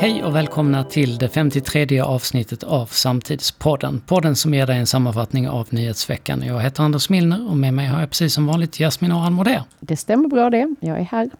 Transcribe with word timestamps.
Hej 0.00 0.24
och 0.24 0.34
välkomna 0.34 0.84
till 0.84 1.18
det 1.18 1.28
53 1.28 2.00
avsnittet 2.00 2.62
av 2.62 2.86
Samtidspodden. 2.86 4.00
Podden 4.06 4.36
som 4.36 4.54
ger 4.54 4.66
dig 4.66 4.78
en 4.78 4.86
sammanfattning 4.86 5.48
av 5.48 5.66
nyhetsveckan. 5.70 6.42
Jag 6.42 6.60
heter 6.60 6.82
Anders 6.82 7.08
Milner 7.08 7.50
och 7.50 7.56
med 7.56 7.74
mig 7.74 7.86
har 7.86 8.00
jag 8.00 8.10
precis 8.10 8.34
som 8.34 8.46
vanligt 8.46 8.80
Jasmin 8.80 9.12
Aran 9.12 9.32
Moder. 9.32 9.62
Det 9.80 9.96
stämmer 9.96 10.28
bra 10.28 10.50
det, 10.50 10.74
jag 10.80 11.00
är 11.00 11.04
här. 11.04 11.30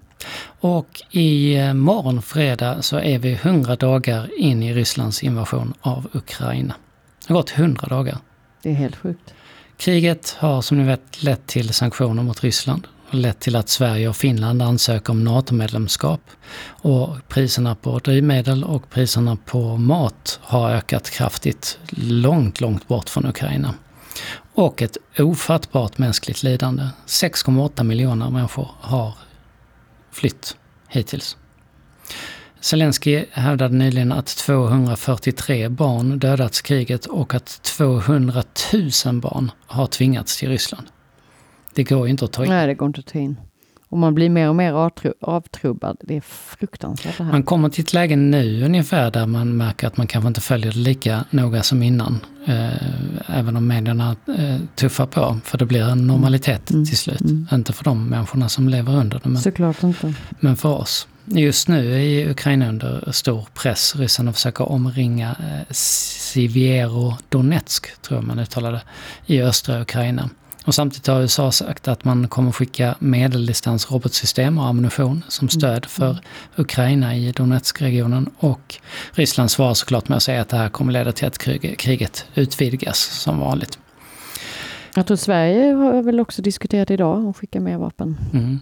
Och 0.60 1.02
i 1.10 1.56
eh, 1.56 1.74
morgon 1.74 2.22
fredag 2.22 2.82
så 2.82 2.98
är 2.98 3.18
vi 3.18 3.32
100 3.32 3.76
dagar 3.76 4.40
in 4.40 4.62
i 4.62 4.74
Rysslands 4.74 5.22
invasion 5.22 5.74
av 5.80 6.08
Ukraina. 6.12 6.74
Det 7.26 7.32
har 7.32 7.40
gått 7.40 7.58
100 7.58 7.86
dagar. 7.86 8.18
Det 8.62 8.70
är 8.70 8.74
helt 8.74 8.96
sjukt. 8.96 9.34
Kriget 9.76 10.36
har 10.38 10.62
som 10.62 10.78
ni 10.78 10.84
vet 10.84 11.22
lett 11.22 11.46
till 11.46 11.74
sanktioner 11.74 12.22
mot 12.22 12.42
Ryssland 12.42 12.86
lett 13.10 13.40
till 13.40 13.56
att 13.56 13.68
Sverige 13.68 14.08
och 14.08 14.16
Finland 14.16 14.62
ansöker 14.62 15.10
om 15.10 15.24
NATO-medlemskap. 15.24 16.20
Och 16.66 17.28
priserna 17.28 17.74
på 17.74 17.98
drivmedel 17.98 18.64
och 18.64 18.90
priserna 18.90 19.36
på 19.36 19.76
mat 19.76 20.40
har 20.42 20.70
ökat 20.70 21.10
kraftigt 21.10 21.78
långt, 21.90 22.60
långt 22.60 22.88
bort 22.88 23.08
från 23.08 23.26
Ukraina. 23.26 23.74
Och 24.54 24.82
ett 24.82 24.96
ofattbart 25.18 25.98
mänskligt 25.98 26.42
lidande. 26.42 26.88
6,8 27.06 27.82
miljoner 27.82 28.30
människor 28.30 28.68
har 28.80 29.12
flytt 30.12 30.56
hittills. 30.88 31.36
Zelensky 32.60 33.24
hävdade 33.32 33.74
nyligen 33.74 34.12
att 34.12 34.26
243 34.26 35.68
barn 35.68 36.18
dödats 36.18 36.60
i 36.60 36.62
kriget 36.62 37.06
och 37.06 37.34
att 37.34 37.62
200 37.62 38.42
000 39.04 39.20
barn 39.20 39.50
har 39.66 39.86
tvingats 39.86 40.38
till 40.38 40.48
Ryssland. 40.48 40.86
Det 41.74 41.84
går 41.84 42.06
ju 42.06 42.10
inte 42.10 42.24
att 42.24 42.32
ta 42.32 42.44
in. 42.44 42.50
Nej, 42.50 42.66
det 42.66 42.74
går 42.74 42.86
inte 42.86 43.00
att 43.00 43.06
ta 43.06 43.18
in. 43.18 43.36
Och 43.90 43.98
man 43.98 44.14
blir 44.14 44.30
mer 44.30 44.48
och 44.48 44.56
mer 44.56 44.72
avtrubbad. 45.20 45.96
Det 46.00 46.16
är 46.16 46.20
fruktansvärt 46.20 47.18
det 47.18 47.24
här. 47.24 47.32
Man 47.32 47.42
kommer 47.42 47.68
till 47.68 47.84
ett 47.84 47.92
läge 47.92 48.16
nu 48.16 48.64
ungefär 48.64 49.10
där 49.10 49.26
man 49.26 49.56
märker 49.56 49.86
att 49.86 49.96
man 49.96 50.06
kanske 50.06 50.28
inte 50.28 50.40
följer 50.40 50.72
det 50.72 50.78
lika 50.78 51.24
noga 51.30 51.62
som 51.62 51.82
innan. 51.82 52.20
Eh, 52.46 53.38
även 53.38 53.56
om 53.56 53.66
medierna 53.66 54.16
eh, 54.38 54.56
tuffar 54.74 55.06
på. 55.06 55.38
För 55.44 55.58
det 55.58 55.66
blir 55.66 55.82
en 55.82 56.06
normalitet 56.06 56.70
mm. 56.70 56.86
till 56.86 56.96
slut. 56.96 57.20
Mm. 57.20 57.46
Inte 57.52 57.72
för 57.72 57.84
de 57.84 58.08
människorna 58.08 58.48
som 58.48 58.68
lever 58.68 58.96
under 58.96 59.20
det. 59.22 59.28
Men, 59.28 59.42
Såklart 59.42 59.82
inte. 59.82 60.14
Men 60.40 60.56
för 60.56 60.68
oss. 60.68 61.08
Just 61.24 61.68
nu 61.68 61.94
är 61.94 62.30
Ukraina 62.30 62.68
under 62.68 63.12
stor 63.12 63.48
press. 63.54 63.96
Ryssarna 63.96 64.32
försöker 64.32 64.72
omringa 64.72 65.28
eh, 65.28 65.72
Siviero 65.72 67.14
Donetsk, 67.28 68.02
tror 68.02 68.18
jag 68.18 68.26
man 68.26 68.38
uttalar 68.38 68.72
det, 68.72 68.82
i 69.26 69.42
östra 69.42 69.80
Ukraina. 69.80 70.30
Och 70.64 70.74
samtidigt 70.74 71.06
har 71.06 71.20
USA 71.20 71.52
sagt 71.52 71.88
att 71.88 72.04
man 72.04 72.28
kommer 72.28 72.52
skicka 72.52 72.94
medeldistansrobotsystem 72.98 74.58
och 74.58 74.66
ammunition 74.66 75.24
som 75.28 75.44
mm. 75.44 75.50
stöd 75.50 75.86
för 75.86 76.18
Ukraina 76.56 77.16
i 77.16 77.32
Donetskregionen. 77.32 78.30
Och 78.38 78.76
Ryssland 79.12 79.50
svarar 79.50 79.74
såklart 79.74 80.08
med 80.08 80.16
att 80.16 80.22
säga 80.22 80.40
att 80.40 80.48
det 80.48 80.56
här 80.56 80.68
kommer 80.68 80.92
leda 80.92 81.12
till 81.12 81.26
att 81.26 81.38
kriget 81.78 82.26
utvidgas 82.34 82.98
som 82.98 83.40
vanligt. 83.40 83.78
Jag 84.94 85.06
tror 85.06 85.16
Sverige 85.16 85.72
har 85.72 86.02
väl 86.02 86.20
också 86.20 86.42
diskuterat 86.42 86.90
idag 86.90 87.26
att 87.26 87.36
skicka 87.36 87.60
mer 87.60 87.78
vapen. 87.78 88.16
Mm. 88.32 88.60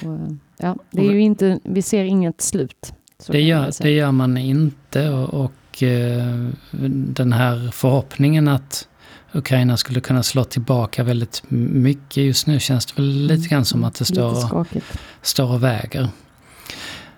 Så, 0.00 0.38
ja, 0.56 0.76
det 0.90 1.06
är 1.06 1.12
ju 1.12 1.20
inte, 1.20 1.60
vi 1.64 1.82
ser 1.82 2.04
inget 2.04 2.40
slut. 2.40 2.92
Det 3.26 3.40
gör, 3.40 3.70
det 3.82 3.90
gör 3.90 4.12
man 4.12 4.36
inte 4.36 5.08
och, 5.08 5.44
och 5.44 5.82
eh, 5.82 6.48
den 6.90 7.32
här 7.32 7.70
förhoppningen 7.72 8.48
att 8.48 8.88
Ukraina 9.36 9.76
skulle 9.76 10.00
kunna 10.00 10.22
slå 10.22 10.44
tillbaka 10.44 11.04
väldigt 11.04 11.42
mycket. 11.48 12.16
Just 12.16 12.46
nu 12.46 12.60
känns 12.60 12.86
det 12.86 12.92
väl 12.96 13.26
lite 13.26 13.48
grann 13.48 13.64
som 13.64 13.84
att 13.84 13.94
det 13.94 14.04
står 14.04 14.54
och, 14.54 14.66
står 15.22 15.52
och 15.52 15.62
väger. 15.62 16.08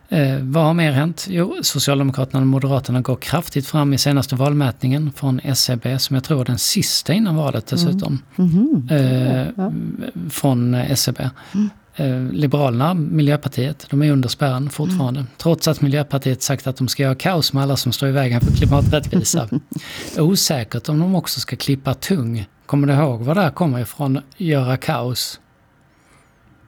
Eh, 0.08 0.38
vad 0.40 0.64
har 0.64 0.74
mer 0.74 0.92
hänt? 0.92 1.26
Jo, 1.30 1.56
Socialdemokraterna 1.62 2.40
och 2.40 2.46
Moderaterna 2.46 3.00
går 3.00 3.16
kraftigt 3.16 3.66
fram 3.66 3.92
i 3.92 3.98
senaste 3.98 4.34
valmätningen 4.34 5.12
från 5.16 5.40
SCB, 5.40 5.90
e 5.90 5.98
som 5.98 6.14
jag 6.14 6.24
tror 6.24 6.40
är 6.40 6.44
den 6.44 6.58
sista 6.58 7.12
innan 7.12 7.36
valet 7.36 7.66
dessutom. 7.66 8.22
Mm. 8.36 8.50
Mm 8.50 8.82
-hmm. 8.88 8.92
eh, 8.92 9.48
ja. 9.56 9.72
Från 10.30 10.74
SCB. 10.74 11.30
Mm. 11.54 11.70
Eh, 11.98 12.32
Liberalerna, 12.32 12.94
Miljöpartiet, 12.94 13.86
de 13.90 14.02
är 14.02 14.12
under 14.12 14.28
spärren 14.28 14.70
fortfarande. 14.70 15.20
Mm. 15.20 15.32
Trots 15.36 15.68
att 15.68 15.80
Miljöpartiet 15.80 16.42
sagt 16.42 16.66
att 16.66 16.76
de 16.76 16.88
ska 16.88 17.02
göra 17.02 17.14
kaos 17.14 17.52
med 17.52 17.62
alla 17.62 17.76
som 17.76 17.92
står 17.92 18.08
i 18.08 18.12
vägen 18.12 18.40
för 18.40 18.52
klimaträttvisa. 18.52 19.48
Osäkert 20.18 20.88
om 20.88 20.98
de 20.98 21.14
också 21.14 21.40
ska 21.40 21.56
klippa 21.56 21.94
tung. 21.94 22.48
Kommer 22.66 22.86
du 22.86 22.94
ihåg 22.94 23.20
var 23.20 23.34
det 23.34 23.40
här 23.40 23.50
kommer 23.50 23.80
ifrån? 23.80 24.20
Göra 24.36 24.76
kaos? 24.76 25.40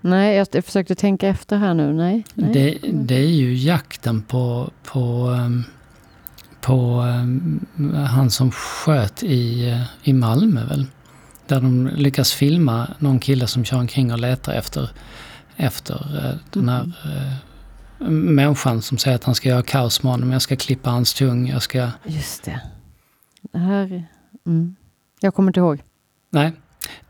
Nej, 0.00 0.36
jag, 0.52 0.64
försökte 0.64 0.94
tänka 0.94 1.28
efter 1.28 1.56
här 1.56 1.74
nu. 1.74 1.92
Nej. 1.92 2.24
nej. 2.34 2.52
Det, 2.52 2.88
det, 2.92 3.14
är 3.14 3.28
ju 3.28 3.54
jakten 3.54 4.22
på, 4.22 4.70
på, 4.84 5.36
ehm, 5.38 5.64
på 6.60 7.00
um, 7.00 7.66
han 8.08 8.30
som 8.30 8.50
sköt 8.50 9.22
i, 9.22 9.70
eh, 9.70 9.82
i 10.02 10.12
Malmö 10.12 10.64
väl? 10.64 10.86
Där 11.50 11.60
de 11.60 11.86
lyckas 11.86 12.32
filma 12.32 12.88
någon 12.98 13.18
kille 13.18 13.46
som 13.46 13.64
kör 13.64 13.78
omkring 13.78 14.12
och 14.12 14.18
letar 14.18 14.52
efter, 14.52 14.90
efter 15.56 15.94
uh, 15.94 16.34
den 16.52 16.68
här 16.68 16.82
uh, 16.82 18.08
människan 18.10 18.82
som 18.82 18.98
säger 18.98 19.14
att 19.14 19.24
han 19.24 19.34
ska 19.34 19.48
göra 19.48 19.62
kaos 19.62 20.02
med 20.02 20.12
honom. 20.12 20.32
Jag 20.32 20.42
ska 20.42 20.56
klippa 20.56 20.90
hans 20.90 21.14
tung, 21.14 21.48
jag 21.48 21.62
ska... 21.62 21.88
Just 22.04 22.44
det. 22.44 22.60
Det 23.52 23.58
här... 23.58 24.04
Mm. 24.46 24.76
Jag 25.20 25.34
kommer 25.34 25.50
inte 25.50 25.60
ihåg. 25.60 25.82
Nej. 26.30 26.52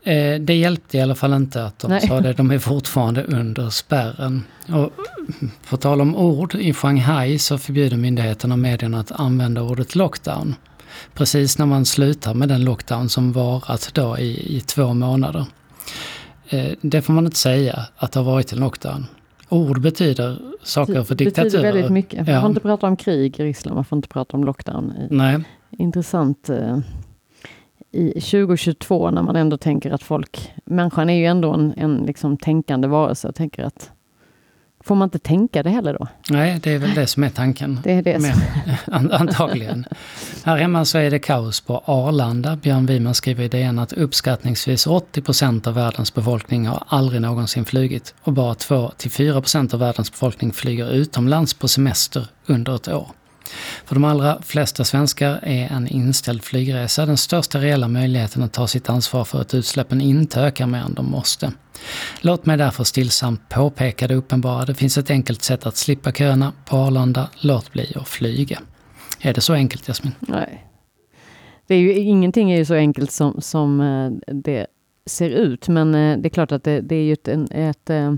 Eh, 0.03 0.39
det 0.39 0.53
hjälpte 0.53 0.97
i 0.97 1.01
alla 1.01 1.15
fall 1.15 1.33
inte 1.33 1.65
att 1.65 1.79
de 1.79 1.87
Nej. 1.87 2.07
sa 2.07 2.21
det. 2.21 2.33
De 2.33 2.51
är 2.51 2.59
fortfarande 2.59 3.23
under 3.23 3.69
spärren. 3.69 4.43
Och 4.67 4.91
på 5.69 5.77
tal 5.77 6.01
om 6.01 6.15
ord, 6.15 6.55
i 6.55 6.73
Shanghai 6.73 7.39
så 7.39 7.57
förbjuder 7.57 7.97
myndigheterna 7.97 8.55
och 8.55 8.59
medierna 8.59 8.99
att 8.99 9.11
använda 9.11 9.61
ordet 9.61 9.95
lockdown. 9.95 10.55
Precis 11.13 11.57
när 11.57 11.65
man 11.65 11.85
slutar 11.85 12.33
med 12.33 12.49
den 12.49 12.63
lockdown 12.63 13.09
som 13.09 13.31
varat 13.31 13.91
då 13.93 14.17
i, 14.17 14.57
i 14.57 14.59
två 14.59 14.93
månader. 14.93 15.45
Eh, 16.49 16.71
det 16.81 17.01
får 17.01 17.13
man 17.13 17.25
inte 17.25 17.37
säga 17.37 17.85
att 17.97 18.11
det 18.11 18.19
har 18.19 18.25
varit 18.31 18.51
en 18.53 18.59
lockdown. 18.59 19.05
Ord 19.49 19.81
betyder 19.81 20.37
saker 20.63 21.03
för 21.03 21.15
diktaturer. 21.15 21.43
Det 21.43 21.49
betyder 21.49 21.73
väldigt 21.73 21.91
mycket. 21.91 22.27
Man 22.27 22.41
får 22.41 22.49
inte 22.49 22.61
prata 22.61 22.87
om 22.87 22.97
krig 22.97 23.39
i 23.39 23.43
Ryssland, 23.43 23.75
man 23.75 23.85
får 23.85 23.95
inte 23.95 24.07
prata 24.07 24.37
om 24.37 24.43
lockdown. 24.43 24.93
Nej. 25.09 25.43
Intressant. 25.69 26.49
Eh, 26.49 26.77
i 27.91 28.11
2022 28.11 29.11
när 29.11 29.23
man 29.23 29.35
ändå 29.35 29.57
tänker 29.57 29.91
att 29.91 30.03
folk, 30.03 30.51
människan 30.65 31.09
är 31.09 31.13
ju 31.13 31.25
ändå 31.25 31.53
en, 31.53 31.73
en 31.77 31.97
liksom 31.97 32.37
tänkande 32.37 32.87
varelse 32.87 33.27
och 33.27 33.35
tänker 33.35 33.63
att 33.63 33.91
Får 34.83 34.95
man 34.95 35.05
inte 35.05 35.19
tänka 35.19 35.63
det 35.63 35.69
heller 35.69 35.93
då? 35.99 36.07
Nej, 36.29 36.59
det 36.63 36.71
är 36.71 36.79
väl 36.79 36.93
det 36.93 37.07
som 37.07 37.23
är 37.23 37.29
tanken. 37.29 37.79
Det 37.83 37.91
är 37.91 38.01
det 38.01 38.19
Med, 38.19 38.35
antagligen. 39.11 39.85
Här 40.43 40.57
hemma 40.57 40.85
så 40.85 40.97
är 40.97 41.11
det 41.11 41.19
kaos 41.19 41.61
på 41.61 41.83
Arlanda. 41.85 42.55
Björn 42.55 42.85
Wiman 42.85 43.13
skriver 43.13 43.43
i 43.43 43.47
DN 43.47 43.79
att 43.79 43.93
uppskattningsvis 43.93 44.87
80 44.87 45.21
procent 45.21 45.67
av 45.67 45.73
världens 45.73 46.13
befolkning 46.13 46.67
har 46.67 46.83
aldrig 46.87 47.21
någonsin 47.21 47.65
flugit 47.65 48.13
och 48.21 48.33
bara 48.33 48.53
2-4 48.53 49.33
procent 49.33 49.73
av 49.73 49.79
världens 49.79 50.11
befolkning 50.11 50.53
flyger 50.53 50.91
utomlands 50.91 51.53
på 51.53 51.67
semester 51.67 52.27
under 52.45 52.75
ett 52.75 52.87
år. 52.87 53.07
För 53.85 53.95
de 53.95 54.03
allra 54.03 54.41
flesta 54.41 54.83
svenskar 54.83 55.39
är 55.43 55.67
en 55.67 55.87
inställd 55.87 56.43
flygresa 56.43 57.05
den 57.05 57.17
största 57.17 57.59
reella 57.59 57.87
möjligheten 57.87 58.43
att 58.43 58.53
ta 58.53 58.67
sitt 58.67 58.89
ansvar 58.89 59.23
för 59.23 59.41
att 59.41 59.53
utsläppen 59.53 60.01
inte 60.01 60.41
ökar 60.41 60.67
mer 60.67 60.79
än 60.79 60.93
de 60.93 61.11
måste. 61.11 61.51
Låt 62.21 62.45
mig 62.45 62.57
därför 62.57 62.83
stillsamt 62.83 63.49
påpeka 63.49 64.07
det 64.07 64.15
uppenbara. 64.15 64.65
Det 64.65 64.73
finns 64.73 64.97
ett 64.97 65.09
enkelt 65.09 65.43
sätt 65.43 65.65
att 65.65 65.77
slippa 65.77 66.11
köerna 66.11 66.53
på 66.65 66.77
Arlanda. 66.77 67.29
Låt 67.39 67.71
bli 67.71 67.93
att 67.95 68.07
flyga. 68.07 68.61
Är 69.21 69.33
det 69.33 69.41
så 69.41 69.53
enkelt 69.53 69.87
Jasmin? 69.87 70.13
Nej. 70.19 70.67
Det 71.67 71.75
är 71.75 71.79
ju, 71.79 71.93
ingenting 71.93 72.51
är 72.51 72.57
ju 72.57 72.65
så 72.65 72.73
enkelt 72.73 73.11
som, 73.11 73.41
som 73.41 73.81
eh, 73.81 74.33
det 74.33 74.67
ser 75.05 75.29
ut, 75.29 75.67
men 75.67 75.95
eh, 75.95 76.17
det 76.17 76.27
är 76.27 76.29
klart 76.29 76.51
att 76.51 76.63
det, 76.63 76.81
det 76.81 76.95
är 76.95 77.03
ju 77.03 77.13
ett, 77.13 77.27
ett, 77.51 77.89
eh, 77.89 78.13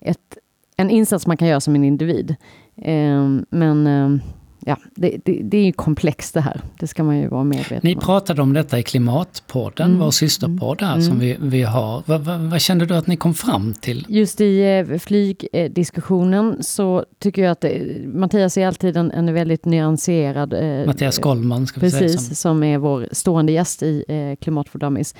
ett, 0.00 0.38
en 0.76 0.90
insats 0.90 1.26
man 1.26 1.36
kan 1.36 1.48
göra 1.48 1.60
som 1.60 1.74
en 1.74 1.84
individ. 1.84 2.36
Ehm, 2.76 3.46
men 3.50 3.86
ehm, 3.86 4.20
ja, 4.66 4.76
det, 4.94 5.16
det, 5.24 5.40
det, 5.42 5.58
är 5.58 5.64
ju 5.64 5.72
komplext 5.72 6.34
det 6.34 6.40
här. 6.40 6.60
Det 6.78 6.86
ska 6.86 7.04
man 7.04 7.18
ju 7.18 7.28
vara 7.28 7.44
medveten 7.44 7.76
om. 7.76 7.80
Ni 7.82 7.96
pratade 7.96 8.42
om 8.42 8.52
detta 8.52 8.78
i 8.78 8.82
Klimatpodden, 8.82 9.86
mm. 9.86 10.00
vår 10.00 10.10
systerpodd 10.10 10.82
här 10.82 10.92
mm. 10.92 11.02
som 11.02 11.18
vi, 11.18 11.36
vi 11.40 11.62
har. 11.62 12.02
Vad, 12.06 12.20
vad, 12.20 12.40
vad, 12.40 12.60
kände 12.60 12.86
du 12.86 12.94
att 12.94 13.06
ni 13.06 13.16
kom 13.16 13.34
fram 13.34 13.74
till? 13.80 14.06
Just 14.08 14.40
i 14.40 14.62
eh, 14.62 14.98
flygdiskussionen 14.98 16.62
så 16.62 17.04
tycker 17.18 17.42
jag 17.42 17.52
att 17.52 17.64
eh, 17.64 17.70
Mattias 18.06 18.58
är 18.58 18.66
alltid 18.66 18.96
en, 18.96 19.10
en 19.10 19.34
väldigt 19.34 19.64
nyanserad... 19.64 20.52
Eh, 20.52 20.86
Mattias 20.86 21.18
Goldman 21.18 21.66
ska 21.66 21.80
vi 21.80 21.90
precis, 21.90 22.00
säga. 22.00 22.18
Som. 22.18 22.34
som 22.34 22.62
är 22.62 22.78
vår 22.78 23.08
stående 23.12 23.52
gäst 23.52 23.82
i 23.82 24.04
eh, 24.08 24.44
Klimat 24.44 24.68
for 24.68 24.78
Dummies. 24.78 25.14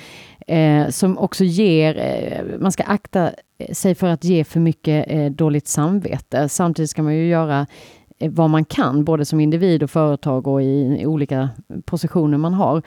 Som 0.89 1.17
också 1.17 1.43
ger, 1.43 2.57
man 2.59 2.71
ska 2.71 2.83
akta 2.83 3.31
sig 3.73 3.95
för 3.95 4.07
att 4.07 4.23
ge 4.23 4.43
för 4.43 4.59
mycket 4.59 5.37
dåligt 5.37 5.67
samvete. 5.67 6.49
Samtidigt 6.49 6.89
ska 6.89 7.03
man 7.03 7.15
ju 7.15 7.27
göra 7.27 7.67
Eh, 8.25 8.31
vad 8.31 8.49
man 8.49 8.65
kan, 8.65 9.03
både 9.03 9.25
som 9.25 9.39
individ 9.39 9.83
och 9.83 9.89
företag 9.89 10.47
och 10.47 10.63
i 10.63 11.05
olika 11.05 11.49
positioner 11.85 12.37
man 12.37 12.53
har. 12.53 12.81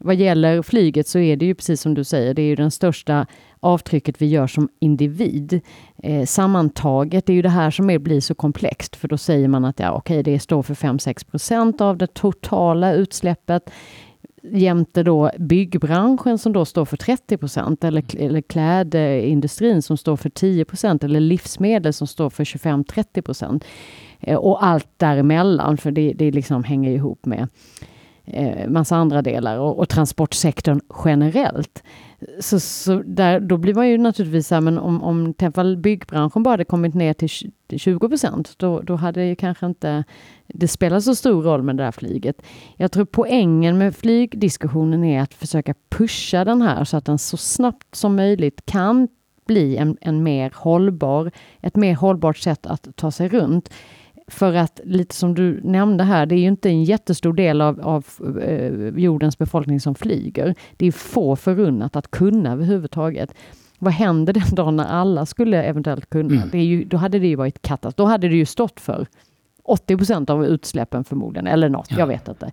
vad 0.00 0.16
gäller 0.16 0.62
flyget 0.62 1.08
så 1.08 1.18
är 1.18 1.36
det 1.36 1.46
ju 1.46 1.54
precis 1.54 1.80
som 1.80 1.94
du 1.94 2.04
säger, 2.04 2.34
det 2.34 2.42
är 2.42 2.46
ju 2.46 2.56
den 2.56 2.70
största 2.70 3.26
avtrycket 3.60 4.22
vi 4.22 4.26
gör 4.26 4.46
som 4.46 4.68
individ. 4.80 5.60
Eh, 6.02 6.26
sammantaget 6.26 7.28
är 7.28 7.32
ju 7.32 7.42
det 7.42 7.48
här 7.48 7.70
som 7.70 7.90
är, 7.90 7.98
blir 7.98 8.20
så 8.20 8.34
komplext, 8.34 8.96
för 8.96 9.08
då 9.08 9.16
säger 9.16 9.48
man 9.48 9.64
att 9.64 9.80
ja, 9.80 9.92
okej, 9.92 10.22
det 10.22 10.38
står 10.38 10.62
för 10.62 10.74
5-6 10.74 11.30
procent 11.30 11.80
av 11.80 11.96
det 11.96 12.06
totala 12.06 12.92
utsläppet 12.92 13.70
jämte 14.42 15.02
då 15.02 15.30
byggbranschen 15.38 16.38
som 16.38 16.52
då 16.52 16.64
står 16.64 16.84
för 16.84 16.96
30 16.96 17.36
procent 17.36 17.84
eller, 17.84 18.16
eller 18.18 18.40
klädindustrin 18.40 19.82
som 19.82 19.96
står 19.96 20.16
för 20.16 20.30
10 20.30 20.64
procent 20.64 21.04
eller 21.04 21.20
livsmedel 21.20 21.92
som 21.92 22.06
står 22.06 22.30
för 22.30 22.44
25-30 22.44 23.22
procent. 23.22 23.64
Eh, 24.20 24.36
och 24.36 24.64
allt 24.64 24.88
däremellan, 24.96 25.76
för 25.76 25.90
det, 25.90 26.12
det 26.12 26.30
liksom 26.30 26.64
hänger 26.64 26.90
ihop 26.90 27.26
med 27.26 27.48
eh, 28.24 28.68
massa 28.68 28.96
andra 28.96 29.22
delar 29.22 29.58
och, 29.58 29.78
och 29.78 29.88
transportsektorn 29.88 30.80
generellt. 31.04 31.82
Så, 32.40 32.60
så 32.60 33.02
där, 33.06 33.40
då 33.40 33.56
blir 33.56 33.74
man 33.74 33.88
ju 33.88 33.98
naturligtvis 33.98 34.48
så 34.48 34.54
här, 34.54 34.62
men 34.62 34.78
om, 34.78 35.02
om 35.02 35.34
byggbranschen 35.78 36.42
bara 36.42 36.50
hade 36.50 36.64
kommit 36.64 36.94
ner 36.94 37.14
till 37.14 37.28
20 37.78 38.08
procent, 38.08 38.54
då, 38.56 38.80
då 38.80 38.96
hade 38.96 39.28
det 39.28 39.34
kanske 39.34 39.66
inte 39.66 40.04
det 40.46 40.68
spelat 40.68 41.04
så 41.04 41.14
stor 41.14 41.42
roll 41.42 41.62
med 41.62 41.76
det 41.76 41.82
där 41.82 41.92
flyget. 41.92 42.42
Jag 42.76 42.92
tror 42.92 43.04
poängen 43.04 43.78
med 43.78 43.96
flygdiskussionen 43.96 45.04
är 45.04 45.22
att 45.22 45.34
försöka 45.34 45.74
pusha 45.88 46.44
den 46.44 46.62
här 46.62 46.84
så 46.84 46.96
att 46.96 47.04
den 47.04 47.18
så 47.18 47.36
snabbt 47.36 47.94
som 47.94 48.16
möjligt 48.16 48.66
kan 48.66 49.08
bli 49.46 49.76
en, 49.76 49.96
en 50.00 50.22
mer 50.22 50.52
hållbar, 50.54 51.30
ett 51.60 51.76
mer 51.76 51.94
hållbart 51.94 52.38
sätt 52.38 52.66
att 52.66 52.88
ta 52.96 53.10
sig 53.10 53.28
runt. 53.28 53.70
För 54.28 54.54
att 54.54 54.80
lite 54.84 55.14
som 55.14 55.34
du 55.34 55.60
nämnde 55.64 56.04
här, 56.04 56.26
det 56.26 56.34
är 56.34 56.38
ju 56.38 56.48
inte 56.48 56.68
en 56.68 56.84
jättestor 56.84 57.32
del 57.32 57.60
av, 57.60 57.80
av 57.80 58.06
eh, 58.42 58.88
jordens 58.88 59.38
befolkning 59.38 59.80
som 59.80 59.94
flyger. 59.94 60.54
Det 60.76 60.86
är 60.86 60.92
få 60.92 61.36
förunnat 61.36 61.96
att 61.96 62.10
kunna 62.10 62.52
överhuvudtaget. 62.52 63.34
Vad 63.78 63.92
händer 63.92 64.32
den 64.32 64.54
dagen 64.54 64.76
när 64.76 64.84
alla 64.86 65.26
skulle 65.26 65.62
eventuellt 65.62 66.10
kunna? 66.10 66.34
Mm. 66.34 66.48
Det 66.52 66.58
är 66.58 66.64
ju, 66.64 66.84
då 66.84 66.96
hade 66.96 67.18
det 67.18 67.26
ju 67.26 67.36
varit 67.36 67.62
katastrof. 67.62 67.94
Då 67.96 68.04
hade 68.04 68.28
det 68.28 68.36
ju 68.36 68.46
stått 68.46 68.80
för 68.80 69.06
80 69.68 69.96
procent 69.96 70.30
av 70.30 70.46
utsläppen 70.46 71.04
förmodligen, 71.04 71.46
eller 71.46 71.68
något, 71.68 71.86
ja. 71.90 71.98
jag 71.98 72.06
vet 72.06 72.28
inte. 72.28 72.50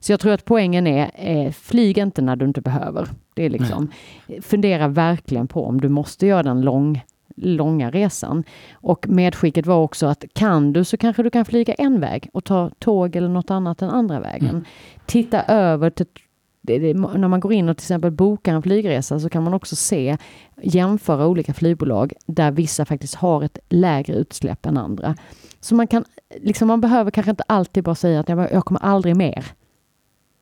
Så 0.00 0.12
jag 0.12 0.20
tror 0.20 0.32
att 0.32 0.44
poängen 0.44 0.86
är, 0.86 1.10
eh, 1.14 1.52
flyg 1.52 1.98
inte 1.98 2.22
när 2.22 2.36
du 2.36 2.44
inte 2.44 2.60
behöver. 2.60 3.08
Det 3.34 3.44
är 3.44 3.50
liksom, 3.50 3.90
fundera 4.42 4.88
verkligen 4.88 5.48
på 5.48 5.66
om 5.66 5.80
du 5.80 5.88
måste 5.88 6.26
göra 6.26 6.42
den 6.42 6.60
lång, 6.60 7.04
långa 7.42 7.90
resan. 7.90 8.44
Och 8.72 9.08
medskicket 9.08 9.66
var 9.66 9.76
också 9.76 10.06
att 10.06 10.24
kan 10.32 10.72
du 10.72 10.84
så 10.84 10.96
kanske 10.96 11.22
du 11.22 11.30
kan 11.30 11.44
flyga 11.44 11.74
en 11.74 12.00
väg 12.00 12.30
och 12.32 12.44
ta 12.44 12.70
tåg 12.78 13.16
eller 13.16 13.28
något 13.28 13.50
annat 13.50 13.78
den 13.78 13.90
andra 13.90 14.20
vägen. 14.20 14.48
Mm. 14.48 14.64
Titta 15.06 15.42
över 15.42 15.90
till 15.90 16.06
när 16.62 17.28
man 17.28 17.40
går 17.40 17.52
in 17.52 17.68
och 17.68 17.76
till 17.76 17.84
exempel 17.84 18.10
bokar 18.10 18.54
en 18.54 18.62
flygresa 18.62 19.20
så 19.20 19.28
kan 19.28 19.42
man 19.42 19.54
också 19.54 19.76
se, 19.76 20.16
jämföra 20.62 21.26
olika 21.26 21.54
flygbolag 21.54 22.12
där 22.26 22.50
vissa 22.50 22.84
faktiskt 22.84 23.14
har 23.14 23.42
ett 23.42 23.58
lägre 23.68 24.14
utsläpp 24.14 24.66
än 24.66 24.76
andra. 24.76 25.14
Så 25.60 25.74
man 25.74 25.86
kan, 25.86 26.04
liksom 26.40 26.68
man 26.68 26.80
behöver 26.80 27.10
kanske 27.10 27.30
inte 27.30 27.44
alltid 27.46 27.84
bara 27.84 27.94
säga 27.94 28.20
att 28.20 28.28
jag 28.28 28.64
kommer 28.64 28.80
aldrig 28.80 29.16
mer 29.16 29.46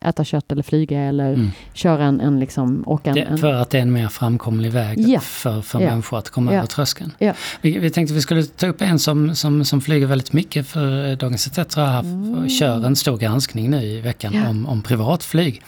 äta 0.05 0.23
kött 0.23 0.51
eller 0.51 0.63
flyga 0.63 0.99
eller 0.99 1.33
mm. 1.33 1.51
köra 1.73 2.05
en, 2.05 2.21
en 2.21 2.39
liksom, 2.39 2.83
åka 2.87 3.09
en, 3.09 3.15
det, 3.15 3.37
För 3.37 3.53
att 3.53 3.69
det 3.69 3.77
är 3.77 3.81
en 3.81 3.93
mer 3.93 4.07
framkomlig 4.07 4.71
väg 4.71 4.99
ja. 4.99 5.19
för, 5.19 5.61
för 5.61 5.81
ja. 5.81 5.89
människor 5.89 6.17
att 6.17 6.29
komma 6.29 6.51
ja. 6.51 6.57
över 6.57 6.67
tröskeln. 6.67 7.11
Ja. 7.19 7.33
Vi, 7.61 7.79
vi 7.79 7.89
tänkte 7.89 8.13
vi 8.13 8.21
skulle 8.21 8.43
ta 8.43 8.67
upp 8.67 8.81
en 8.81 8.99
som, 8.99 9.35
som, 9.35 9.65
som 9.65 9.81
flyger 9.81 10.07
väldigt 10.07 10.33
mycket 10.33 10.67
för 10.67 11.15
Dagens 11.15 11.47
ETC 11.47 11.75
har 11.75 11.99
mm. 11.99 12.49
kör 12.49 12.85
en 12.85 12.95
stor 12.95 13.17
granskning 13.17 13.69
nu 13.69 13.81
i 13.81 14.01
veckan 14.01 14.47
om, 14.47 14.65
om 14.65 14.81
privatflyg. 14.81 15.61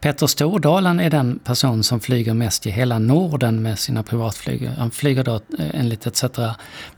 Petter 0.00 0.26
Stordalen 0.26 1.00
är 1.00 1.10
den 1.10 1.38
person 1.38 1.82
som 1.82 2.00
flyger 2.00 2.34
mest 2.34 2.66
i 2.66 2.70
hela 2.70 2.98
Norden 2.98 3.62
med 3.62 3.78
sina 3.78 4.02
privatflyg. 4.02 4.70
Han 4.78 4.90
flyger 4.90 5.24
då 5.24 5.34
eh, 5.34 5.40
enligt 5.74 6.06
ETC 6.06 6.24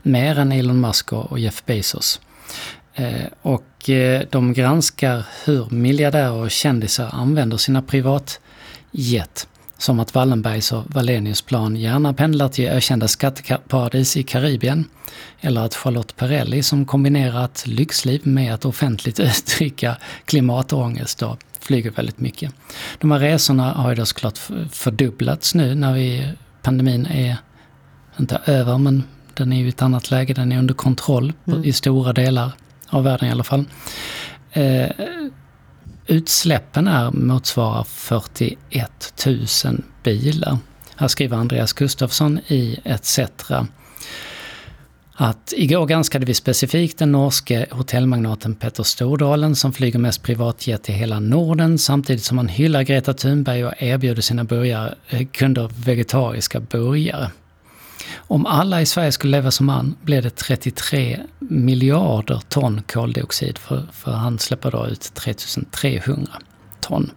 mer 0.01 0.39
än 0.39 0.51
Elon 0.51 0.81
Musk 0.81 1.13
och 1.13 1.39
Jeff 1.39 1.65
Bezos. 1.65 2.21
Eh, 2.93 3.25
och 3.41 3.89
eh, 3.89 4.21
de 4.29 4.53
granskar 4.53 5.25
hur 5.45 5.69
miljardärer 5.69 6.31
och 6.31 6.51
kändisar 6.51 7.09
använder 7.13 7.57
sina 7.57 7.81
privatjet. 7.81 9.47
Som 9.77 9.99
att 9.99 10.15
Wallenbergs 10.15 10.71
och 10.71 10.83
Wallenius 10.87 11.41
plan 11.41 11.75
gärna 11.75 12.13
pendlar 12.13 12.49
till 12.49 12.67
ökända 12.67 13.07
skatteparadis 13.07 14.17
i 14.17 14.23
Karibien. 14.23 14.85
Eller 15.41 15.61
att 15.61 15.75
Charlotte 15.75 16.15
Perrelli 16.15 16.63
som 16.63 16.85
kombinerat 16.85 17.63
lyxliv 17.67 18.27
med 18.27 18.53
att 18.53 18.65
offentligt 18.65 19.19
uttrycka 19.19 19.97
klimatångest 20.25 21.21
och 21.21 21.39
flyger 21.59 21.91
väldigt 21.91 22.19
mycket. 22.19 22.53
De 22.99 23.11
här 23.11 23.19
resorna 23.19 23.71
har 23.71 23.89
ju 23.89 23.95
då 23.95 24.05
såklart 24.05 24.37
fördubblats 24.71 25.55
nu 25.55 25.75
när 25.75 25.93
vi, 25.93 26.27
pandemin 26.61 27.05
är 27.05 27.37
inte 28.19 28.41
över 28.45 28.77
men 28.77 29.03
den 29.33 29.53
är 29.53 29.57
ju 29.57 29.65
i 29.65 29.69
ett 29.69 29.81
annat 29.81 30.11
läge, 30.11 30.33
den 30.33 30.51
är 30.51 30.59
under 30.59 30.73
kontroll 30.73 31.33
mm. 31.47 31.63
i 31.63 31.73
stora 31.73 32.13
delar 32.13 32.51
av 32.89 33.03
världen 33.03 33.27
i 33.27 33.31
alla 33.31 33.43
fall. 33.43 33.65
Eh, 34.51 34.89
utsläppen 36.07 36.87
är, 36.87 37.11
motsvarar 37.11 37.83
41 37.83 39.25
000 39.65 39.81
bilar. 40.03 40.57
Här 40.95 41.07
skriver 41.07 41.37
Andreas 41.37 41.73
Gustafsson 41.73 42.39
i 42.47 42.79
ETC 42.83 43.19
att 45.21 45.53
igår 45.57 45.85
granskade 45.85 46.25
vi 46.25 46.33
specifikt 46.33 46.97
den 46.97 47.11
norske 47.11 47.65
hotellmagnaten 47.71 48.55
Petter 48.55 48.83
Stordalen 48.83 49.55
som 49.55 49.73
flyger 49.73 49.99
mest 49.99 50.23
privatjet 50.23 50.89
i 50.89 50.91
hela 50.91 51.19
Norden 51.19 51.77
samtidigt 51.77 52.23
som 52.23 52.37
han 52.37 52.47
hyllar 52.47 52.83
Greta 52.83 53.13
Thunberg 53.13 53.65
och 53.65 53.73
erbjuder 53.77 54.21
sina 54.21 54.43
burgare, 54.43 54.95
eh, 55.09 55.27
kunder 55.27 55.69
vegetariska 55.85 56.59
burgare. 56.59 57.31
Om 58.17 58.45
alla 58.45 58.81
i 58.81 58.85
Sverige 58.85 59.11
skulle 59.11 59.37
leva 59.37 59.51
som 59.51 59.69
han 59.69 59.95
blir 60.01 60.21
det 60.21 60.29
33 60.29 61.19
miljarder 61.39 62.41
ton 62.49 62.81
koldioxid 62.87 63.57
för, 63.57 63.87
för 63.93 64.11
han 64.11 64.39
släpper 64.39 64.71
då 64.71 64.87
ut 64.87 65.13
3300 65.13 66.33
ton. 66.81 67.11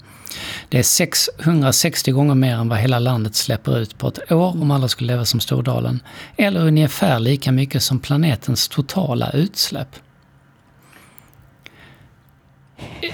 Det 0.68 0.78
är 0.78 0.82
660 0.82 2.12
gånger 2.12 2.34
mer 2.34 2.54
än 2.54 2.68
vad 2.68 2.78
hela 2.78 2.98
landet 2.98 3.34
släpper 3.34 3.78
ut 3.78 3.98
på 3.98 4.08
ett 4.08 4.32
år 4.32 4.62
om 4.62 4.70
alla 4.70 4.88
skulle 4.88 5.12
leva 5.12 5.24
som 5.24 5.40
Stordalen. 5.40 6.00
Eller 6.36 6.60
ungefär 6.66 7.18
lika 7.18 7.52
mycket 7.52 7.82
som 7.82 7.98
planetens 7.98 8.68
totala 8.68 9.30
utsläpp. 9.30 9.88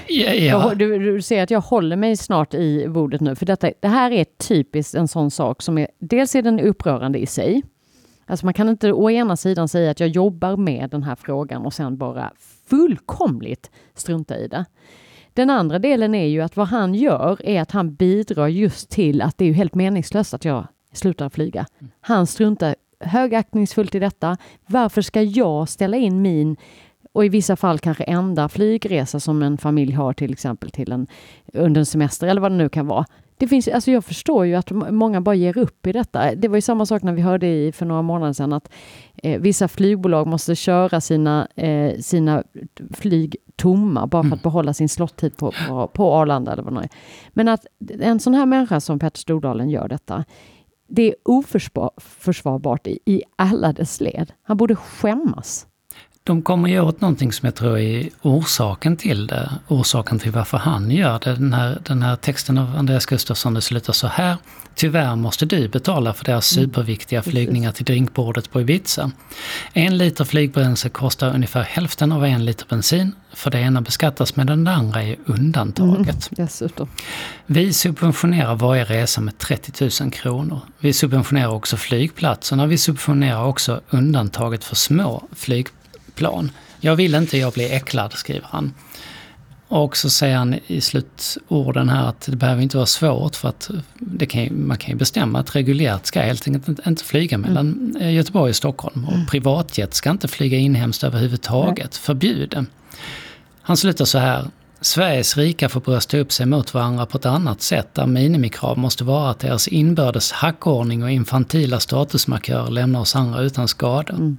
Ja, 0.08 0.32
ja. 0.32 0.74
Du, 0.74 0.98
du, 0.98 1.22
ser 1.22 1.42
att 1.42 1.50
jag 1.50 1.60
håller 1.60 1.96
mig 1.96 2.16
snart 2.16 2.54
i 2.54 2.88
bordet 2.88 3.20
nu, 3.20 3.34
för 3.34 3.46
detta, 3.46 3.70
det 3.80 3.88
här 3.88 4.10
är 4.10 4.24
typiskt 4.24 4.94
en 4.94 5.08
sån 5.08 5.30
sak 5.30 5.62
som 5.62 5.78
är, 5.78 5.88
dels 5.98 6.34
är 6.34 6.42
den 6.42 6.60
upprörande 6.60 7.18
i 7.18 7.26
sig. 7.26 7.62
Alltså 8.26 8.46
man 8.46 8.54
kan 8.54 8.68
inte 8.68 8.92
å 8.92 9.10
ena 9.10 9.36
sidan 9.36 9.68
säga 9.68 9.90
att 9.90 10.00
jag 10.00 10.08
jobbar 10.08 10.56
med 10.56 10.90
den 10.90 11.02
här 11.02 11.14
frågan 11.14 11.66
och 11.66 11.72
sen 11.72 11.98
bara 11.98 12.32
fullkomligt 12.66 13.70
strunta 13.94 14.38
i 14.38 14.48
det. 14.48 14.64
Den 15.32 15.50
andra 15.50 15.78
delen 15.78 16.14
är 16.14 16.26
ju 16.26 16.40
att 16.40 16.56
vad 16.56 16.68
han 16.68 16.94
gör 16.94 17.38
är 17.44 17.62
att 17.62 17.70
han 17.70 17.94
bidrar 17.94 18.48
just 18.48 18.90
till 18.90 19.22
att 19.22 19.38
det 19.38 19.44
är 19.44 19.48
ju 19.48 19.54
helt 19.54 19.74
meningslöst 19.74 20.34
att 20.34 20.44
jag 20.44 20.66
slutar 20.92 21.28
flyga. 21.28 21.66
Han 22.00 22.26
struntar 22.26 22.74
högaktningsfullt 23.00 23.94
i 23.94 23.98
detta. 23.98 24.36
Varför 24.66 25.02
ska 25.02 25.22
jag 25.22 25.68
ställa 25.68 25.96
in 25.96 26.22
min 26.22 26.56
och 27.18 27.24
i 27.24 27.28
vissa 27.28 27.56
fall 27.56 27.78
kanske 27.78 28.04
enda 28.04 28.48
flygresa 28.48 29.20
som 29.20 29.42
en 29.42 29.58
familj 29.58 29.92
har 29.92 30.12
till 30.12 30.32
exempel 30.32 30.70
till 30.70 30.92
en 30.92 31.06
under 31.52 31.78
en 31.78 31.86
semester 31.86 32.26
eller 32.26 32.40
vad 32.40 32.50
det 32.50 32.56
nu 32.56 32.68
kan 32.68 32.86
vara. 32.86 33.04
Det 33.38 33.48
finns, 33.48 33.68
alltså 33.68 33.90
jag 33.90 34.04
förstår 34.04 34.46
ju 34.46 34.54
att 34.54 34.70
många 34.70 35.20
bara 35.20 35.34
ger 35.34 35.58
upp 35.58 35.86
i 35.86 35.92
detta. 35.92 36.34
Det 36.34 36.48
var 36.48 36.56
ju 36.56 36.60
samma 36.60 36.86
sak 36.86 37.02
när 37.02 37.12
vi 37.12 37.22
hörde 37.22 37.46
i, 37.46 37.72
för 37.72 37.86
några 37.86 38.02
månader 38.02 38.32
sedan 38.32 38.52
att 38.52 38.72
eh, 39.22 39.40
vissa 39.40 39.68
flygbolag 39.68 40.26
måste 40.26 40.54
köra 40.54 41.00
sina, 41.00 41.48
eh, 41.56 41.98
sina 42.00 42.42
flyg 42.94 43.36
tomma 43.56 44.06
bara 44.06 44.22
för 44.22 44.28
att 44.28 44.32
mm. 44.32 44.42
behålla 44.42 44.74
sin 44.74 44.88
slottid 44.88 45.36
på, 45.36 45.52
på, 45.68 45.88
på 45.88 46.14
Arlanda 46.14 46.52
eller 46.52 46.62
vad 46.62 46.74
det 46.74 46.80
är. 46.80 46.90
Men 47.28 47.48
att 47.48 47.66
en 48.00 48.20
sån 48.20 48.34
här 48.34 48.46
människa 48.46 48.80
som 48.80 48.98
Petter 48.98 49.18
Stordalen 49.18 49.70
gör 49.70 49.88
detta, 49.88 50.24
det 50.88 51.02
är 51.02 51.14
oförsvarbart 51.24 52.86
i, 52.86 52.98
i 53.04 53.22
alla 53.36 53.72
dess 53.72 54.00
led. 54.00 54.32
Han 54.42 54.56
borde 54.56 54.76
skämmas 54.76 55.66
de 56.28 56.42
kommer 56.42 56.68
ju 56.68 56.80
åt 56.80 57.00
någonting 57.00 57.32
som 57.32 57.46
jag 57.46 57.54
tror 57.54 57.78
är 57.78 58.08
orsaken 58.22 58.96
till 58.96 59.26
det. 59.26 59.50
Orsaken 59.68 60.18
till 60.18 60.32
varför 60.32 60.58
han 60.58 60.90
gör 60.90 61.18
det. 61.18 61.34
Den 61.34 61.52
här, 61.52 61.78
den 61.84 62.02
här 62.02 62.16
texten 62.16 62.58
av 62.58 62.76
Andreas 62.76 63.06
Gustafsson, 63.06 63.54
det 63.54 63.60
slutar 63.60 63.92
så 63.92 64.06
här. 64.06 64.36
Tyvärr 64.74 65.16
måste 65.16 65.46
du 65.46 65.68
betala 65.68 66.14
för 66.14 66.24
deras 66.24 66.56
mm. 66.56 66.68
superviktiga 66.68 67.22
flygningar 67.22 67.72
till 67.72 67.84
drinkbordet 67.84 68.50
på 68.50 68.60
Ibiza. 68.60 69.10
En 69.72 69.98
liter 69.98 70.24
flygbränsle 70.24 70.90
kostar 70.90 71.34
ungefär 71.34 71.62
hälften 71.62 72.12
av 72.12 72.24
en 72.24 72.44
liter 72.44 72.66
bensin. 72.68 73.12
För 73.34 73.50
det 73.50 73.58
ena 73.58 73.80
beskattas 73.80 74.36
medan 74.36 74.64
det 74.64 74.70
andra 74.70 75.02
är 75.02 75.16
undantaget. 75.26 76.30
Mm, 76.38 76.48
Vi 77.46 77.72
subventionerar 77.72 78.54
varje 78.54 78.84
resa 78.84 79.20
med 79.20 79.38
30 79.38 80.04
000 80.04 80.12
kronor. 80.12 80.60
Vi 80.78 80.92
subventionerar 80.92 81.48
också 81.48 81.76
flygplatserna. 81.76 82.66
Vi 82.66 82.78
subventionerar 82.78 83.44
också 83.44 83.80
undantaget 83.90 84.64
för 84.64 84.76
små 84.76 85.28
flygplatser 85.36 85.77
plan. 86.18 86.50
Jag 86.80 86.96
vill 86.96 87.14
inte 87.14 87.38
jag 87.38 87.52
bli 87.52 87.70
äcklad, 87.70 88.12
skriver 88.12 88.46
han. 88.50 88.74
Och 89.68 89.96
så 89.96 90.10
säger 90.10 90.36
han 90.36 90.58
i 90.66 90.80
slutorden 90.80 91.88
här 91.88 92.08
att 92.08 92.20
det 92.20 92.36
behöver 92.36 92.62
inte 92.62 92.76
vara 92.76 92.86
svårt 92.86 93.36
för 93.36 93.48
att 93.48 93.70
det 93.94 94.26
kan, 94.26 94.66
man 94.66 94.76
kan 94.76 94.90
ju 94.90 94.96
bestämma 94.96 95.38
att 95.40 95.56
reguljärt 95.56 96.06
ska 96.06 96.20
helt 96.20 96.48
enkelt 96.48 96.68
inte, 96.68 96.82
inte 96.88 97.04
flyga 97.04 97.38
mellan 97.38 97.96
mm. 97.96 98.14
Göteborg 98.14 98.50
och 98.50 98.56
Stockholm. 98.56 99.04
Och 99.04 99.14
mm. 99.14 99.26
privatjet 99.26 99.94
ska 99.94 100.10
inte 100.10 100.28
flyga 100.28 100.58
inhemskt 100.58 101.04
överhuvudtaget, 101.04 101.90
Nej. 101.92 102.00
förbjuden. 102.00 102.66
Han 103.62 103.76
slutar 103.76 104.04
så 104.04 104.18
här. 104.18 104.44
Sveriges 104.80 105.36
rika 105.36 105.68
får 105.68 105.80
brösta 105.80 106.18
upp 106.18 106.32
sig 106.32 106.46
mot 106.46 106.74
varandra 106.74 107.06
på 107.06 107.18
ett 107.18 107.26
annat 107.26 107.62
sätt 107.62 107.94
där 107.94 108.06
minimikrav 108.06 108.78
måste 108.78 109.04
vara 109.04 109.30
att 109.30 109.38
deras 109.38 109.68
inbördes 109.68 110.32
hackordning 110.32 111.02
och 111.02 111.10
infantila 111.10 111.80
statusmarkörer 111.80 112.70
lämnar 112.70 113.00
oss 113.00 113.16
andra 113.16 113.40
utan 113.40 113.68
skada. 113.68 114.12
Mm. 114.12 114.38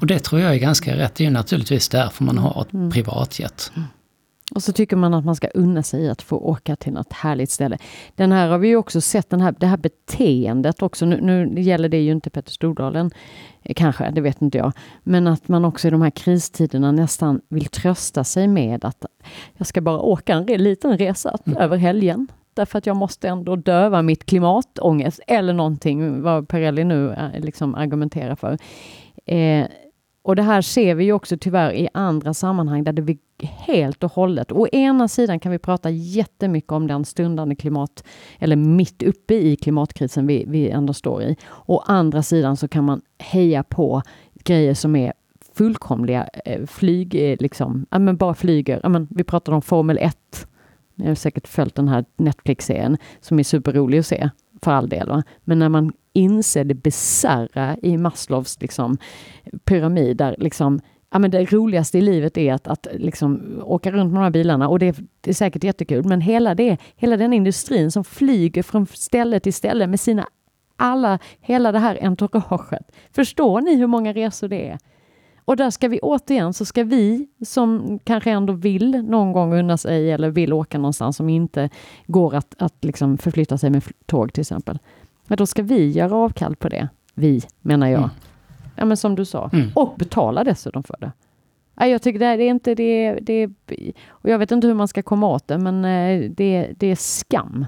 Och 0.00 0.06
det 0.06 0.18
tror 0.18 0.40
jag 0.40 0.54
är 0.54 0.58
ganska 0.58 0.96
rätt. 0.96 1.14
Det 1.14 1.24
är 1.24 1.26
ju 1.26 1.32
naturligtvis 1.32 1.88
därför 1.88 2.24
man 2.24 2.38
har 2.38 2.62
ett 2.62 2.72
mm. 2.72 2.90
privatjet. 2.90 3.72
Mm. 3.76 3.88
Och 4.54 4.62
så 4.62 4.72
tycker 4.72 4.96
man 4.96 5.14
att 5.14 5.24
man 5.24 5.36
ska 5.36 5.48
unna 5.48 5.82
sig 5.82 6.08
att 6.08 6.22
få 6.22 6.36
åka 6.36 6.76
till 6.76 6.92
något 6.92 7.12
härligt 7.12 7.50
ställe. 7.50 7.78
Den 8.14 8.32
här 8.32 8.48
har 8.48 8.58
vi 8.58 8.68
ju 8.68 8.76
också 8.76 9.00
sett, 9.00 9.30
den 9.30 9.40
här, 9.40 9.54
det 9.58 9.66
här 9.66 9.76
beteendet 9.76 10.82
också. 10.82 11.06
Nu, 11.06 11.20
nu 11.20 11.60
gäller 11.60 11.88
det 11.88 12.00
ju 12.00 12.12
inte 12.12 12.30
Petter 12.30 12.52
Stordalen, 12.52 13.10
eh, 13.62 13.74
kanske, 13.74 14.10
det 14.10 14.20
vet 14.20 14.42
inte 14.42 14.58
jag. 14.58 14.72
Men 15.02 15.26
att 15.26 15.48
man 15.48 15.64
också 15.64 15.88
i 15.88 15.90
de 15.90 16.02
här 16.02 16.10
kristiderna 16.10 16.92
nästan 16.92 17.40
vill 17.48 17.66
trösta 17.66 18.24
sig 18.24 18.48
med 18.48 18.84
att 18.84 19.04
jag 19.56 19.66
ska 19.66 19.80
bara 19.80 20.00
åka 20.00 20.34
en 20.34 20.44
liten 20.46 20.98
resa 20.98 21.38
mm. 21.46 21.58
över 21.58 21.76
helgen. 21.76 22.28
Därför 22.54 22.78
att 22.78 22.86
jag 22.86 22.96
måste 22.96 23.28
ändå 23.28 23.56
döva 23.56 24.02
mitt 24.02 24.26
klimatångest 24.26 25.20
eller 25.26 25.52
någonting, 25.52 26.22
vad 26.22 26.48
Perrelli 26.48 26.84
nu 26.84 27.12
eh, 27.12 27.40
liksom 27.40 27.74
argumenterar 27.74 28.34
för. 28.34 28.58
Eh, 29.26 29.66
och 30.22 30.36
det 30.36 30.42
här 30.42 30.62
ser 30.62 30.94
vi 30.94 31.04
ju 31.04 31.12
också 31.12 31.36
tyvärr 31.40 31.72
i 31.72 31.88
andra 31.94 32.34
sammanhang 32.34 32.84
där 32.84 32.92
det 32.92 33.02
blir 33.02 33.18
helt 33.42 34.04
och 34.04 34.12
hållet. 34.12 34.52
Å 34.52 34.66
ena 34.72 35.08
sidan 35.08 35.40
kan 35.40 35.52
vi 35.52 35.58
prata 35.58 35.90
jättemycket 35.90 36.72
om 36.72 36.86
den 36.86 37.04
stundande 37.04 37.54
klimat, 37.54 38.04
eller 38.38 38.56
mitt 38.56 39.02
uppe 39.02 39.34
i 39.34 39.56
klimatkrisen 39.56 40.26
vi, 40.26 40.44
vi 40.48 40.70
ändå 40.70 40.92
står 40.92 41.22
i. 41.22 41.36
Å 41.66 41.78
andra 41.78 42.22
sidan 42.22 42.56
så 42.56 42.68
kan 42.68 42.84
man 42.84 43.00
heja 43.18 43.62
på 43.62 44.02
grejer 44.44 44.74
som 44.74 44.96
är 44.96 45.12
fullkomliga 45.54 46.28
eh, 46.44 46.66
flyg, 46.66 47.14
eh, 47.14 47.36
liksom, 47.40 47.86
ja, 47.90 47.98
men 47.98 48.16
bara 48.16 48.34
flyger. 48.34 48.80
Ja, 48.82 48.88
men 48.88 49.08
vi 49.10 49.24
pratade 49.24 49.54
om 49.54 49.62
Formel 49.62 49.98
1. 49.98 50.46
Ni 50.94 51.08
har 51.08 51.14
säkert 51.14 51.48
följt 51.48 51.74
den 51.74 51.88
här 51.88 52.04
Netflix-serien 52.16 52.96
som 53.20 53.38
är 53.38 53.42
superrolig 53.42 53.98
att 53.98 54.06
se, 54.06 54.30
för 54.62 54.70
all 54.70 54.88
del. 54.88 55.08
Va? 55.08 55.22
Men 55.44 55.58
när 55.58 55.68
man 55.68 55.92
inse 56.16 56.64
det 56.64 56.74
bisarra 56.74 57.76
i 57.82 57.96
Maslows 57.96 58.60
liksom, 58.60 58.98
pyramid, 59.64 60.16
där 60.16 60.36
liksom, 60.38 60.80
ja, 61.10 61.18
men 61.18 61.30
det 61.30 61.52
roligaste 61.52 61.98
i 61.98 62.00
livet 62.00 62.38
är 62.38 62.54
att, 62.54 62.66
att 62.66 62.86
liksom 62.92 63.60
åka 63.64 63.90
runt 63.90 64.12
med 64.12 64.20
de 64.20 64.24
här 64.24 64.30
bilarna 64.30 64.68
och 64.68 64.78
det, 64.78 64.96
det, 65.20 65.30
är 65.30 65.34
säkert 65.34 65.64
jättekul. 65.64 66.04
Men 66.04 66.20
hela, 66.20 66.54
det, 66.54 66.78
hela 66.96 67.16
den 67.16 67.32
industrin 67.32 67.90
som 67.90 68.04
flyger 68.04 68.62
från 68.62 68.86
ställe 68.86 69.40
till 69.40 69.54
ställe 69.54 69.86
med 69.86 70.00
sina 70.00 70.26
alla, 70.76 71.18
hela 71.40 71.72
det 71.72 71.78
här 71.78 71.98
entouraget. 72.02 72.92
Förstår 73.12 73.60
ni 73.60 73.76
hur 73.76 73.86
många 73.86 74.12
resor 74.12 74.48
det 74.48 74.68
är? 74.68 74.78
Och 75.44 75.56
där 75.56 75.70
ska 75.70 75.88
vi 75.88 76.00
återigen, 76.00 76.54
så 76.54 76.64
ska 76.64 76.84
vi 76.84 77.28
som 77.44 77.98
kanske 78.04 78.30
ändå 78.30 78.52
vill 78.52 79.02
någon 79.02 79.32
gång 79.32 79.54
unna 79.54 79.76
sig 79.76 80.12
eller 80.12 80.30
vill 80.30 80.52
åka 80.52 80.78
någonstans 80.78 81.16
som 81.16 81.28
inte 81.28 81.70
går 82.06 82.34
att, 82.34 82.54
att 82.58 82.84
liksom 82.84 83.18
förflytta 83.18 83.58
sig 83.58 83.70
med 83.70 83.82
tåg 84.06 84.32
till 84.32 84.40
exempel. 84.40 84.78
Men 85.26 85.36
då 85.36 85.46
ska 85.46 85.62
vi 85.62 85.90
göra 85.90 86.14
avkall 86.14 86.56
på 86.56 86.68
det. 86.68 86.88
Vi, 87.14 87.42
menar 87.60 87.86
jag. 87.86 87.98
Mm. 87.98 88.10
Ja, 88.76 88.84
men 88.84 88.96
som 88.96 89.14
du 89.14 89.24
sa. 89.24 89.50
Mm. 89.52 89.70
Och 89.74 89.94
betala 89.96 90.44
dessutom 90.44 90.82
för 90.82 90.96
det. 91.00 91.12
Ja, 91.80 91.86
jag 91.86 92.02
tycker 92.02 92.18
det 92.18 92.26
är 92.26 92.38
inte 92.38 92.74
det, 92.74 93.18
det 93.22 93.48
och 94.08 94.30
jag 94.30 94.38
vet 94.38 94.50
inte 94.50 94.66
hur 94.66 94.74
man 94.74 94.88
ska 94.88 95.02
komma 95.02 95.26
åt 95.26 95.48
det, 95.48 95.58
men 95.58 95.84
eh, 95.84 96.30
det, 96.30 96.70
det 96.76 96.86
är 96.86 96.96
skam. 96.96 97.66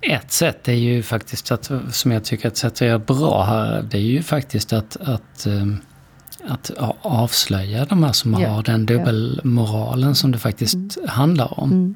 Ett 0.00 0.32
sätt 0.32 0.68
är 0.68 0.72
ju 0.72 1.02
faktiskt, 1.02 1.52
att, 1.52 1.70
som 1.90 2.12
jag 2.12 2.24
tycker 2.24 2.48
ett 2.48 2.56
sätt 2.56 2.72
att 2.72 2.80
göra 2.80 2.98
bra 2.98 3.42
här, 3.42 3.82
det 3.90 3.96
är 3.98 4.02
ju 4.02 4.22
faktiskt 4.22 4.72
att, 4.72 4.96
att, 4.96 5.46
eh, 5.46 5.66
att 6.48 6.70
avslöja 7.02 7.84
de 7.84 8.02
här 8.02 8.12
som 8.12 8.40
ja. 8.40 8.48
har 8.48 8.62
den 8.62 8.86
dubbelmoralen 8.86 10.14
som 10.14 10.32
det 10.32 10.38
faktiskt 10.38 10.74
mm. 10.74 11.08
handlar 11.08 11.60
om. 11.60 11.72
Mm. 11.72 11.94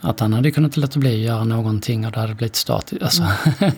Att 0.00 0.20
han 0.20 0.32
hade 0.32 0.50
kunnat 0.50 0.76
låta 0.76 1.00
bli 1.00 1.14
att 1.14 1.20
göra 1.20 1.44
någonting 1.44 2.06
och 2.06 2.12
det 2.12 2.20
hade 2.20 2.34
blivit 2.34 2.56
statiskt. 2.56 3.02
Alltså, 3.02 3.22
mm. 3.22 3.72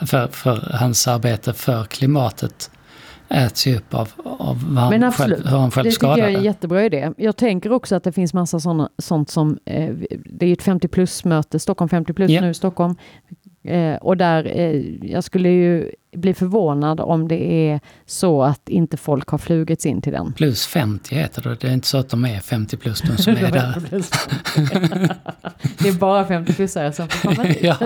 för, 0.06 0.26
för 0.26 0.76
hans 0.80 1.08
arbete 1.08 1.52
för 1.52 1.84
klimatet 1.84 2.70
äts 3.28 3.66
ju 3.66 3.76
upp 3.76 3.94
av, 3.94 4.08
av 4.24 4.74
vad 4.74 5.00
han 5.02 5.12
själv, 5.12 5.46
hur 5.46 5.56
han 5.56 5.70
själv 5.70 5.84
det 5.84 5.92
skadar 5.92 6.16
det. 6.16 6.22
tycker 6.22 6.28
jag 6.28 6.34
är 6.34 6.38
en 6.38 6.44
jättebra 6.44 6.84
idé. 6.84 7.12
Jag 7.16 7.36
tänker 7.36 7.72
också 7.72 7.94
att 7.94 8.04
det 8.04 8.12
finns 8.12 8.34
massa 8.34 8.60
såna, 8.60 8.88
sånt 8.98 9.30
som, 9.30 9.58
eh, 9.64 9.94
det 10.10 10.46
är 10.46 10.52
ett 10.52 10.62
50 10.62 10.88
plus-möte, 10.88 11.58
Stockholm 11.58 11.88
50 11.88 12.12
plus 12.12 12.30
yeah. 12.30 12.44
nu 12.44 12.50
i 12.50 12.54
Stockholm. 12.54 12.96
Eh, 13.64 13.94
och 13.94 14.16
där, 14.16 14.52
eh, 14.56 14.82
jag 15.12 15.24
skulle 15.24 15.48
ju 15.48 15.90
bli 16.16 16.34
förvånad 16.34 17.00
om 17.00 17.28
det 17.28 17.68
är 17.70 17.80
så 18.06 18.42
att 18.42 18.68
inte 18.68 18.96
folk 18.96 19.28
har 19.28 19.38
flugits 19.38 19.86
in 19.86 20.02
till 20.02 20.12
den. 20.12 20.32
Plus 20.32 20.66
50 20.66 21.14
heter 21.14 21.42
det. 21.42 21.54
Det 21.60 21.68
är 21.68 21.72
inte 21.72 21.86
så 21.86 21.98
att 21.98 22.08
de 22.08 22.24
är 22.24 22.40
50 22.40 22.76
plus 22.76 23.00
de 23.00 23.16
som 23.16 23.32
är 23.36 23.50
där. 23.50 23.82
det 25.82 25.88
är 25.88 25.98
bara 25.98 26.24
50-plussare 26.24 26.92
som 26.92 27.08
får 27.08 27.28
komma 27.28 27.42
dit. 27.48 27.58
ja. 27.62 27.76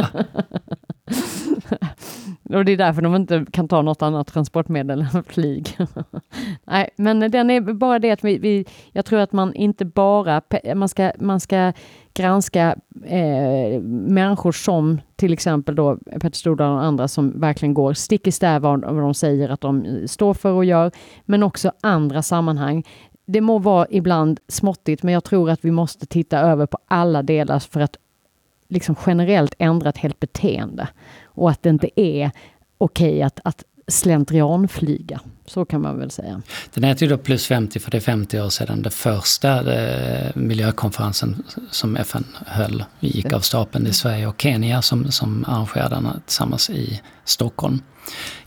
Och 2.55 2.65
det 2.65 2.73
är 2.73 2.77
därför 2.77 3.03
de 3.03 3.17
inte 3.17 3.47
kan 3.51 3.69
ta 3.69 3.83
något 3.83 4.03
annat 4.03 4.27
transportmedel 4.27 5.07
än 5.15 5.25
flyg. 5.25 5.79
Nej, 6.65 6.91
men 6.97 7.31
den 7.31 7.51
är 7.51 7.61
bara 7.61 7.99
det 7.99 8.11
att 8.11 8.25
vi, 8.25 8.39
vi, 8.39 8.65
jag 8.93 9.05
tror 9.05 9.19
att 9.19 9.33
man 9.33 9.55
inte 9.55 9.85
bara, 9.85 10.43
man 10.75 10.89
ska, 10.89 11.13
man 11.19 11.41
ska 11.41 11.73
granska 12.15 12.77
eh, 13.05 13.81
människor 13.83 14.53
som 14.53 15.01
till 15.17 15.33
exempel 15.33 15.75
då 15.75 15.97
Petter 15.97 16.39
Stordal 16.39 16.73
och 16.73 16.85
andra 16.85 17.09
som 17.09 17.41
verkligen 17.41 17.75
går 17.75 17.93
stick 17.93 18.27
i 18.27 18.33
stäv 18.33 18.63
vad 18.63 18.81
de 18.81 19.15
säger 19.15 19.49
att 19.49 19.61
de 19.61 20.03
står 20.07 20.35
för 20.35 20.53
och 20.53 20.65
gör, 20.65 20.91
men 21.25 21.43
också 21.43 21.73
andra 21.81 22.23
sammanhang. 22.23 22.85
Det 23.27 23.41
må 23.41 23.59
vara 23.59 23.87
ibland 23.91 24.41
småttigt, 24.49 25.03
men 25.03 25.15
jag 25.15 25.25
tror 25.25 25.51
att 25.51 25.65
vi 25.65 25.71
måste 25.71 26.07
titta 26.07 26.39
över 26.39 26.67
på 26.67 26.79
alla 26.89 27.23
delar 27.23 27.59
för 27.59 27.81
att 27.81 27.97
liksom 28.69 28.97
generellt 29.07 29.55
ändra 29.59 29.89
ett 29.89 29.99
helt 29.99 30.21
beteende 30.21 30.89
och 31.25 31.51
att 31.51 31.63
det 31.63 31.69
inte 31.69 32.01
är 32.01 32.31
okej 32.79 33.09
okay 33.09 33.23
att, 33.23 33.41
att 33.45 33.65
slentrianflyga. 33.89 35.21
Så 35.47 35.65
kan 35.65 35.81
man 35.81 35.99
väl 35.99 36.11
säga. 36.11 36.43
Den 36.75 36.85
heter 36.85 37.07
ju 37.07 37.11
då 37.11 37.19
plus 37.19 37.47
50 37.47 37.79
för 37.79 37.91
det 37.91 37.97
är 37.97 38.01
50 38.01 38.41
år 38.41 38.49
sedan 38.49 38.83
den 38.83 38.93
första 38.93 39.75
eh, 39.75 40.31
miljökonferensen 40.35 41.43
som 41.71 41.97
FN 41.97 42.25
höll 42.47 42.85
gick 43.01 43.33
av 43.33 43.41
stapeln 43.41 43.87
i 43.87 43.93
Sverige 43.93 44.27
och 44.27 44.41
Kenya 44.43 44.83
som, 44.83 45.11
som 45.11 45.45
arrangerade 45.49 45.95
den 45.95 46.21
tillsammans 46.27 46.71
i 46.71 47.01
Stockholm. 47.25 47.83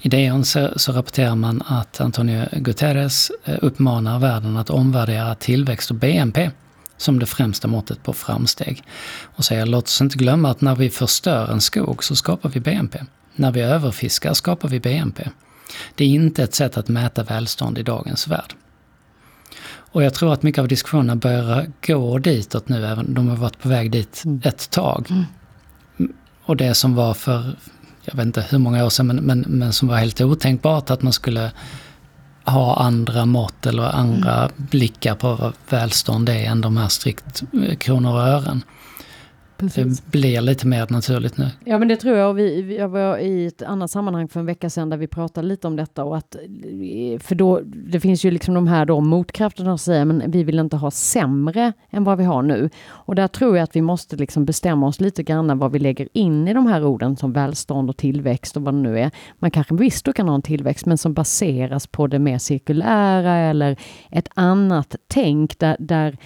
I 0.02 0.10
DN 0.10 0.46
så, 0.46 0.70
så 0.76 0.92
rapporterar 0.92 1.36
man 1.36 1.62
att 1.66 2.02
Antonio 2.02 2.46
Guterres 2.52 3.32
eh, 3.46 3.58
uppmanar 3.62 4.20
världen 4.20 4.58
att 4.58 4.70
omvärdera 4.70 5.36
tillväxt 5.36 5.92
och 5.92 5.98
BNP 5.98 6.52
som 7.00 7.20
det 7.20 7.26
främsta 7.26 7.68
måttet 7.68 8.04
på 8.04 8.14
framsteg. 8.14 8.84
Och 9.24 9.46
säger 9.46 9.66
låt 9.66 9.84
oss 9.84 10.02
inte 10.02 10.18
glömma 10.18 10.52
att 10.52 10.62
när 10.62 10.76
vi 10.76 10.90
förstör 10.90 11.52
en 11.52 11.62
skog 11.62 12.04
så 12.04 12.16
skapar 12.16 12.50
vi 12.50 12.60
BNP. 12.60 13.00
När 13.36 13.52
vi 13.52 13.62
överfiskar 13.62 14.34
skapar 14.34 14.70
vi 14.70 14.80
BNP. 14.80 15.30
Det 15.96 16.04
är 16.04 16.08
inte 16.08 16.44
ett 16.44 16.56
sätt 16.56 16.78
att 16.78 16.88
mäta 16.88 17.24
välstånd 17.24 17.78
i 17.78 17.84
dagens 17.84 18.28
värld. 18.28 18.54
Och 19.92 20.04
jag 20.04 20.14
tror 20.14 20.34
att 20.34 20.44
mycket 20.44 20.62
av 20.62 20.68
diskussionerna 20.68 21.16
börjar 21.16 21.72
gå 21.88 22.18
ditåt 22.18 22.70
nu, 22.70 22.86
även 22.86 23.14
de 23.14 23.28
har 23.28 23.36
varit 23.36 23.60
på 23.60 23.70
väg 23.70 23.92
dit 23.92 24.22
mm. 24.26 24.42
ett 24.44 24.70
tag. 24.70 25.08
Mm. 25.10 26.14
Och 26.44 26.58
det 26.58 26.74
som 26.74 26.96
var 26.96 27.14
för, 27.14 27.56
jag 28.02 28.16
vet 28.16 28.26
inte 28.26 28.46
hur 28.50 28.58
många 28.58 28.86
år 28.86 28.90
sedan, 28.90 29.08
men, 29.08 29.18
men, 29.18 29.46
men 29.48 29.74
som 29.74 29.88
var 29.88 29.98
helt 29.98 30.22
otänkbart 30.22 30.90
att 30.90 31.02
man 31.02 31.14
skulle 31.14 31.52
ha 32.44 32.76
andra 32.76 33.26
mått 33.26 33.66
eller 33.66 33.84
andra 33.84 34.36
mm. 34.36 34.52
blickar 34.56 35.16
på 35.16 35.36
vad 35.36 35.54
välstånd 35.70 36.30
är 36.30 36.46
än 36.46 36.62
de 36.62 36.78
här 36.78 36.88
strikt 36.88 37.44
eh, 37.54 37.76
kronor 37.78 38.14
och 38.14 38.28
ören. 38.28 38.64
Precis. 39.60 40.00
Det 40.00 40.12
blir 40.12 40.42
lite 40.42 40.68
mer 40.68 40.88
naturligt 40.90 41.38
nu. 41.38 41.48
Ja 41.66 41.78
men 41.80 41.88
det 41.88 41.96
tror 41.96 42.18
jag. 42.18 42.34
Vi, 42.34 42.78
jag 42.78 42.90
var 42.90 43.18
i 43.18 43.46
ett 43.46 43.62
annat 43.62 43.92
sammanhang 43.92 44.28
för 44.28 44.40
en 44.40 44.46
vecka 44.46 44.70
sedan 44.70 44.90
där 44.90 44.98
vi 44.98 45.08
pratade 45.08 45.48
lite 45.48 45.68
om 45.68 45.76
detta 45.76 46.04
och 46.04 46.18
att 46.18 46.36
för 47.20 47.36
då, 47.36 47.62
det 47.66 48.00
finns 48.00 48.26
ju 48.26 48.32
liksom 48.32 48.54
de 48.54 48.68
här 48.68 48.86
då 48.86 49.02
motkrafterna 49.02 49.70
som 49.70 49.78
säger 49.78 50.06
men 50.06 50.32
vi 50.32 50.44
vill 50.44 50.60
inte 50.60 50.78
ha 50.78 50.92
sämre 50.92 51.74
än 51.90 52.04
vad 52.04 52.18
vi 52.18 52.24
har 52.24 52.42
nu. 52.42 52.70
Och 52.88 53.16
där 53.16 53.28
tror 53.28 53.58
jag 53.58 53.64
att 53.64 53.76
vi 53.76 53.82
måste 53.82 54.16
liksom 54.16 54.46
bestämma 54.46 54.88
oss 54.88 55.02
lite 55.02 55.24
grann 55.24 55.60
vad 55.60 55.72
vi 55.72 55.80
lägger 55.80 56.08
in 56.14 56.48
i 56.48 56.54
de 56.54 56.68
här 56.68 56.84
orden 56.84 57.18
som 57.18 57.34
välstånd 57.34 57.90
och 57.90 57.98
tillväxt 57.98 58.58
och 58.58 58.64
vad 58.64 58.74
det 58.74 58.80
nu 58.80 59.00
är. 59.00 59.12
Man 59.40 59.52
kanske 59.52 59.76
visst 59.76 60.06
då 60.06 60.14
kan 60.14 60.28
ha 60.28 60.36
en 60.36 60.42
tillväxt 60.42 60.86
men 60.86 60.98
som 60.98 61.14
baseras 61.14 61.88
på 61.88 62.08
det 62.08 62.20
mer 62.20 62.38
cirkulära 62.38 63.36
eller 63.36 63.78
ett 64.12 64.28
annat 64.34 64.96
tänk 65.08 65.60
där, 65.60 65.78
där 65.80 66.18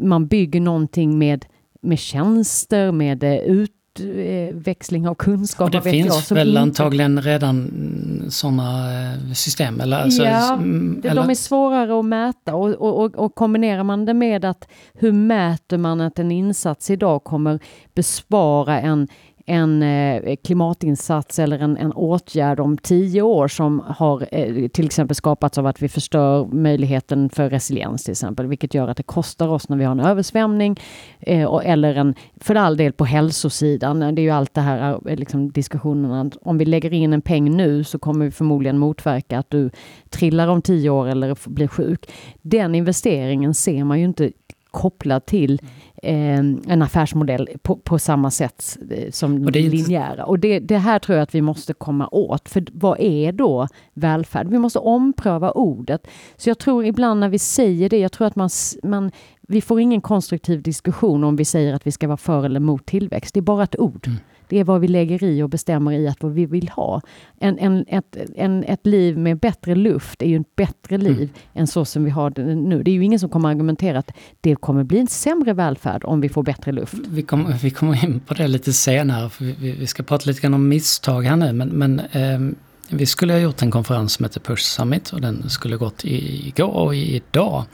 man 0.00 0.26
bygger 0.26 0.60
någonting 0.60 1.18
med 1.18 1.46
med 1.82 1.98
tjänster, 1.98 2.92
med 2.92 3.24
ut 3.24 3.72
utväxling 4.00 5.08
av 5.08 5.14
kunskap. 5.14 5.64
Och 5.64 5.70
det 5.70 5.82
finns 5.82 6.30
jag, 6.30 6.36
väl 6.36 6.48
inte- 6.48 6.60
antagligen 6.60 7.22
redan 7.22 8.26
sådana 8.28 8.92
eh, 9.12 9.32
system? 9.32 9.80
Eller, 9.80 9.98
alltså, 9.98 10.24
ja, 10.24 10.54
mm, 10.54 11.00
de 11.02 11.08
eller? 11.08 11.30
är 11.30 11.34
svårare 11.34 11.98
att 11.98 12.04
mäta 12.04 12.54
och, 12.54 12.68
och, 12.68 13.04
och, 13.04 13.14
och 13.16 13.34
kombinerar 13.34 13.82
man 13.82 14.04
det 14.04 14.14
med 14.14 14.44
att 14.44 14.68
hur 14.94 15.12
mäter 15.12 15.78
man 15.78 16.00
att 16.00 16.18
en 16.18 16.32
insats 16.32 16.90
idag 16.90 17.24
kommer 17.24 17.58
bespara 17.94 18.80
en, 18.80 19.08
en 19.46 19.82
eh, 19.82 20.36
klimatinsats 20.44 21.38
eller 21.38 21.58
en, 21.58 21.76
en 21.76 21.92
åtgärd 21.92 22.60
om 22.60 22.78
tio 22.78 23.22
år 23.22 23.48
som 23.48 23.82
har 23.86 24.28
eh, 24.32 24.68
till 24.68 24.86
exempel 24.86 25.14
skapats 25.14 25.58
av 25.58 25.66
att 25.66 25.82
vi 25.82 25.88
förstör 25.88 26.46
möjligheten 26.46 27.30
för 27.30 27.50
resiliens 27.50 28.04
till 28.04 28.12
exempel, 28.12 28.46
vilket 28.46 28.74
gör 28.74 28.88
att 28.88 28.96
det 28.96 29.02
kostar 29.02 29.48
oss 29.48 29.68
när 29.68 29.76
vi 29.76 29.84
har 29.84 29.92
en 29.92 30.00
översvämning 30.00 30.80
eh, 31.20 31.60
eller 31.64 31.94
en, 31.94 32.14
för 32.40 32.54
all 32.54 32.76
del 32.76 32.92
på 32.92 33.04
hälsosidan. 33.04 34.00
Det 34.00 34.20
är 34.20 34.24
ju 34.24 34.30
allt 34.30 34.54
det 34.54 34.60
här 34.60 35.16
liksom, 35.16 35.52
diskussionerna. 35.52 36.30
Om 36.42 36.58
vi 36.58 36.64
lägger 36.64 36.92
in 36.92 37.12
en 37.12 37.22
peng 37.22 37.56
nu 37.56 37.84
så 37.84 37.98
kommer 37.98 38.24
vi 38.24 38.30
förmodligen 38.30 38.78
motverka 38.78 39.38
att 39.38 39.50
du 39.50 39.70
trillar 40.10 40.48
om 40.48 40.62
tio 40.62 40.90
år 40.90 41.08
eller 41.08 41.48
blir 41.48 41.68
sjuk. 41.68 42.10
Den 42.42 42.74
investeringen 42.74 43.54
ser 43.54 43.84
man 43.84 43.98
ju 43.98 44.04
inte 44.04 44.32
kopplad 44.76 45.26
till 45.26 45.60
eh, 46.02 46.38
en 46.38 46.82
affärsmodell 46.82 47.48
på, 47.62 47.76
på 47.76 47.98
samma 47.98 48.30
sätt 48.30 48.78
eh, 48.90 49.10
som 49.10 49.44
Och 49.44 49.52
det 49.52 49.60
linjära. 49.60 50.24
Och 50.24 50.38
det, 50.38 50.58
det 50.58 50.78
här 50.78 50.98
tror 50.98 51.16
jag 51.16 51.22
att 51.22 51.34
vi 51.34 51.42
måste 51.42 51.74
komma 51.74 52.08
åt. 52.08 52.48
För 52.48 52.66
vad 52.72 53.00
är 53.00 53.32
då 53.32 53.68
välfärd? 53.94 54.48
Vi 54.48 54.58
måste 54.58 54.78
ompröva 54.78 55.50
ordet. 55.50 56.06
Så 56.36 56.50
jag 56.50 56.58
tror 56.58 56.84
ibland 56.84 57.20
när 57.20 57.28
vi 57.28 57.38
säger 57.38 57.88
det, 57.88 57.98
jag 57.98 58.12
tror 58.12 58.26
att 58.26 58.36
man, 58.36 58.50
man 58.82 59.10
vi 59.48 59.60
får 59.60 59.80
ingen 59.80 60.00
konstruktiv 60.00 60.62
diskussion 60.62 61.24
om 61.24 61.36
vi 61.36 61.44
säger 61.44 61.74
att 61.74 61.86
vi 61.86 61.92
ska 61.92 62.06
vara 62.06 62.16
för 62.16 62.44
eller 62.44 62.60
mot 62.60 62.86
tillväxt. 62.86 63.34
Det 63.34 63.40
är 63.40 63.42
bara 63.42 63.64
ett 63.64 63.78
ord. 63.78 64.06
Mm. 64.06 64.18
Det 64.48 64.58
är 64.58 64.64
vad 64.64 64.80
vi 64.80 64.88
lägger 64.88 65.24
i 65.24 65.42
och 65.42 65.48
bestämmer 65.48 65.92
i 65.92 66.08
att 66.08 66.22
vad 66.22 66.32
vi 66.32 66.46
vill 66.46 66.68
ha. 66.68 67.00
En, 67.40 67.58
en, 67.58 67.84
ett, 67.88 68.16
en, 68.36 68.64
ett 68.64 68.86
liv 68.86 69.18
med 69.18 69.38
bättre 69.38 69.74
luft 69.74 70.22
är 70.22 70.26
ju 70.26 70.40
ett 70.40 70.56
bättre 70.56 70.98
liv 70.98 71.16
Mm. 71.16 71.28
än 71.54 71.66
så 71.66 71.84
som 71.84 72.04
vi 72.04 72.10
har 72.10 72.30
det 72.30 72.54
nu. 72.54 72.82
Det 72.82 72.90
är 72.90 72.92
ju 72.92 73.04
ingen 73.04 73.20
som 73.20 73.28
kommer 73.28 73.48
argumentera 73.48 73.98
att 73.98 74.10
det 74.40 74.54
kommer 74.56 74.84
bli 74.84 74.98
en 74.98 75.06
sämre 75.06 75.52
välfärd 75.52 76.04
om 76.04 76.20
vi 76.20 76.28
får 76.28 76.42
bättre 76.42 76.72
luft. 76.72 76.94
Vi 77.08 77.22
kommer, 77.22 77.52
vi 77.52 77.70
kommer 77.70 78.04
in 78.04 78.20
på 78.20 78.34
det 78.34 78.48
lite 78.48 78.72
senare, 78.72 79.30
för 79.30 79.44
vi, 79.44 79.72
vi 79.72 79.86
ska 79.86 80.02
prata 80.02 80.30
lite 80.30 80.40
grann 80.40 80.54
om 80.54 80.68
misstag 80.68 81.22
här 81.22 81.36
nu, 81.36 81.52
men, 81.52 81.68
men 81.68 82.00
ehm, 82.12 82.54
vi 82.88 83.06
skulle 83.06 83.32
ha 83.32 83.40
gjort 83.40 83.62
en 83.62 83.70
konferens 83.70 84.12
som 84.12 84.24
heter 84.24 84.40
Push 84.40 84.62
Summit 84.62 85.12
och 85.12 85.20
den 85.20 85.50
skulle 85.50 85.76
gått 85.76 86.00
igår 86.04 86.68
och 86.68 86.94
idag. 86.94 87.64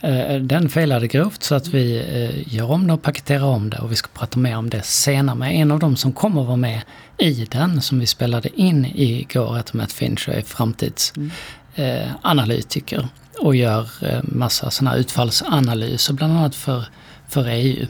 Eh, 0.00 0.36
Den 0.36 0.68
felade 0.68 1.08
grovt 1.08 1.42
så 1.42 1.54
att 1.54 1.68
vi 1.68 1.98
eh, 1.98 2.54
gör 2.54 2.70
om 2.70 2.86
det 2.86 2.92
och 2.92 3.02
paketerar 3.02 3.44
om 3.44 3.70
det 3.70 3.78
och 3.78 3.92
vi 3.92 3.96
ska 3.96 4.08
prata 4.14 4.38
mer 4.38 4.56
om 4.56 4.70
det 4.70 4.82
senare 4.82 5.36
med 5.36 5.54
en 5.54 5.70
av 5.70 5.78
dem 5.78 5.96
som 5.96 6.12
kommer 6.12 6.44
vara 6.44 6.56
med 6.56 6.80
i 7.18 7.46
den 7.50 7.82
som 7.82 7.98
vi 7.98 8.06
spelade 8.06 8.60
in 8.60 8.84
igår, 8.94 9.56
heter 9.56 9.76
Matt 9.76 9.92
Finch 9.92 10.28
och 10.28 10.34
är 10.34 10.42
framtidsanalytiker 10.42 13.08
och 13.40 13.56
gör 13.56 13.88
eh, 14.02 14.20
massa 14.22 14.70
sådana 14.70 14.96
utfallsanalyser 14.96 16.14
bland 16.14 16.32
annat 16.32 16.54
för, 16.54 16.84
för 17.28 17.48
EU. 17.48 17.86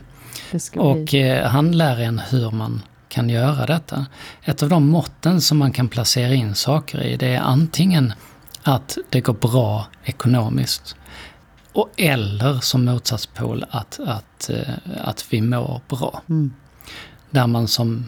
Och 0.76 1.14
eh, 1.14 1.46
han 1.46 1.72
lär 1.72 2.00
en 2.00 2.18
hur 2.18 2.50
man 2.50 2.82
kan 3.14 3.28
göra 3.28 3.66
detta. 3.66 4.06
Ett 4.42 4.62
av 4.62 4.68
de 4.68 4.88
måtten 4.88 5.40
som 5.40 5.58
man 5.58 5.72
kan 5.72 5.88
placera 5.88 6.34
in 6.34 6.54
saker 6.54 7.02
i 7.02 7.16
det 7.16 7.34
är 7.34 7.40
antingen 7.40 8.12
att 8.62 8.98
det 9.10 9.20
går 9.20 9.34
bra 9.34 9.86
ekonomiskt 10.04 10.96
och 11.72 11.90
eller 11.96 12.60
som 12.60 12.84
motsatspol 12.84 13.64
att, 13.70 14.00
att, 14.06 14.50
eh, 14.50 14.74
att 15.04 15.26
vi 15.30 15.40
mår 15.40 15.80
bra. 15.88 16.22
Mm. 16.28 16.52
Där 17.30 17.46
man 17.46 17.68
som 17.68 18.06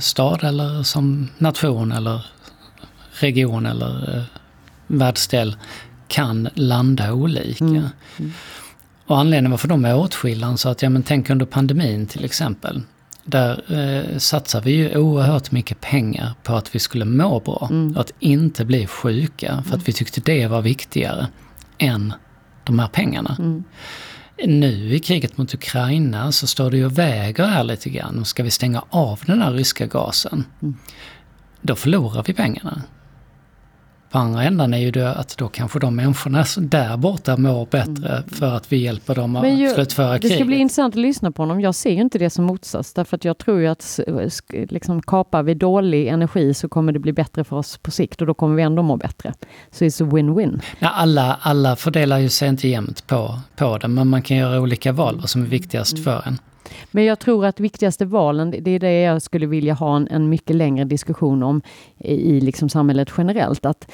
stad 0.00 0.44
eller 0.44 0.82
som 0.82 1.28
nation 1.38 1.92
eller 1.92 2.26
region 3.20 3.66
eller 3.66 4.16
eh, 4.16 4.24
världsdel 4.86 5.56
kan 6.08 6.48
landa 6.54 7.12
olika. 7.12 7.64
Mm. 7.64 7.88
Mm. 8.18 8.32
Och 9.06 9.18
anledningen 9.18 9.50
varför 9.50 9.68
de 9.68 9.84
är 9.84 9.96
åtskilda, 9.96 10.56
sa 10.56 10.70
att 10.70 10.82
ja 10.82 10.90
men 10.90 11.02
tänk 11.02 11.30
under 11.30 11.46
pandemin 11.46 12.06
till 12.06 12.24
exempel. 12.24 12.82
Där 13.24 13.72
eh, 13.72 14.18
satsar 14.18 14.60
vi 14.60 14.70
ju 14.70 14.96
oerhört 14.96 15.50
mycket 15.50 15.80
pengar 15.80 16.34
på 16.42 16.54
att 16.54 16.74
vi 16.74 16.78
skulle 16.78 17.04
må 17.04 17.40
bra 17.40 17.68
Mm. 17.70 17.94
och 17.94 18.00
att 18.00 18.12
inte 18.18 18.64
bli 18.64 18.86
sjuka 18.86 19.62
för 19.68 19.76
att 19.76 19.88
vi 19.88 19.92
tyckte 19.92 20.20
det 20.20 20.46
var 20.46 20.62
viktigare 20.62 21.26
än 21.78 22.12
de 22.64 22.78
här 22.78 22.88
pengarna. 22.88 23.36
Mm. 23.38 23.64
Nu 24.44 24.94
i 24.94 24.98
kriget 24.98 25.38
mot 25.38 25.54
Ukraina 25.54 26.32
så 26.32 26.46
står 26.46 26.70
det 26.70 26.76
ju 26.76 26.86
och 26.86 26.98
väger 26.98 27.44
här 27.46 27.64
lite 27.64 27.90
grann. 27.90 28.24
Ska 28.24 28.42
vi 28.42 28.50
stänga 28.50 28.84
av 28.90 29.20
den 29.26 29.42
här 29.42 29.52
ryska 29.52 29.86
gasen? 29.86 30.44
Mm. 30.62 30.76
Då 31.60 31.74
förlorar 31.74 32.24
vi 32.26 32.32
pengarna. 32.34 32.82
På 34.12 34.18
andra 34.18 34.42
änden 34.44 34.74
är 34.74 34.78
ju 34.78 34.90
det 34.90 35.14
att 35.14 35.36
då 35.38 35.48
kanske 35.48 35.78
de 35.78 35.96
människorna 35.96 36.44
där 36.58 36.96
borta 36.96 37.36
mår 37.36 37.66
bättre 37.66 38.22
för 38.32 38.54
att 38.56 38.72
vi 38.72 38.76
hjälper 38.76 39.14
dem 39.14 39.36
att 39.36 39.44
Mm. 39.44 39.56
Ju- 39.58 39.68
slutföra 39.74 40.12
Det 40.12 40.18
kriget. 40.18 40.38
ska 40.38 40.44
bli 40.44 40.56
intressant 40.56 40.94
att 40.94 41.00
lyssna 41.00 41.30
på 41.32 41.42
honom. 41.42 41.60
Jag 41.60 41.74
ser 41.74 41.90
ju 41.90 42.00
inte 42.00 42.18
det 42.18 42.30
som 42.30 42.44
motsats. 42.44 42.92
Därför 42.92 43.16
att 43.16 43.24
jag 43.24 43.38
tror 43.38 43.60
ju 43.60 43.66
att 43.66 44.00
liksom, 44.68 45.02
kapar 45.02 45.42
vi 45.42 45.54
dålig 45.54 46.06
energi 46.08 46.54
så 46.54 46.68
kommer 46.68 46.92
det 46.92 46.98
bli 46.98 47.12
bättre 47.12 47.44
för 47.44 47.56
oss 47.56 47.78
på 47.78 47.90
sikt 47.90 48.20
och 48.20 48.26
då 48.26 48.34
kommer 48.34 48.54
vi 48.56 48.62
ändå 48.62 48.82
må 48.82 48.96
bättre. 48.96 49.32
Så 49.70 49.84
it's 49.84 50.04
a 50.04 50.08
win-win. 50.12 50.60
Ja, 50.78 50.88
alla, 50.88 51.38
alla 51.42 51.76
fördelar 51.76 52.18
ju 52.18 52.28
sig 52.28 52.48
inte 52.48 52.68
jämnt 52.68 53.06
på, 53.06 53.38
på 53.56 53.78
det, 53.78 53.88
men 53.88 54.08
man 54.08 54.22
kan 54.22 54.36
göra 54.36 54.60
olika 54.60 54.92
val 54.92 55.16
vad 55.20 55.30
som 55.30 55.42
är 55.42 55.46
viktigast 55.46 55.92
Mm. 55.92 56.04
för 56.04 56.22
en. 56.26 56.38
Men 56.90 57.04
jag 57.04 57.18
tror 57.18 57.46
att 57.46 57.60
viktigaste 57.60 58.04
valen, 58.04 58.50
det- 58.50 58.70
är 58.70 58.78
det 58.78 59.00
jag 59.00 59.22
skulle 59.22 59.46
vilja 59.46 59.74
ha 59.74 59.96
en, 59.96 60.08
en 60.08 60.28
mycket 60.28 60.56
längre 60.56 60.84
diskussion 60.84 61.42
om 61.42 61.62
i, 61.98 62.40
liksom 62.40 62.68
samhället 62.68 63.08
generellt. 63.18 63.66
Att 63.66 63.90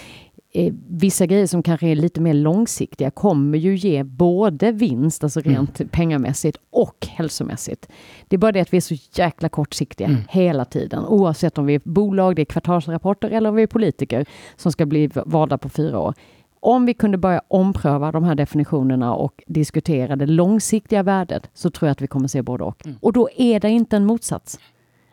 eh, 0.52 0.74
vissa 0.88 1.26
grejer 1.26 1.46
som 1.46 1.62
kanske 1.62 1.86
är 1.88 1.96
lite 1.96 2.20
mer 2.20 2.34
långsiktiga 2.34 3.10
kommer 3.10 3.58
ju 3.58 3.76
ge 3.76 4.02
både 4.04 4.72
vinst, 4.72 5.24
alltså 5.24 5.40
Mm. 5.40 5.52
rent 5.54 5.90
pengamässigt, 5.92 6.58
och 6.70 7.06
hälsomässigt. 7.10 7.88
Det 8.28 8.36
är 8.36 8.38
bara 8.38 8.52
det 8.52 8.60
att 8.60 8.72
vi 8.72 8.76
är 8.76 8.80
så 8.80 8.94
jäkla 9.14 9.48
kortsiktiga 9.48 10.06
Mm. 10.08 10.20
hela 10.28 10.64
tiden. 10.64 11.04
Oavsett 11.04 11.58
om 11.58 11.66
vi 11.66 11.74
är 11.74 11.80
bolag, 11.84 12.36
det 12.36 12.42
är 12.42 12.46
kvartalsrapporter 12.46 13.30
eller 13.30 13.48
om 13.50 13.56
vi 13.56 13.62
är 13.62 13.66
politiker 13.66 14.26
som 14.56 14.72
ska 14.72 14.86
bli 14.86 15.10
valda 15.26 15.58
på 15.58 15.68
fyra 15.68 15.98
år. 15.98 16.14
Om 16.60 16.86
vi 16.86 16.94
kunde 16.94 17.18
börja 17.18 17.42
ompröva 17.48 18.12
de 18.12 18.24
här 18.24 18.34
definitionerna 18.34 19.14
och 19.14 19.42
diskutera 19.46 20.16
det 20.16 20.26
långsiktiga 20.26 21.02
värdet 21.02 21.50
så 21.54 21.70
tror 21.70 21.86
jag 21.88 21.92
att 21.92 22.00
vi 22.02 22.06
kommer 22.06 22.28
se 22.28 22.42
både 22.42 22.64
och. 22.64 22.86
Mm. 22.86 22.98
Och 23.02 23.12
då 23.12 23.28
är 23.36 23.60
det 23.60 23.70
inte 23.70 23.96
en 23.96 24.04
motsats. 24.04 24.58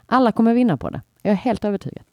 Alla 0.05 0.31
kommer 0.31 0.53
vinna 0.53 0.77
på 0.77 0.89
det. 0.89 1.01
Jag 1.21 1.31
är 1.31 1.35
helt 1.35 1.65
övertygad. 1.65 2.03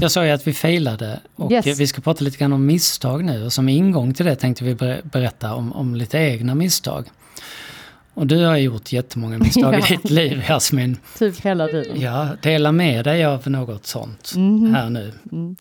Jag 0.00 0.10
sa 0.10 0.24
ju 0.24 0.30
att 0.30 0.46
vi 0.46 0.52
failade 0.52 1.20
och 1.36 1.52
Yes. 1.52 1.80
vi 1.80 1.86
ska 1.86 2.00
prata 2.00 2.24
lite 2.24 2.38
grann 2.38 2.52
om 2.52 2.66
misstag 2.66 3.24
nu 3.24 3.44
och 3.44 3.52
som 3.52 3.68
ingång 3.68 4.14
till 4.14 4.26
det 4.26 4.34
tänkte 4.36 4.64
vi 4.64 4.74
ber- 4.74 5.00
berätta 5.12 5.54
om, 5.54 5.72
om 5.72 5.94
lite 5.94 6.18
egna 6.18 6.54
misstag. 6.54 7.10
Och 8.14 8.26
du 8.26 8.44
har 8.44 8.56
gjort 8.56 8.92
jättemånga 8.92 9.38
misstag 9.38 9.74
Ja. 9.80 9.86
i 9.86 9.96
ditt 9.96 10.10
liv 10.10 10.42
Jasmin. 10.48 10.96
Typ 11.18 11.40
hela 11.40 11.66
tiden. 11.66 12.00
Ja, 12.00 12.28
dela 12.42 12.72
med 12.72 13.04
dig 13.04 13.24
av 13.24 13.48
något 13.50 13.86
sånt 13.86 14.32
Mhm. 14.36 14.74
här 14.74 14.90
nu. 14.90 15.12
Mm. 15.32 15.56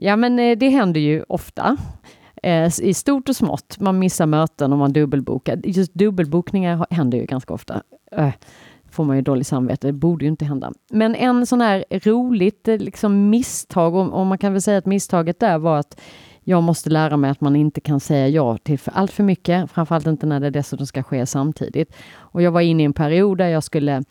Ja, 0.00 0.16
men 0.16 0.38
eh, 0.38 0.58
det 0.58 0.68
händer 0.68 1.00
ju 1.00 1.24
ofta. 1.28 1.76
Eh, 2.42 2.80
I 2.82 2.94
stort 2.94 3.28
och 3.28 3.36
smått. 3.36 3.80
Man 3.80 3.98
missar 3.98 4.26
möten 4.26 4.72
och 4.72 4.78
man 4.78 4.92
dubbelbokar. 4.92 5.60
Just 5.64 5.94
dubbelbokningar 5.94 6.86
händer 6.90 7.18
ju 7.18 7.24
ganska 7.24 7.54
ofta. 7.54 7.82
Eh, 8.12 8.30
får 8.90 9.04
man 9.04 9.16
ju 9.16 9.22
dåligt 9.22 9.46
samvete. 9.46 9.86
Det 9.86 9.92
borde 9.92 10.24
ju 10.24 10.30
inte 10.30 10.44
hända. 10.44 10.72
Men 10.90 11.14
en 11.14 11.46
sån 11.46 11.60
här 11.60 11.84
roligt 11.90 12.68
eh, 12.68 12.78
liksom 12.78 13.30
misstag, 13.30 13.94
och, 13.94 14.20
och 14.20 14.26
man 14.26 14.38
kan 14.38 14.52
väl 14.52 14.62
säga 14.62 14.78
att 14.78 14.86
misstaget 14.86 15.40
där 15.40 15.58
var 15.58 15.78
att 15.78 16.00
jag 16.44 16.62
måste 16.62 16.90
lära 16.90 17.16
mig 17.16 17.30
att 17.30 17.40
man 17.40 17.56
inte 17.56 17.80
kan 17.80 18.00
säga 18.00 18.28
ja 18.28 18.58
till 18.58 18.78
för 18.78 18.92
allt 18.92 19.12
för 19.12 19.24
mycket, 19.24 19.70
framförallt 19.70 20.06
inte 20.06 20.26
när 20.26 20.40
det 20.40 20.50
dessutom 20.50 20.86
ska 20.86 21.02
ske 21.02 21.26
samtidigt. 21.26 21.96
Och 22.16 22.42
jag 22.42 22.50
var 22.50 22.60
inne 22.60 22.82
i 22.82 22.86
en 22.86 22.92
period 22.92 23.38
där 23.38 23.48
jag 23.48 23.62
skulle 23.62 24.02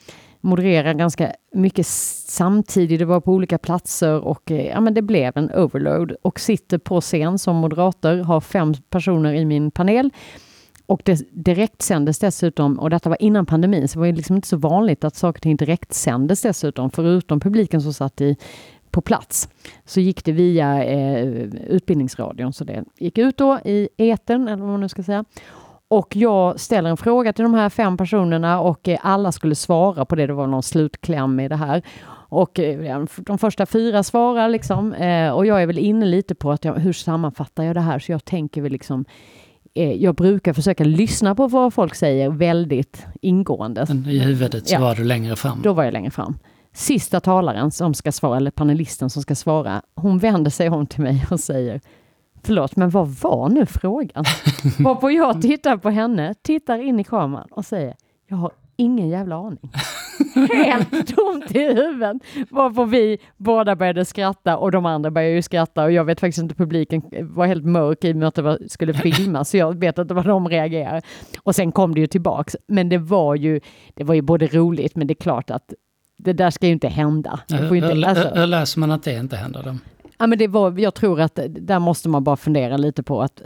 moderera 0.42 0.94
ganska 0.94 1.32
mycket 1.54 1.88
samtidigt. 1.88 3.00
Det 3.00 3.06
var 3.06 3.22
på 3.22 3.32
olika 3.32 3.58
platser 3.58 4.20
och 4.20 4.52
eh, 4.52 4.68
ja, 4.68 4.82
men 4.82 4.94
det 4.94 5.02
blev 5.02 5.38
en 5.38 5.52
overload. 5.52 6.16
Och 6.22 6.40
sitter 6.40 6.78
på 6.78 7.02
scen 7.02 7.40
som 7.40 7.56
moderator, 7.56 8.18
har 8.18 8.42
fem 8.42 8.74
personer 8.90 9.34
i 9.34 9.46
min 9.46 9.72
panel. 9.72 10.10
Och 10.86 11.02
det 11.06 11.22
direkt 11.32 11.82
sändes 11.82 12.20
dessutom, 12.20 12.80
och 12.80 12.90
detta 12.90 13.10
var 13.10 13.22
innan 13.22 13.46
pandemin, 13.46 13.88
så 13.88 13.94
det 13.94 14.00
var 14.00 14.06
ju 14.06 14.16
liksom 14.16 14.36
inte 14.36 14.48
så 14.48 14.58
vanligt 14.58 15.04
att 15.04 15.16
saker 15.16 15.40
och 15.40 15.44
ting 15.44 15.56
direkt 15.56 15.94
sändes 15.94 16.42
dessutom, 16.42 16.92
förutom 16.92 17.40
publiken 17.40 17.82
som 17.82 17.94
satt 17.94 18.22
i, 18.22 18.36
på 18.92 19.02
plats. 19.02 19.50
Så 19.86 20.00
gick 20.00 20.26
det 20.26 20.32
via 20.32 20.84
eh, 20.84 21.28
Utbildningsradion, 21.68 22.54
så 22.54 22.64
det 22.64 22.84
gick 22.98 23.18
ut 23.18 23.38
då 23.38 23.60
i 23.66 23.90
etern, 23.98 24.48
eller 24.48 24.62
vad 24.62 24.72
man 24.72 24.82
nu 24.82 24.90
ska 24.90 25.04
säga. 25.04 25.26
Och 25.90 26.16
jag 26.16 26.60
ställer 26.60 26.90
en 26.90 26.98
fråga 26.98 27.34
till 27.34 27.44
de 27.44 27.54
här 27.54 27.70
fem 27.70 27.98
personerna 27.98 28.60
och 28.60 28.88
eh, 28.88 29.00
alla 29.02 29.32
skulle 29.32 29.56
svara 29.56 30.06
på 30.06 30.16
det. 30.16 30.28
Det 30.28 30.34
var 30.34 30.48
någon 30.48 30.64
slutkläm 30.64 31.40
i 31.40 31.48
det 31.48 31.56
här. 31.56 31.82
Och 32.30 32.60
eh, 32.60 33.06
de 33.18 33.38
första 33.38 33.66
fyra 33.66 34.04
svarar 34.04 34.50
liksom. 34.50 34.94
Eh, 34.94 35.30
och 35.32 35.46
jag 35.46 35.62
är 35.62 35.68
väl 35.68 35.78
inne 35.78 36.06
lite 36.06 36.36
på 36.36 36.52
att 36.52 36.66
jag, 36.66 36.74
hur 36.74 36.94
sammanfattar 36.94 37.64
jag 37.64 37.76
det 37.76 37.82
här? 37.82 38.00
Så 38.00 38.12
jag 38.12 38.26
tänker 38.26 38.62
väl 38.62 38.72
liksom 38.72 39.06
jag 39.96 40.16
brukar 40.16 40.54
försöka 40.54 40.84
lyssna 40.84 41.36
på 41.36 41.48
vad 41.48 41.74
folk 41.74 41.96
säger 41.96 42.30
väldigt 42.30 43.06
ingående. 43.22 43.86
Men 43.90 44.06
I 44.06 44.20
huvudet 44.20 44.68
så 44.68 44.74
Ja. 44.76 44.80
var 44.80 44.96
du 44.96 45.04
längre 45.04 45.36
fram. 45.36 45.62
Då 45.64 45.74
var 45.74 45.84
jag 45.84 45.94
längre 45.94 46.12
fram. 46.12 46.38
sista 46.74 47.20
talaren 47.20 47.72
som 47.72 47.94
ska 47.94 48.12
svara, 48.12 48.38
eller 48.38 48.52
panelisten 48.52 49.10
som 49.10 49.22
ska 49.22 49.36
svara, 49.36 49.82
hon 49.96 50.18
vänder 50.18 50.52
sig 50.52 50.70
om 50.70 50.86
till 50.88 51.02
mig 51.02 51.26
och 51.32 51.40
säger 51.40 51.82
Förlåt, 52.44 52.76
men 52.76 52.90
vad 52.90 53.08
var 53.08 53.50
nu 53.50 53.66
frågan? 53.66 54.26
Varpå 54.80 55.12
jag 55.12 55.42
tittar 55.42 55.78
på 55.78 55.90
henne, 55.90 56.34
tittar 56.42 56.80
in 56.80 57.00
i 57.00 57.04
kameran 57.04 57.48
och 57.52 57.66
säger 57.66 57.96
Jag 58.28 58.38
har 58.38 58.52
ingen 58.76 59.10
jävla 59.10 59.36
aning. 59.36 59.72
Helt 60.66 61.16
tomt 61.16 61.56
i 61.56 61.60
huvudet. 61.60 62.18
Varpå 62.50 62.86
vi 62.86 63.18
båda 63.38 63.76
började 63.76 64.06
skratta 64.06 64.58
och 64.58 64.72
de 64.72 64.86
andra 64.86 65.12
började 65.12 65.34
ju 65.34 65.42
skratta 65.42 65.84
och 65.84 65.92
jag 65.92 66.06
vet 66.06 66.20
faktiskt 66.20 66.44
inte, 66.44 66.56
publiken 66.56 67.02
var 67.22 67.46
helt 67.46 67.66
mörk 67.66 68.04
i 68.04 68.12
och 68.12 68.16
med 68.16 68.28
att 68.28 68.36
det 68.36 68.42
var, 68.42 68.60
skulle 68.68 68.94
filmas 68.94 69.50
så 69.50 69.58
jag 69.58 69.80
vet 69.80 69.98
inte 69.98 70.14
vad 70.14 70.26
de 70.26 70.48
reagerade. 70.50 71.02
Och 71.44 71.56
sen 71.56 71.72
kom 71.72 71.94
det 71.94 72.00
ju 72.00 72.08
tillbaks. 72.08 72.56
Men 72.68 72.90
det 72.90 72.98
var 72.98 73.36
ju, 73.36 73.60
det 73.94 74.04
var 74.04 74.16
ju 74.16 74.22
både 74.22 74.48
roligt 74.48 74.96
men 74.96 75.08
det 75.08 75.12
är 75.14 75.22
klart 75.22 75.50
att 75.50 75.74
det 76.18 76.34
där 76.34 76.50
ska 76.50 76.66
ju 76.66 76.72
inte 76.72 76.88
hända. 76.88 77.40
Hur, 77.50 77.76
inte, 77.76 78.10
alltså, 78.10 78.30
hur 78.36 78.48
läser 78.48 78.80
man 78.80 78.92
att 78.92 79.04
det 79.04 79.14
inte 79.14 79.36
händer 79.36 79.64
då? 79.64 79.76
Ja, 80.20 80.28
men 80.28 80.38
det 80.38 80.48
var, 80.48 80.80
jag 80.80 80.94
tror 80.94 81.22
att 81.22 81.40
där 81.50 81.80
måste 81.80 82.10
man 82.10 82.24
bara 82.24 82.38
fundera 82.38 82.78
lite 82.78 83.04
på 83.04 83.22
att 83.22 83.42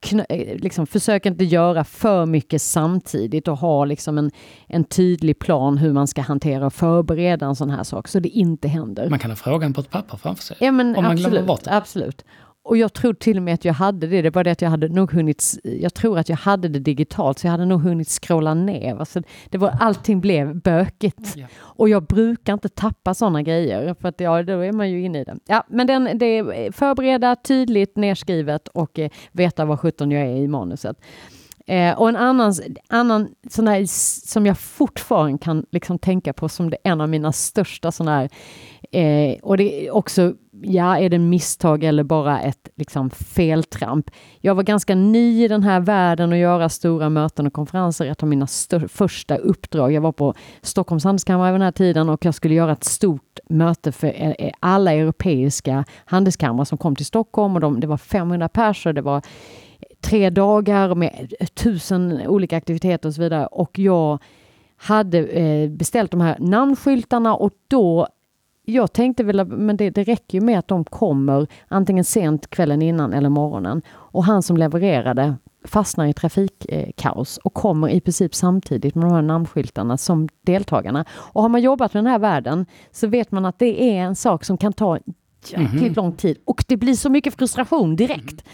kn, 0.00 0.20
liksom, 0.56 0.86
försök 0.86 1.26
inte 1.26 1.44
göra 1.44 1.84
för 1.84 2.26
mycket 2.26 2.62
samtidigt 2.62 3.48
och 3.48 3.58
ha 3.58 3.84
liksom 3.84 4.18
en, 4.18 4.30
en 4.66 4.84
tydlig 4.84 5.38
plan 5.38 5.78
hur 5.78 5.92
man 5.92 6.08
ska 6.08 6.22
hantera 6.22 6.66
och 6.66 6.74
förbereda 6.74 7.46
en 7.46 7.56
sån 7.56 7.70
här 7.70 7.82
sak 7.84 8.08
så 8.08 8.20
det 8.20 8.28
inte 8.28 8.68
händer. 8.68 9.10
Man 9.10 9.18
kan 9.18 9.30
ha 9.30 9.36
frågan 9.36 9.72
på 9.72 9.80
ett 9.80 9.90
papper 9.90 10.16
framför 10.16 10.42
sig. 10.42 10.56
Ja, 10.60 10.72
men 10.72 10.96
om 10.96 11.02
man 11.02 11.12
absolut, 11.12 11.30
glömmer 11.30 11.46
bort 11.46 11.64
det. 11.64 11.76
absolut. 11.76 12.24
Och 12.64 12.76
jag 12.76 12.92
tror 12.92 13.14
till 13.14 13.36
och 13.36 13.42
med 13.42 13.54
att 13.54 13.64
jag 13.64 13.74
hade 13.74 14.06
det. 14.06 14.22
Det 14.22 14.30
var 14.30 14.44
det 14.44 14.50
att 14.50 14.62
jag 14.62 14.70
hade 14.70 14.88
nog 14.88 15.12
hunnit, 15.12 15.58
jag 15.64 15.94
tror 15.94 16.18
att 16.18 16.28
jag 16.28 16.36
hade 16.36 16.68
det 16.68 16.78
digitalt, 16.78 17.38
så 17.38 17.46
jag 17.46 17.50
hade 17.50 17.64
nog 17.64 17.80
hunnit 17.80 18.08
scrolla 18.08 18.54
ner. 18.54 18.96
Alltså, 18.96 19.22
det 19.50 19.58
var, 19.58 19.76
allting 19.80 20.20
blev 20.20 20.60
bökigt. 20.60 21.36
Ja. 21.36 21.46
Och 21.60 21.88
jag 21.88 22.02
brukar 22.02 22.52
inte 22.52 22.68
tappa 22.68 23.14
sådana 23.14 23.42
grejer, 23.42 23.94
för 24.00 24.08
att 24.08 24.20
ja, 24.20 24.42
då 24.42 24.60
är 24.60 24.72
man 24.72 24.90
ju 24.90 25.04
inne 25.04 25.20
i 25.20 25.24
det. 25.24 25.36
Ja, 25.46 25.64
men 25.68 25.86
den, 25.86 26.18
det 26.18 26.26
är 26.26 26.72
förbereda, 26.72 27.36
tydligt 27.36 27.96
nedskrivet 27.96 28.68
och 28.68 28.98
eh, 28.98 29.10
veta 29.32 29.64
vad 29.64 29.80
sjutton 29.80 30.10
jag 30.10 30.22
är 30.22 30.36
i 30.36 30.48
manuset. 30.48 30.96
Eh, 31.66 31.98
och 31.98 32.08
en 32.08 32.16
annan, 32.16 32.54
annan 32.88 33.28
sån 33.50 33.68
här, 33.68 33.84
som 34.26 34.46
jag 34.46 34.58
fortfarande 34.58 35.38
kan 35.38 35.66
liksom 35.70 35.98
tänka 35.98 36.32
på 36.32 36.48
som 36.48 36.70
det 36.70 36.76
en 36.84 37.00
av 37.00 37.08
mina 37.08 37.32
största 37.32 37.92
sådana 37.92 38.16
här, 38.16 38.28
eh, 38.92 39.38
och 39.42 39.56
det 39.56 39.86
är 39.86 39.90
också, 39.90 40.34
ja, 40.64 40.98
är 40.98 41.08
det 41.08 41.18
misstag 41.18 41.84
eller 41.84 42.02
bara 42.04 42.40
ett 42.40 42.68
liksom 42.74 43.10
feltramp? 43.10 44.10
Jag 44.40 44.54
var 44.54 44.62
ganska 44.62 44.94
ny 44.94 45.44
i 45.44 45.48
den 45.48 45.62
här 45.62 45.80
världen 45.80 46.32
och 46.32 46.38
göra 46.38 46.68
stora 46.68 47.08
möten 47.08 47.46
och 47.46 47.52
konferenser, 47.52 48.06
ett 48.06 48.22
av 48.22 48.28
mina 48.28 48.46
första 48.88 49.36
uppdrag. 49.36 49.92
Jag 49.92 50.00
var 50.00 50.12
på 50.12 50.34
Stockholms 50.62 51.04
handelskammare 51.04 51.52
vid 51.52 51.60
den 51.60 51.64
här 51.64 51.72
tiden 51.72 52.08
och 52.08 52.24
jag 52.24 52.34
skulle 52.34 52.54
göra 52.54 52.72
ett 52.72 52.84
stort 52.84 53.38
möte 53.48 53.92
för 53.92 54.08
eh, 54.08 54.30
eh, 54.30 54.52
alla 54.60 54.92
europeiska 54.92 55.84
handelskammare 56.04 56.66
som 56.66 56.78
kom 56.78 56.96
till 56.96 57.06
Stockholm 57.06 57.54
och 57.54 57.60
de, 57.60 57.80
det 57.80 57.86
var 57.86 57.96
500 57.96 58.48
personer, 58.48 58.92
det 58.92 59.02
var 59.02 59.22
tre 60.00 60.30
dagar 60.30 60.94
med 60.94 61.32
eh, 61.40 61.46
tusen 61.46 62.26
olika 62.26 62.56
aktiviteter 62.56 63.08
och 63.08 63.14
så 63.14 63.22
vidare. 63.22 63.46
Och 63.46 63.78
jag 63.78 64.18
hade 64.76 65.68
beställt 65.70 66.10
de 66.10 66.20
här 66.20 66.36
namnskyltarna 66.40 67.34
och 67.34 67.52
då 67.68 68.08
jag 68.72 68.92
tänkte 68.92 69.24
väl 69.24 69.46
men 69.46 69.76
det, 69.76 69.90
det 69.90 70.04
räcker 70.04 70.38
ju 70.38 70.44
med 70.44 70.58
att 70.58 70.68
de 70.68 70.84
kommer 70.84 71.46
antingen 71.68 72.04
sent 72.04 72.50
kvällen 72.50 72.82
innan 72.82 73.12
eller 73.12 73.28
morgonen. 73.28 73.82
Och 73.92 74.24
han 74.24 74.42
som 74.42 74.56
levererade 74.56 75.34
fastnar 75.64 76.06
i 76.06 76.12
trafikkaos 76.12 77.36
och 77.36 77.54
kommer 77.54 77.88
i 77.88 78.00
princip 78.00 78.34
samtidigt 78.34 78.94
med 78.94 79.04
de 79.04 79.12
här 79.12 79.22
namnskyltarna 79.22 79.96
som 79.96 80.28
deltagarna. 80.42 81.04
Och 81.10 81.42
har 81.42 81.48
man 81.48 81.62
jobbat 81.62 81.94
med 81.94 82.04
den 82.04 82.12
här 82.12 82.18
världen 82.18 82.66
så 82.90 83.06
vet 83.06 83.32
man 83.32 83.44
att 83.44 83.58
det 83.58 83.82
är 83.82 84.02
en 84.02 84.16
sak 84.16 84.44
som 84.44 84.58
kan 84.58 84.72
ta 84.72 84.98
jäkligt 85.46 85.72
mm 85.72 85.92
-hmm. 85.92 85.96
lång 85.96 86.12
tid 86.12 86.38
och 86.44 86.64
det 86.68 86.76
blir 86.76 86.94
så 86.94 87.10
mycket 87.10 87.34
frustration 87.34 87.96
direkt. 87.96 88.32
Mm. 88.32 88.44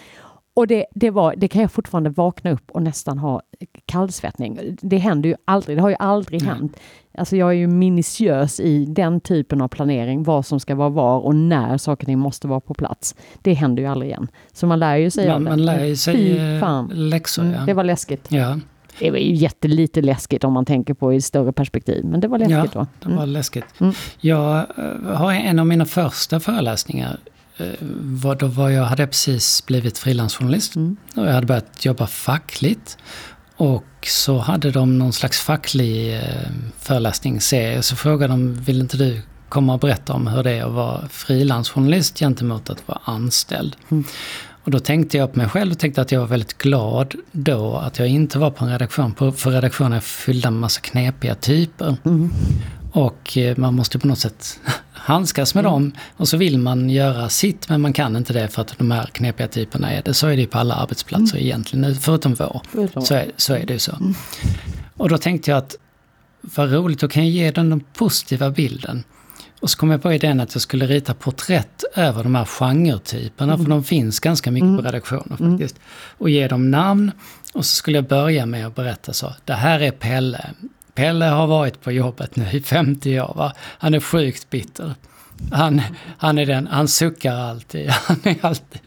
Och 0.55 0.67
det, 0.67 0.87
det, 0.95 1.11
var, 1.11 1.35
det 1.37 1.49
kan 1.49 1.63
jag 1.63 1.73
fortfarande 1.73 2.11
vakna 2.11 2.51
upp 2.51 2.71
och 2.71 2.83
nästan 2.83 3.19
ha 3.19 3.43
kallsvettning. 3.89 4.77
Det 4.81 4.99
händer 4.99 5.29
ju 5.29 5.37
aldrig, 5.45 5.77
det 5.77 5.83
har 5.83 5.89
ju 5.89 5.97
aldrig 5.99 6.43
Nej. 6.43 6.51
hänt. 6.51 6.77
Alltså 7.19 7.37
jag 7.37 7.49
är 7.49 7.53
ju 7.53 7.67
minutiös 7.67 8.61
i 8.61 8.85
den 8.85 9.21
typen 9.21 9.61
av 9.61 9.69
planering, 9.69 10.23
vad 10.23 10.47
som 10.47 10.61
ska 10.61 10.75
vara 10.75 10.89
var 10.89 11.19
och 11.21 11.35
när 11.35 11.79
saker 11.79 12.05
och 12.05 12.07
ting 12.07 12.19
måste 12.19 12.49
vara 12.49 12.61
på 12.61 12.75
plats. 12.75 13.15
Det 13.43 13.55
händer 13.55 13.83
ju 13.83 13.89
aldrig 13.89 14.11
igen. 14.11 14.29
Så 14.53 14.67
man 14.67 14.79
lär 14.79 14.97
ju 14.97 15.11
sig 15.11 15.29
man, 15.29 15.43
Man 15.43 15.65
lär 15.65 15.85
ju 15.85 15.97
sig 15.97 16.39
eh, 16.39 16.89
läxor, 16.91 17.43
mm, 17.43 17.55
ja. 17.55 17.61
Det 17.67 17.75
var 17.75 17.85
läskigt. 17.85 18.27
Ja. 18.29 18.59
Det 18.99 19.11
var 19.11 19.19
ju 19.19 19.35
jättelite 19.35 20.01
läskigt 20.01 20.45
om 20.45 20.53
man 20.53 20.65
tänker 20.65 20.95
på 20.95 21.15
i 21.15 21.21
större 21.21 21.53
perspektiv, 21.53 22.05
men 22.05 22.21
det 22.21 22.29
var 22.29 22.39
läskigt 22.39 22.75
ja, 22.75 22.87
det 23.01 23.09
var 23.09 23.17
mm. 23.17 23.29
läskigt. 23.29 23.81
Mm. 23.81 23.95
Jag 24.21 24.57
eh, 24.59 25.17
har 25.17 25.33
en 25.33 25.59
av 25.59 25.67
mina 25.67 25.85
första 25.85 26.41
föreläsningar 26.41 27.19
Eh, 27.59 27.75
var, 28.01 28.35
då 28.35 28.47
var 28.47 28.71
jag 28.71 28.85
hade 28.85 29.07
precis 29.07 29.67
blivit 29.67 29.99
frilansjournalist 29.99 30.77
mm. 30.77 30.97
och 31.15 31.27
jag 31.27 31.33
hade 31.33 31.47
börjat 31.47 31.85
jobba 31.85 32.07
fackligt. 32.07 32.99
Och 33.59 33.85
så 34.07 34.39
hade 34.39 34.71
de 34.71 34.99
någon 34.99 35.13
slags 35.13 35.41
facklig 35.41 36.17
eh, 36.17 36.23
föreläsningsserie. 36.79 37.83
Så 37.83 37.97
frågade 37.97 38.33
de, 38.33 38.55
vill 38.55 38.81
inte 38.81 38.97
du 38.97 39.23
komma 39.49 39.73
och 39.73 39.81
berätta 39.81 40.13
om 40.13 40.27
hur 40.27 40.43
det 40.43 40.51
är 40.51 40.65
att 40.65 40.73
vara 40.73 41.09
frilansjournalist 41.09 42.19
gentemot 42.19 42.71
att 42.71 42.89
vara 42.89 43.01
anställd? 43.05 43.77
Mm. 43.89 44.05
Och 44.65 44.71
då 44.71 44.79
tänkte 44.79 45.17
jag 45.17 45.33
på 45.33 45.39
mig 45.39 45.49
själv 45.49 45.73
och 45.73 45.79
tänkte 45.79 46.01
att 46.01 46.13
jag 46.13 46.21
var 46.21 46.27
väldigt 46.27 46.59
glad 46.59 47.15
då 47.33 47.77
att 47.77 47.99
jag 47.99 48.09
inte 48.09 48.39
var 48.39 48.51
på 48.51 48.65
en 48.65 48.71
redaktion. 48.71 49.15
För 49.37 49.51
redaktionen 49.51 49.93
är 49.93 50.01
fyllda 50.01 50.51
med 50.51 50.61
massa 50.61 50.81
knepiga 50.81 51.35
typer. 51.35 51.97
Mm. 52.05 52.31
Och 52.93 53.39
eh, 53.39 53.57
man 53.57 53.75
måste 53.75 53.99
på 53.99 54.07
något 54.07 54.19
sätt 54.19 54.61
handskas 55.09 55.55
med 55.55 55.65
mm. 55.65 55.73
dem. 55.73 55.93
Och 56.17 56.29
så 56.29 56.37
vill 56.37 56.59
man 56.59 56.91
göra 56.91 57.29
sitt 57.29 57.69
men 57.69 57.81
man 57.81 57.93
kan 57.93 58.17
inte 58.17 58.33
det 58.33 58.49
för 58.49 58.63
att 58.63 58.79
de 58.79 58.91
här 58.91 59.07
knepiga 59.07 59.49
typerna 59.49 59.93
är 59.93 60.03
det. 60.03 60.15
Så 60.15 60.27
är 60.27 60.37
det 60.37 60.41
ju 60.41 60.47
på 60.47 60.59
alla 60.59 60.75
arbetsplatser 60.75 61.37
mm. 61.37 61.47
egentligen, 61.47 61.95
förutom 61.95 62.35
vår. 62.35 62.61
Förutom. 62.73 63.03
Så, 63.03 63.15
är, 63.15 63.31
så 63.37 63.55
är 63.55 63.67
det 63.67 63.73
ju 63.73 63.79
så. 63.79 63.97
Mm. 63.97 64.15
Och 64.97 65.09
då 65.09 65.19
tänkte 65.19 65.51
jag 65.51 65.59
att 65.59 65.77
vad 66.41 66.73
roligt, 66.73 67.01
då 67.01 67.09
kan 67.09 67.23
jag 67.23 67.33
ge 67.33 67.51
dem 67.51 67.71
den 67.71 67.81
positiva 67.81 68.51
bilden. 68.51 69.05
Och 69.61 69.71
så 69.71 69.79
kom 69.79 69.91
jag 69.91 70.03
på 70.03 70.13
idén 70.13 70.41
att 70.41 70.55
jag 70.55 70.63
skulle 70.63 70.87
rita 70.87 71.15
porträtt 71.15 71.85
över 71.95 72.23
de 72.23 72.35
här 72.35 72.45
genretyperna, 72.45 73.55
mm. 73.55 73.65
för 73.65 73.71
de 73.71 73.85
finns 73.85 74.21
ganska 74.21 74.51
mycket 74.51 74.67
mm. 74.67 74.77
på 74.77 74.83
redaktionen 74.83 75.37
mm. 75.41 75.53
faktiskt. 75.53 75.81
Och 76.19 76.31
ge 76.31 76.49
dem 76.49 76.71
namn. 76.71 77.13
Och 77.55 77.67
så 77.67 77.75
skulle 77.75 77.99
jag 77.99 78.09
börja 78.09 78.47
med 78.47 78.67
att 78.67 78.75
berätta 78.75 79.13
så, 79.13 79.35
det 79.45 79.53
här 79.53 79.81
är 79.81 79.91
Pelle. 79.91 80.51
Pelle 80.99 81.25
har 81.25 81.47
varit 81.47 81.81
på 81.81 81.93
jobbet 81.93 82.37
nu 82.37 82.47
i 82.53 82.61
50 82.61 83.21
år. 83.21 83.33
Va? 83.37 83.53
Han 83.59 83.95
är 83.95 84.01
sjukt 84.01 84.51
bitter. 84.51 84.95
Han, 85.53 85.83
han 86.19 86.39
är 86.39 86.47
den, 86.47 86.67
han 86.67 86.89
suckar 86.89 87.35
alltid. 87.35 87.91
Han 88.07 88.17
är 88.23 88.37
alltid. 88.41 88.81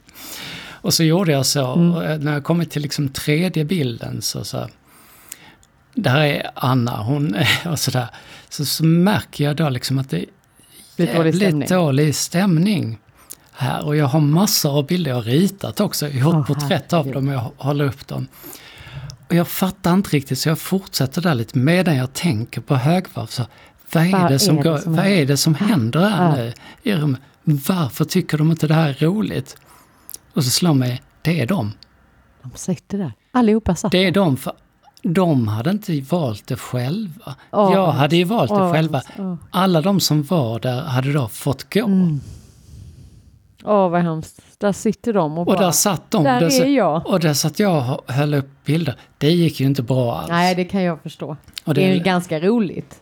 Och 0.68 0.94
så 0.94 1.04
gjorde 1.04 1.32
jag 1.32 1.46
så, 1.46 1.74
mm. 1.74 2.22
när 2.22 2.34
jag 2.34 2.44
kommit 2.44 2.72
till 2.72 2.82
liksom 2.82 3.10
tredje 3.10 3.66
bilden 3.66 4.22
så, 4.22 4.44
så 4.44 4.68
där 5.94 6.18
är 6.18 6.52
Anna, 6.56 7.04
hon 7.04 7.36
och 7.66 7.80
sådär. 7.80 8.08
Så, 8.50 8.66
så 8.66 8.86
märker 8.86 9.44
jag 9.44 9.56
då 9.56 9.70
liksom 9.70 10.00
att 10.00 10.10
det 10.10 10.18
är 10.18 10.26
jävligt 11.06 11.36
stämning. 11.36 11.68
dålig 11.70 12.16
stämning 12.16 12.98
här. 13.52 13.86
Och 13.86 13.96
jag 13.96 14.06
har 14.06 14.20
massor 14.20 14.78
av 14.78 14.86
bilder 14.86 15.12
jag 15.12 15.16
har 15.16 15.24
ritat 15.24 15.80
också. 15.80 16.08
Gjort 16.08 16.36
oh, 16.36 16.46
porträtt 16.46 16.94
av 16.94 17.12
dem 17.12 17.28
och 17.28 17.34
jag 17.34 17.52
håller 17.58 17.86
upp 17.86 18.08
dem. 18.08 18.28
Och 19.32 19.38
jag 19.38 19.48
fattar 19.48 19.94
inte 19.94 20.10
riktigt 20.10 20.40
så 20.40 20.50
jag 20.50 20.60
fortsätter 20.60 21.22
där 21.22 21.36
lite 21.36 21.58
medan 21.58 21.96
jag 21.96 22.14
tänker 22.14 22.62
på 22.62 22.76
högvarv. 22.76 23.26
Så, 23.26 23.44
vad 23.94 24.06
är, 24.06 24.12
vad 24.12 24.32
det, 24.32 24.40
som 24.40 24.58
är 24.58 24.64
går, 24.64 24.78
som 24.78 24.96
vad 24.96 25.06
är 25.06 25.26
det 25.26 25.38
som 25.38 25.56
händer 25.56 26.10
här 26.10 26.36
nu 26.36 26.54
i 26.84 26.96
rummet? 26.96 27.22
Varför 27.44 28.06
tycker 28.06 28.38
de 28.38 28.52
inte 28.52 28.68
det 28.68 28.74
här 28.74 28.90
är 28.90 29.06
roligt? 29.06 29.58
Och 30.34 30.44
så 30.44 30.50
slår 30.50 30.74
mig, 30.74 31.02
det 31.22 31.42
är 31.42 31.46
de. 31.46 31.74
De 32.42 32.52
sitter 32.56 32.98
där. 32.98 33.14
Allihopa 33.32 33.76
satt 33.76 33.92
Det 33.92 34.06
är 34.06 34.12
de, 34.12 34.38
för 34.38 34.54
de 35.02 35.48
hade 35.48 35.70
inte 35.70 36.02
valt 36.02 36.48
det 36.48 36.58
själva. 36.58 37.36
Oh, 37.52 37.74
jag 37.74 37.92
hade 37.92 38.16
ju 38.16 38.24
valt 38.24 38.52
oh, 38.52 38.66
det 38.66 38.74
själva. 38.74 39.02
Oh. 39.18 39.36
Alla 39.52 39.82
de 39.82 40.00
som 40.00 40.24
var 40.24 40.60
där 40.60 40.82
hade 40.82 41.14
då 41.14 41.28
fått 41.28 41.74
gå. 41.74 41.86
Mm. 41.86 42.20
Åh, 43.64 43.90
vad 43.90 44.02
hemskt. 44.02 44.51
Där 44.62 44.72
sitter 44.72 45.14
de 45.14 45.38
och, 45.38 45.46
bara... 45.46 45.56
Och 45.56 45.62
där 45.62 45.72
satt 45.72 46.12
de. 46.12 46.24
Där, 46.24 46.40
där 46.40 46.62
är 46.62 46.66
jag. 46.66 47.08
Och 47.08 47.20
där 47.20 47.34
satt 47.34 47.60
jag 47.60 48.00
och 48.08 48.14
höll 48.14 48.34
upp 48.34 48.50
bilder. 48.66 48.96
Det 49.18 49.32
gick 49.32 49.60
ju 49.60 49.66
inte 49.66 49.82
bra 49.82 50.16
alls. 50.16 50.30
Nej, 50.30 50.56
det 50.56 50.66
kan 50.66 50.84
jag 50.84 51.02
förstå. 51.02 51.38
Det, 51.66 51.74
det 51.74 51.84
är 51.84 51.94
ju 51.94 52.00
ganska 52.00 52.40
roligt. 52.40 53.00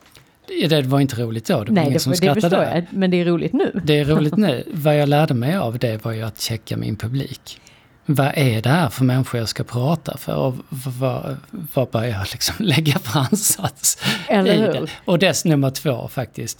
Det 0.69 0.85
var 0.85 0.99
inte 0.99 1.21
roligt 1.21 1.45
då, 1.45 1.53
det 1.53 1.59
var 1.59 1.75
Nej, 1.75 1.83
ingen 1.83 1.93
det, 1.93 1.99
som 1.99 2.13
skrattade. 2.13 2.41
det 2.41 2.49
förstår 2.49 2.63
jag, 2.63 2.85
men 2.89 3.11
det 3.11 3.21
är 3.21 3.25
roligt 3.25 3.53
nu. 3.53 3.81
Det 3.83 3.99
är 3.99 4.05
roligt 4.05 4.37
nu. 4.37 4.63
Vad 4.73 4.97
jag 4.97 5.09
lärde 5.09 5.33
mig 5.33 5.57
av 5.57 5.79
det 5.79 6.05
var 6.05 6.11
ju 6.11 6.23
att 6.23 6.41
checka 6.41 6.77
min 6.77 6.95
publik. 6.95 7.61
Vad 8.05 8.31
är 8.35 8.61
det 8.61 8.69
här 8.69 8.89
för 8.89 9.03
människor 9.03 9.39
jag 9.39 9.49
ska 9.49 9.63
prata 9.63 10.17
för? 10.17 10.35
Och 10.35 10.55
vad, 10.69 11.37
vad 11.49 11.89
bör 11.89 12.03
jag 12.03 12.21
liksom 12.31 12.55
lägga 12.65 12.99
för 12.99 13.19
ansats 13.19 13.97
Eller 14.27 14.57
hur? 14.57 14.91
Och 15.05 15.19
dess 15.19 15.45
nummer 15.45 15.69
två 15.69 16.07
faktiskt 16.07 16.59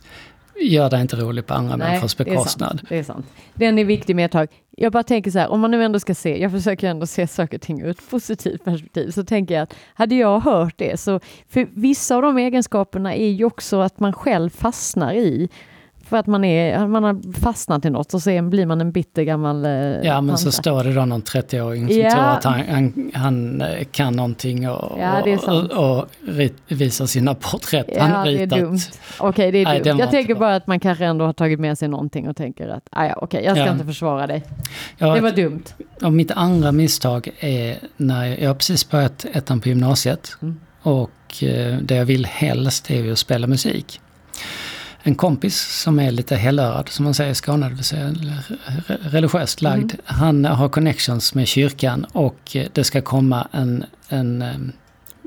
gör 0.62 0.90
dig 0.90 1.02
inte 1.02 1.16
rolig 1.16 1.46
på 1.46 1.54
andra 1.54 1.78
människors 1.78 2.16
det 2.16 2.24
är, 2.24 2.26
bekostnad. 2.26 2.70
sant, 2.70 2.90
det 2.90 2.98
är 2.98 3.04
sant. 3.04 3.26
Den 3.54 3.80
är 3.80 3.86
viktig 3.86 4.16
med 4.16 4.26
ett 4.26 4.32
tag. 4.32 4.48
Jag 4.78 4.92
bara 4.92 5.04
tänker 5.04 5.32
så 5.32 5.40
här, 5.40 5.50
om 5.52 5.60
man 5.60 5.72
nu 5.72 5.84
ändå 5.84 6.00
ska 6.00 6.16
se, 6.16 6.42
jag 6.42 6.52
försöker 6.52 6.90
ändå 6.90 7.08
se 7.08 7.28
saker 7.28 7.58
och 7.58 7.62
ting 7.62 7.82
ur 7.82 7.90
ett 7.90 8.10
positivt 8.10 8.64
perspektiv, 8.64 9.12
så 9.12 9.24
tänker 9.24 9.56
jag 9.56 9.64
att 9.64 9.74
hade 9.94 10.16
jag 10.16 10.40
hört 10.40 10.74
det, 10.78 11.00
så 11.00 11.20
för 11.50 11.68
vissa 11.74 12.16
av 12.16 12.22
de 12.22 12.38
egenskaperna 12.38 13.16
är 13.16 13.30
ju 13.30 13.46
också 13.46 13.80
att 13.80 14.00
man 14.00 14.14
själv 14.14 14.50
fastnar 14.50 15.14
i. 15.14 15.50
För 16.10 16.18
att 16.18 16.28
man, 16.28 16.44
är, 16.44 16.88
man 16.88 17.04
har 17.04 17.34
fastnat 17.42 17.86
i 17.86 17.90
något 17.90 18.14
och 18.14 18.22
så 18.22 18.42
blir 18.42 18.66
man 18.66 18.82
en 18.82 18.92
bitter 18.92 19.24
gammal 19.24 19.66
eh, 19.66 19.72
Ja, 19.72 20.22
men 20.22 20.38
så 20.38 20.52
står 20.52 20.84
det 20.84 20.94
då 20.94 21.06
någon 21.06 21.22
30-åring 21.24 21.88
som 21.88 21.98
Ja. 21.98 22.12
tror 22.12 22.24
att 22.24 22.44
han, 22.44 22.62
han, 22.70 23.12
han 23.14 23.62
eh, 23.62 23.84
kan 23.92 24.14
någonting 24.16 24.70
och, 24.70 25.00
Ja, 25.00 25.22
och, 25.48 25.98
och 26.00 26.06
rit, 26.28 26.56
visar 26.68 27.06
sina 27.06 27.36
porträtt 27.36 27.86
Ja, 27.96 28.04
han 28.04 28.26
det 28.26 28.32
är 28.34 28.38
ritat. 28.38 28.60
dumt. 28.60 28.80
Okej, 29.20 29.52
det 29.52 29.58
är 29.62 29.66
Nej, 29.66 29.82
dumt. 29.82 30.00
Jag 30.00 30.12
tänker 30.12 30.34
bra. 30.34 30.40
bara 30.40 30.56
att 30.56 30.68
man 30.68 30.80
kanske 30.80 31.06
ändå 31.06 31.26
har 31.26 31.34
tagit 31.34 31.60
med 31.60 31.78
sig 31.78 31.88
någonting 31.88 32.28
och 32.30 32.36
tänker 32.36 32.68
att, 32.70 32.84
ah, 32.92 33.14
okej, 33.18 33.44
jag 33.46 33.56
ska 33.58 33.66
Ja. 33.66 33.72
inte 33.72 33.86
försvara 33.86 34.28
dig. 34.28 34.44
Ja, 34.98 35.16
Det 35.16 35.22
var 35.22 35.32
dumt. 35.32 35.64
och 36.04 36.14
mitt 36.14 36.32
andra 36.32 36.72
misstag 36.72 37.30
är 37.40 37.78
när 37.98 38.26
jag, 38.26 38.40
jag 38.42 38.50
har 38.50 38.56
precis 38.56 38.90
börjat 38.90 39.26
ettan 39.34 39.60
på 39.62 39.70
gymnasiet. 39.70 40.38
Mm. 40.42 40.60
Och 40.82 41.44
eh, 41.44 41.78
det 41.78 41.96
jag 41.96 42.06
vill 42.06 42.26
helst 42.26 42.92
är 42.92 42.96
ju 43.04 43.12
att 43.12 43.18
spela 43.20 43.48
musik. 43.48 44.02
En 45.04 45.16
kompis 45.16 45.82
som 45.82 46.00
är 46.00 46.12
lite 46.12 46.36
hellörad, 46.36 46.90
som 46.90 47.06
man 47.06 47.14
säger 47.14 47.32
i 47.32 47.36
Skåne, 47.36 47.70
det 47.70 47.76
vill 47.76 47.84
säga 47.84 48.08
re- 48.10 48.98
religiöst 49.02 49.62
lagd. 49.62 49.92
Mm. 49.94 50.02
Han 50.06 50.46
har 50.46 50.70
connections 50.70 51.34
med 51.34 51.48
kyrkan 51.48 52.06
och 52.12 52.56
eh, 52.56 52.68
det 52.74 52.84
ska 52.84 53.02
komma 53.02 53.48
en, 53.52 53.86
en, 54.10 54.42
eh, 54.42 54.56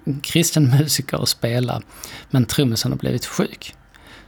en 0.04 0.20
kristen 0.22 0.70
musiker 0.78 1.20
och 1.20 1.28
spela. 1.28 1.82
Men 2.30 2.44
trummisen 2.44 2.92
har 2.92 2.98
blivit 2.98 3.26
sjuk. 3.26 3.74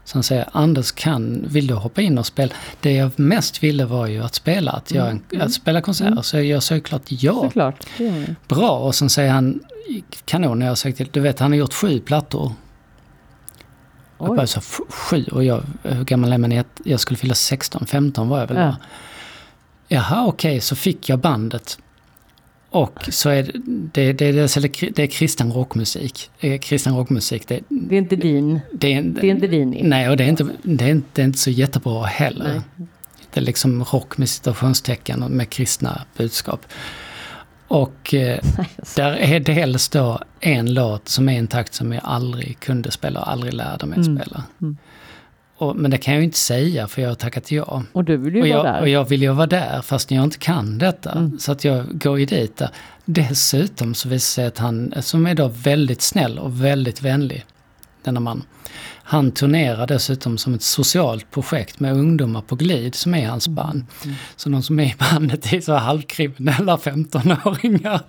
Så 0.05 0.17
han 0.17 0.23
säger, 0.23 0.49
Anders 0.53 0.93
kan, 0.93 1.45
vill 1.49 1.67
du 1.67 1.75
hoppa 1.75 2.01
in 2.03 2.19
och 2.19 2.27
spela? 2.27 2.53
Det 2.81 2.93
jag 2.93 3.11
mest 3.17 3.63
ville 3.63 3.85
var 3.85 4.07
ju 4.07 4.25
att 4.25 4.35
spela, 4.35 4.71
att, 4.73 4.91
göra 4.93 5.11
en, 5.11 5.23
Mm. 5.33 5.47
att 5.47 5.53
spela 5.53 5.81
konserter. 5.81 6.23
Så 6.23 6.41
jag 6.41 6.63
sa 6.63 6.75
såklart 6.77 7.03
ja, 7.07 7.35
Såklart. 7.35 7.87
Bra. 8.49 8.71
Och 8.79 8.95
sen 8.95 9.11
säger 9.11 9.31
han, 9.31 9.61
kanon, 10.25 10.61
jag 10.61 10.69
har 10.69 10.75
sagt 10.75 10.97
till, 10.97 11.09
du 11.13 11.21
vet 11.21 11.39
han 11.41 11.51
har 11.53 11.59
gjort 11.59 11.73
sju 11.75 12.01
plattor. 12.01 12.53
Jag 14.19 14.37
bara 14.37 14.47
så, 14.47 14.59
"F- 14.59 14.81
sju? 14.89 15.25
Och 15.33 15.45
jag, 15.45 15.63
hur 15.83 16.05
gammal 16.05 16.33
är 16.33 16.39
man? 16.39 16.51
Jag, 16.53 16.65
jag 16.85 17.01
skulle 17.01 17.19
fylla 17.19 17.35
16, 17.35 17.87
15 17.87 18.29
var 18.29 18.41
jag 18.41 18.47
väl 18.47 18.57
Ja. 18.57 18.77
Jaha, 19.89 20.27
okej, 20.27 20.61
så 20.61 20.77
fick 20.77 21.09
jag 21.09 21.19
bandet. 21.19 21.79
Och 22.71 23.09
så 23.11 23.31
är 23.31 23.43
det, 23.43 23.53
det, 23.93 24.13
det, 24.13 24.33
det, 24.97 25.03
är 25.03 25.07
kristen 25.07 25.53
rockmusik. 25.53 26.31
Kristen 26.61 26.97
rockmusik, 26.97 27.49
det, 27.49 27.61
Det 27.69 27.95
är 27.95 27.99
inte 27.99 28.17
din. 28.17 28.61
det, 28.73 28.95
är, 28.95 29.03
Det 29.03 29.27
är 29.27 29.31
inte 29.31 29.47
din. 29.47 29.71
Nej, 29.83 30.09
och 30.11 30.17
det 30.17 30.25
är 30.25 30.29
inte, 30.29 30.49
det 30.63 30.85
är 30.85 30.89
inte, 30.91 31.07
det 31.13 31.23
är 31.23 31.27
inte 31.27 31.39
så 31.39 31.51
jättebra 31.51 32.05
heller. 32.05 32.63
Nej. 32.77 32.87
Det 33.33 33.41
är 33.41 33.45
liksom 33.45 33.85
rock 33.85 34.19
med 34.19 34.29
citationstecken 34.29 35.23
och 35.23 35.31
med 35.31 35.51
kristna 35.51 36.05
budskap. 36.17 36.67
Och 37.69 38.15
eh, 38.15 38.39
där 38.97 39.13
är 39.13 39.41
dels 39.41 39.89
då 39.89 40.21
en 40.41 40.75
låt 40.75 41.09
som 41.09 41.29
är 41.29 41.39
en 41.39 41.47
takt 41.47 41.75
som 41.75 41.93
jag 41.93 42.01
aldrig 42.05 42.61
kunde 42.61 42.91
spela 42.91 43.21
och 43.21 43.31
aldrig 43.31 43.55
lärde 43.55 43.87
mig 43.87 44.01
att 44.01 44.07
Mm. 44.07 44.19
spela. 44.23 44.43
Mm. 44.63 44.77
Och, 45.57 45.77
men 45.77 45.91
det 45.91 45.99
kan 45.99 46.15
jag 46.15 46.21
ju 46.21 46.25
inte 46.25 46.39
säga 46.39 46.89
för 46.89 47.03
jag 47.03 47.09
har 47.09 47.15
tackat 47.15 47.51
ja. 47.53 47.83
Och 47.93 48.05
du 48.05 48.17
vill 48.17 48.35
ju 48.35 48.43
Och 48.43 48.49
vara 48.49 48.57
jag, 48.57 48.65
där. 48.75 48.81
och 48.81 48.89
jag 48.89 49.05
vill 49.09 49.23
ju 49.23 49.33
vara 49.33 49.47
där 49.47 49.83
fast 49.83 50.11
jag 50.11 50.25
inte 50.25 50.39
kan 50.39 50.79
detta. 50.79 51.13
Mm. 51.13 51.39
Så 51.39 51.53
att 51.53 51.65
jag 51.65 51.99
går 52.01 52.19
ju 52.21 52.27
dit 52.27 52.57
där. 52.57 52.69
Dessutom 53.05 53.95
så 53.95 54.09
visar 54.09 54.15
det 54.15 54.21
sig 54.35 54.47
att 54.47 54.59
han, 54.59 54.95
som 55.01 55.27
är 55.27 55.35
då 55.35 55.49
väldigt 55.49 56.03
snäll 56.03 56.39
och 56.39 56.65
väldigt 56.65 57.03
vänlig, 57.03 57.45
denna 58.05 58.21
man. 58.21 58.43
Han 59.03 59.31
turnerar 59.33 59.87
dessutom 59.87 60.39
som 60.39 60.55
ett 60.55 60.63
socialt 60.63 61.31
projekt 61.31 61.81
med 61.81 61.93
ungdomar 61.93 62.41
på 62.41 62.55
glid 62.57 62.95
som 62.95 63.15
är 63.15 63.29
hans 63.29 63.49
band. 63.49 63.85
Mm. 64.05 64.17
Så 64.37 64.49
de 64.49 64.63
som 64.63 64.81
är 64.81 64.85
i 64.85 64.95
bandet 65.11 65.53
är 65.53 65.61
så 65.61 65.75
halvkriminella 65.75 66.77
15-åringar. 66.77 68.01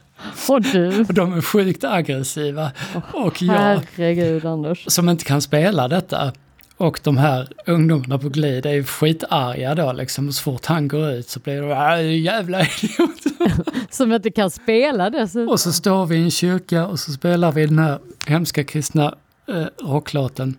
Och 0.49 0.61
du. 0.61 1.03
De 1.03 1.33
är 1.33 1.41
sjukt 1.41 1.83
aggressiva. 1.83 2.71
Och 3.13 3.41
jag 3.41 3.53
Herregud 3.53 4.45
Anders. 4.45 4.85
som 4.87 5.09
inte 5.09 5.25
kan 5.25 5.41
spela 5.41 5.87
detta. 5.87 6.33
Och 6.77 6.99
de 7.03 7.17
här 7.17 7.47
ungdomarna 7.65 8.17
på 8.17 8.29
glid 8.29 8.65
är 8.65 8.83
skitarga 8.83 9.75
då 9.75 9.93
liksom. 9.93 10.31
Så 10.33 10.43
fort 10.43 10.65
han 10.65 10.87
går 10.87 11.11
ut 11.11 11.29
så 11.29 11.39
blir 11.39 11.61
de 11.61 11.71
"Äh, 11.71 12.19
jävla 12.21 12.61
idiot. 12.61 13.21
Som 13.89 14.13
inte 14.13 14.31
kan 14.31 14.51
spela 14.51 15.09
dessutom. 15.09 15.49
Och 15.49 15.59
så 15.59 15.71
står 15.73 16.05
vi 16.05 16.15
i 16.15 16.23
en 16.23 16.31
kyrka 16.31 16.87
och 16.87 16.99
så 16.99 17.11
spelar 17.11 17.51
vi 17.51 17.65
den 17.65 17.79
här 17.79 17.99
hemska 18.27 18.63
kristna 18.63 19.15
eh, 19.47 19.65
rocklåten. 19.83 20.57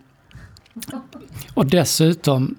Och 1.53 1.65
dessutom, 1.65 2.55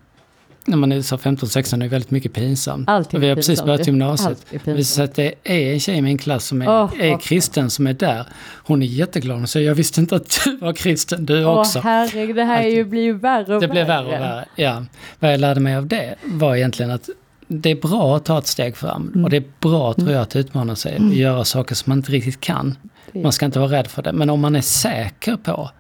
när 0.64 0.76
man 0.76 0.92
är 0.92 1.02
så 1.02 1.16
15-16 1.16 1.74
är 1.74 1.78
det 1.78 1.88
väldigt 1.88 2.10
mycket 2.10 2.32
pinsamt. 2.32 2.88
Allting 2.88 3.16
Och 3.18 3.22
vi 3.22 3.26
har 3.26 3.32
är 3.32 3.36
precis 3.36 3.48
pinsamt. 3.48 3.66
börjat 3.66 3.86
gymnasiet. 3.86 4.50
Pinsamt. 4.50 4.86
sig 4.86 5.04
att 5.04 5.14
det 5.14 5.34
är 5.44 5.72
en 5.72 5.80
tjej 5.80 5.96
i 5.96 6.02
min 6.02 6.18
klass 6.18 6.44
som 6.46 6.62
är, 6.62 6.68
Åh, 6.68 6.92
är 7.00 7.18
kristen 7.18 7.70
som 7.70 7.86
är 7.86 7.92
där. 7.92 8.26
Hon 8.64 8.82
är 8.82 8.86
jätteglad 8.86 9.42
och 9.42 9.48
säger 9.48 9.66
jag 9.66 9.74
visste 9.74 10.00
inte 10.00 10.16
att 10.16 10.40
du 10.44 10.56
var 10.56 10.72
kristen, 10.72 11.26
du 11.26 11.44
Åh 11.44 11.58
också. 11.58 11.78
herregud, 11.80 12.36
det 12.36 12.44
här 12.44 12.62
är 12.62 12.68
ju, 12.68 12.84
blir 12.84 13.02
ju 13.02 13.12
värre 13.12 13.54
och 13.54 13.60
Det 13.60 13.68
blev 13.68 13.86
värre 13.86 14.06
och 14.06 14.12
värre. 14.12 14.44
Ja. 14.54 14.84
Vad 15.18 15.32
jag 15.32 15.40
lärde 15.40 15.60
mig 15.60 15.76
av 15.76 15.86
det 15.86 16.14
var 16.24 16.56
egentligen 16.56 16.90
att 16.90 17.08
det 17.48 17.70
är 17.70 17.74
bra 17.74 18.16
att 18.16 18.24
ta 18.24 18.38
ett 18.38 18.46
steg 18.46 18.76
fram. 18.76 19.08
Mm. 19.08 19.24
Och 19.24 19.30
det 19.30 19.36
är 19.36 19.44
bra 19.60 19.94
tror 19.94 20.10
jag 20.10 20.22
att 20.22 20.36
utmana 20.36 20.76
sig 20.76 20.98
och 20.98 21.14
göra 21.14 21.44
saker 21.44 21.74
som 21.74 21.90
man 21.90 21.98
inte 21.98 22.12
riktigt 22.12 22.40
kan. 22.40 22.76
Man 23.12 23.32
ska 23.32 23.46
inte 23.46 23.58
vara 23.58 23.72
rädd 23.72 23.86
för 23.86 24.02
det. 24.02 24.12
Men 24.12 24.30
om 24.30 24.40
man 24.40 24.56
är 24.56 24.60
säker 24.60 25.36
på 25.36 25.70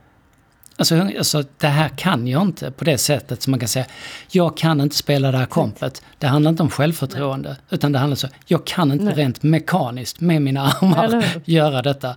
Alltså, 0.78 1.00
alltså 1.18 1.44
det 1.58 1.66
här 1.66 1.88
kan 1.88 2.28
jag 2.28 2.42
inte 2.42 2.70
på 2.70 2.84
det 2.84 2.98
sättet 2.98 3.42
som 3.42 3.50
man 3.50 3.60
kan 3.60 3.68
säga. 3.68 3.86
Jag 4.30 4.56
kan 4.56 4.80
inte 4.80 4.96
spela 4.96 5.32
det 5.32 5.38
här 5.38 5.46
kompet. 5.46 6.02
Det 6.18 6.26
handlar 6.26 6.50
inte 6.50 6.62
om 6.62 6.70
självförtroende. 6.70 7.56
Utan 7.70 7.92
det 7.92 7.98
handlar 7.98 8.16
så. 8.16 8.28
Jag 8.46 8.64
kan 8.64 8.92
inte 8.92 9.04
Nej. 9.04 9.14
rent 9.14 9.42
mekaniskt 9.42 10.20
med 10.20 10.42
mina 10.42 10.62
armar 10.80 11.24
göra 11.44 11.82
detta. 11.82 12.14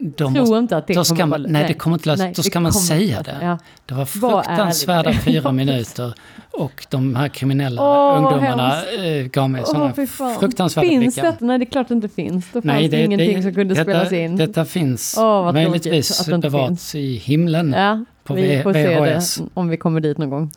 Då 0.00 0.30
Tro 0.30 0.58
inte 0.58 0.76
att 0.76 0.86
det 0.86 1.04
ska 1.04 1.16
kommer 1.16 1.26
man, 1.26 1.42
nej, 1.42 1.52
nej. 1.52 1.64
det 1.68 1.74
kommer 1.74 1.96
inte 1.96 2.16
Nej, 2.16 2.32
Då 2.36 2.42
det 2.42 2.42
ska 2.42 2.60
man 2.60 2.72
säga 2.72 3.22
det. 3.22 3.36
Ja. 3.42 3.58
Det 3.86 3.94
var 3.94 4.04
fruktansvärda 4.04 5.12
fyra 5.24 5.52
minuter 5.52 6.14
och 6.50 6.86
de 6.90 7.16
här 7.16 7.28
kriminella 7.28 7.82
vad 7.82 8.16
ungdomarna 8.18 8.84
eh, 8.84 9.24
gav 9.26 9.50
mig 9.50 9.62
sådana 9.64 10.06
fan. 10.06 10.40
fruktansvärda 10.40 10.88
Finns 10.88 11.14
blickar. 11.14 11.32
detta? 11.32 11.44
Nej, 11.44 11.58
det 11.58 11.64
är 11.64 11.70
klart 11.70 11.88
det 11.88 11.94
inte 11.94 12.08
finns. 12.08 12.46
Då 12.52 12.62
fanns 12.62 12.90
det 12.90 13.04
ingenting 13.04 13.42
som 13.42 13.54
kunde 13.54 13.74
detta, 13.74 13.84
spelas 13.84 14.12
in. 14.12 14.36
Detta 14.36 14.64
finns 14.64 15.16
vad 15.16 15.54
tråkigt 15.54 15.68
möjligtvis 15.68 16.26
det 16.26 16.38
bevarats 16.38 16.94
i 16.94 17.14
himlen. 17.16 17.72
ja, 17.72 18.04
på 18.28 18.34
vi 18.34 18.62
får 18.62 18.72
se 18.72 19.14
VHS. 19.16 19.34
det 19.36 19.44
om 19.54 19.68
vi 19.68 19.76
kommer 19.76 20.00
dit 20.00 20.18
någon 20.18 20.30
gång. 20.30 20.50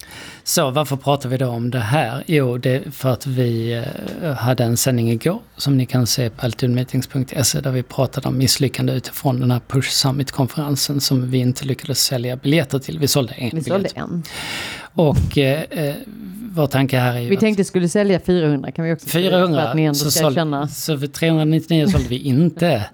Så 0.43 0.71
varför 0.71 0.95
pratar 0.95 1.29
vi 1.29 1.37
då 1.37 1.47
om 1.47 1.71
det 1.71 1.79
här? 1.79 2.23
Jo, 2.27 2.57
det 2.57 2.69
är 2.75 2.91
för 2.91 3.09
att 3.09 3.27
vi 3.27 3.83
eh, 4.23 4.31
hade 4.33 4.63
en 4.63 4.77
sändning 4.77 5.11
igår 5.11 5.39
som 5.57 5.77
ni 5.77 5.85
kan 5.85 6.07
se 6.07 6.29
på 6.29 6.45
altitudemeetings.se 6.45 7.61
där 7.61 7.71
vi 7.71 7.83
pratade 7.83 8.27
om 8.27 8.37
misslyckande 8.37 8.93
utifrån 8.93 9.39
den 9.39 9.51
här 9.51 9.61
Push 9.67 9.89
Summit-konferensen 9.89 11.01
som 11.01 11.31
vi 11.31 11.37
inte 11.37 11.65
lyckades 11.65 12.03
sälja 12.03 12.35
biljetter 12.35 12.79
till. 12.79 12.99
Vi 12.99 13.07
sålde 13.07 13.33
en 13.33 13.49
Vi 13.53 13.63
sålde 13.63 13.77
biljett. 13.77 13.97
en. 13.97 14.23
Och 14.93 15.37
eh, 15.37 15.61
eh, 15.69 15.95
vår 16.53 16.67
tanke 16.67 16.97
här 16.99 17.15
är 17.15 17.19
ju 17.19 17.29
Vi 17.29 17.35
att 17.35 17.39
tänkte 17.39 17.63
skulle 17.63 17.89
sälja 17.89 18.19
400 18.19 18.71
kan 18.71 18.85
vi 18.85 18.93
också 18.93 19.09
säga, 19.09 19.29
För 19.31 19.37
400, 19.37 19.69
att 19.69 19.75
ni 19.75 19.83
ändå 19.83 19.95
så, 19.95 20.11
ska 20.11 20.19
såld, 20.19 20.35
känna. 20.35 20.67
så 20.67 20.97
för 20.97 21.07
399 21.07 21.87
sålde 21.87 22.07
vi 22.09 22.17
inte. 22.17 22.85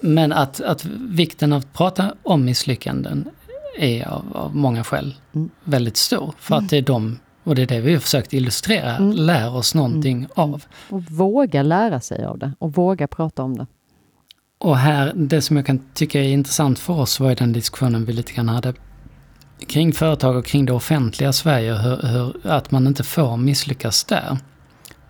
Men 0.00 0.32
att, 0.32 0.60
att 0.60 0.84
vikten 1.08 1.52
av 1.52 1.58
att 1.58 1.72
prata 1.72 2.14
om 2.22 2.44
misslyckanden 2.44 3.24
är 3.78 4.08
av, 4.08 4.24
av 4.36 4.56
många 4.56 4.84
skäl 4.84 5.14
Mm. 5.34 5.50
väldigt 5.64 5.96
stor. 5.96 6.34
För 6.38 6.56
att 6.56 6.68
det 6.68 6.76
är 6.76 6.82
de, 6.82 7.18
och 7.44 7.54
det 7.54 7.62
är 7.62 7.66
det 7.66 7.80
vi 7.80 7.92
har 7.92 8.00
försökt 8.00 8.32
illustrera, 8.32 8.96
Mm. 8.96 9.12
lär 9.12 9.54
oss 9.56 9.74
någonting 9.74 10.26
av. 10.34 10.64
Och 10.90 11.02
våga 11.10 11.62
lära 11.62 12.00
sig 12.00 12.24
av 12.24 12.38
det 12.38 12.52
och 12.58 12.72
våga 12.74 13.06
prata 13.08 13.42
om 13.42 13.58
det. 13.58 13.66
Och 14.58 14.76
här, 14.78 15.12
det 15.14 15.42
som 15.42 15.56
jag 15.56 15.66
kan 15.66 15.80
tycka 15.94 16.20
är 16.20 16.28
intressant 16.28 16.78
för 16.78 16.92
oss 16.92 17.20
var 17.20 17.28
ju 17.28 17.34
den 17.34 17.52
diskussionen 17.52 18.04
vi 18.04 18.12
lite 18.12 18.32
grann 18.32 18.48
hade 18.48 18.74
kring 19.68 19.92
företag 19.92 20.36
och 20.36 20.44
kring 20.46 20.66
det 20.66 20.72
offentliga 20.72 21.32
Sverige, 21.32 21.74
hur, 21.74 22.02
hur, 22.08 22.46
att 22.46 22.70
man 22.70 22.86
inte 22.86 23.02
får 23.04 23.36
misslyckas 23.36 24.04
där. 24.04 24.38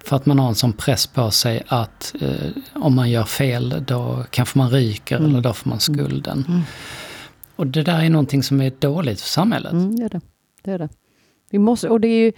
För 0.05 0.17
att 0.17 0.27
man 0.27 0.39
har 0.39 0.49
en 0.49 0.55
sån 0.55 0.73
press 0.73 1.07
på 1.07 1.31
sig 1.31 1.63
att 1.69 2.15
eh, 2.21 2.51
om 2.75 2.95
man 2.95 3.11
gör 3.11 3.25
fel 3.25 3.85
då 3.87 4.25
kanske 4.31 4.59
man 4.59 4.71
ryker 4.71 5.17
Mm. 5.17 5.31
eller 5.31 5.41
då 5.41 5.53
får 5.53 5.71
man 5.71 5.81
skulden. 5.81 6.45
Mm. 6.49 6.61
Och 7.63 7.69
det 7.69 7.83
där 7.83 8.05
är 8.05 8.11
någonting 8.11 8.43
som 8.43 8.61
är 8.61 8.73
dåligt 8.79 9.21
för 9.21 9.29
samhället. 9.29 9.73
Mm, 9.73 9.97
det 9.97 10.05
är 10.05 10.09
det. 10.09 10.21
det, 10.63 10.71
är 10.71 10.79
det. 10.79 10.89
Vi 11.51 11.59
måste, 11.59 11.89
och 11.89 12.01
det 12.01 12.09
är 12.09 12.25
ju 12.25 12.33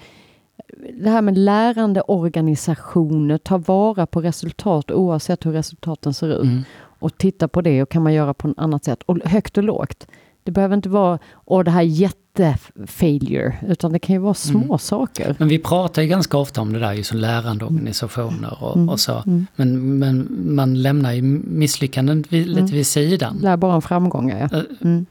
det 1.02 1.10
här 1.10 1.22
med 1.22 1.38
lärande 1.38 2.00
organisationer, 2.00 3.38
ta 3.38 3.58
vara 3.58 4.06
på 4.06 4.20
resultat 4.20 4.90
oavsett 4.90 5.46
hur 5.46 5.52
resultaten 5.52 6.14
ser 6.14 6.28
ut. 6.28 6.42
Mm. 6.42 6.62
Och 6.98 7.18
titta 7.18 7.48
på 7.48 7.60
det 7.60 7.82
och 7.82 7.88
kan 7.88 8.02
man 8.02 8.12
göra 8.14 8.34
på 8.34 8.48
ett 8.48 8.58
annat 8.58 8.84
sätt. 8.84 9.02
Och 9.02 9.18
högt 9.24 9.58
och 9.58 9.64
lågt. 9.64 10.06
Det 10.44 10.50
behöver 10.52 10.76
inte 10.76 10.88
vara 10.88 11.18
åh, 11.44 11.64
det 11.64 11.70
här 11.70 11.82
jätte-failure, 11.82 13.54
utan 13.68 13.92
det 13.92 13.98
kan 13.98 14.14
ju 14.14 14.20
vara 14.20 14.34
små 14.34 14.58
Mm. 14.64 14.78
saker. 14.78 15.36
Men 15.38 15.48
vi 15.48 15.58
pratar 15.58 16.02
ju 16.02 16.08
ganska 16.08 16.36
ofta 16.38 16.60
om 16.60 16.72
det 16.72 16.78
där, 16.78 16.92
just 16.92 17.10
som 17.10 17.18
lärande 17.18 17.64
organisationer 17.64 18.56
och, 18.64 18.76
Mm. 18.76 18.88
och 18.88 19.00
så. 19.00 19.22
Mm. 19.26 19.46
Men, 19.56 19.98
men 19.98 20.26
man 20.54 20.82
lämnar 20.82 21.12
ju 21.12 21.22
misslyckanden 21.44 22.24
vid, 22.28 22.46
lite 22.46 22.60
Mm. 22.60 22.72
vid 22.72 22.86
sidan. 22.86 23.36
Lär 23.42 23.56
bara 23.56 23.74
om 23.74 23.82
framgångar. 23.82 24.48
Ja. 24.52 24.60
Mm. 24.82 25.06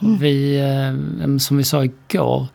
Vi, 0.20 0.60
eh, 0.60 1.36
som 1.38 1.56
vi 1.56 1.64
sa 1.64 1.84
igår, 1.84 2.46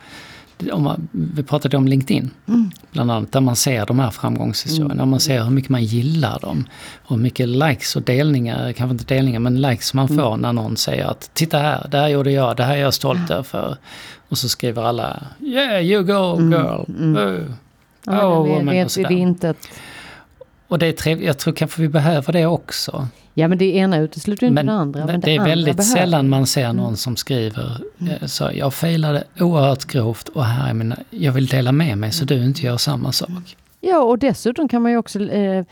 om 0.71 0.83
man, 0.83 1.07
vi 1.11 1.43
pratade 1.43 1.77
om 1.77 1.87
LinkedIn, 1.87 2.31
Mm. 2.47 2.71
bland 2.91 3.11
annat, 3.11 3.31
där 3.31 3.41
man 3.41 3.55
ser 3.55 3.85
de 3.85 3.99
här 3.99 4.09
framgångshistorierna. 4.11 4.93
Mm. 4.93 5.09
Man 5.09 5.19
ser 5.19 5.43
hur 5.43 5.49
mycket 5.51 5.69
man 5.69 5.83
gillar 5.83 6.39
dem. 6.39 6.65
Och 7.03 7.09
hur 7.15 7.23
mycket 7.23 7.49
likes 7.49 7.95
och 7.95 8.01
delningar, 8.01 8.71
kanske 8.71 8.91
inte 8.93 9.15
delningar, 9.15 9.39
men 9.39 9.61
likes 9.61 9.93
man 9.93 10.05
Mm. 10.07 10.17
får 10.25 10.37
när 10.37 10.53
någon 10.53 10.77
säger 10.77 11.05
att 11.05 11.29
titta 11.33 11.57
här, 11.59 11.87
det 11.91 11.97
här 11.97 12.07
gjorde 12.07 12.31
jag, 12.31 12.57
det 12.57 12.63
här 12.63 12.73
är 12.77 12.81
jag 12.81 12.93
stolt 12.93 13.29
över. 13.31 13.77
Och 14.29 14.37
så 14.37 14.49
skriver 14.49 14.83
alla 14.83 15.23
yeah 15.41 15.81
you 15.81 16.03
go 16.03 16.41
girl. 16.41 16.83
mm. 16.99 17.15
Oh. 17.15 17.41
Ja, 18.05 18.27
Oh, 18.27 18.37
och 18.57 18.67
vet 18.67 18.97
vi 18.97 19.13
inte 19.15 19.53
Och 20.67 20.79
det 20.79 20.85
är 20.87 20.91
trevligt, 20.91 21.27
jag 21.27 21.37
tror 21.37 21.53
kanske 21.53 21.81
vi 21.81 21.87
behöver 21.89 22.33
det 22.33 22.45
också. 22.45 23.07
Ja 23.33 23.47
men 23.47 23.57
det 23.57 23.75
ena 23.75 23.97
utesluter 23.97 24.43
ju 24.43 24.47
inte 24.47 24.63
Men 24.63 24.65
det 24.65 24.81
andra. 24.81 25.05
Men 25.05 25.19
det 25.19 25.31
är 25.35 25.39
andra 25.39 25.49
väldigt 25.49 25.75
behöver. 25.75 25.95
Mm. 25.95 26.01
sällan 26.03 26.29
man 26.29 26.47
ser 26.47 26.73
någon 26.73 26.97
som 26.97 27.15
skriver 27.15 27.81
eh, 27.99 28.27
så 28.27 28.49
jag 28.53 28.73
failade 28.73 29.23
oerhört 29.39 29.85
grovt 29.85 30.29
och 30.29 30.45
här 30.45 30.69
är 30.69 30.73
mina, 30.73 30.97
jag 31.09 31.31
vill 31.31 31.47
dela 31.47 31.71
med 31.71 31.97
mig 31.97 32.11
så 32.11 32.25
du 32.25 32.45
inte 32.45 32.61
gör 32.61 32.77
samma 32.77 33.11
sak. 33.11 33.57
Ja 33.81 33.99
och 33.99 34.19
dessutom 34.19 34.67
kan 34.67 34.81
man 34.81 34.91
ju 34.91 34.97
också 34.97 35.19
eh, 35.19 35.65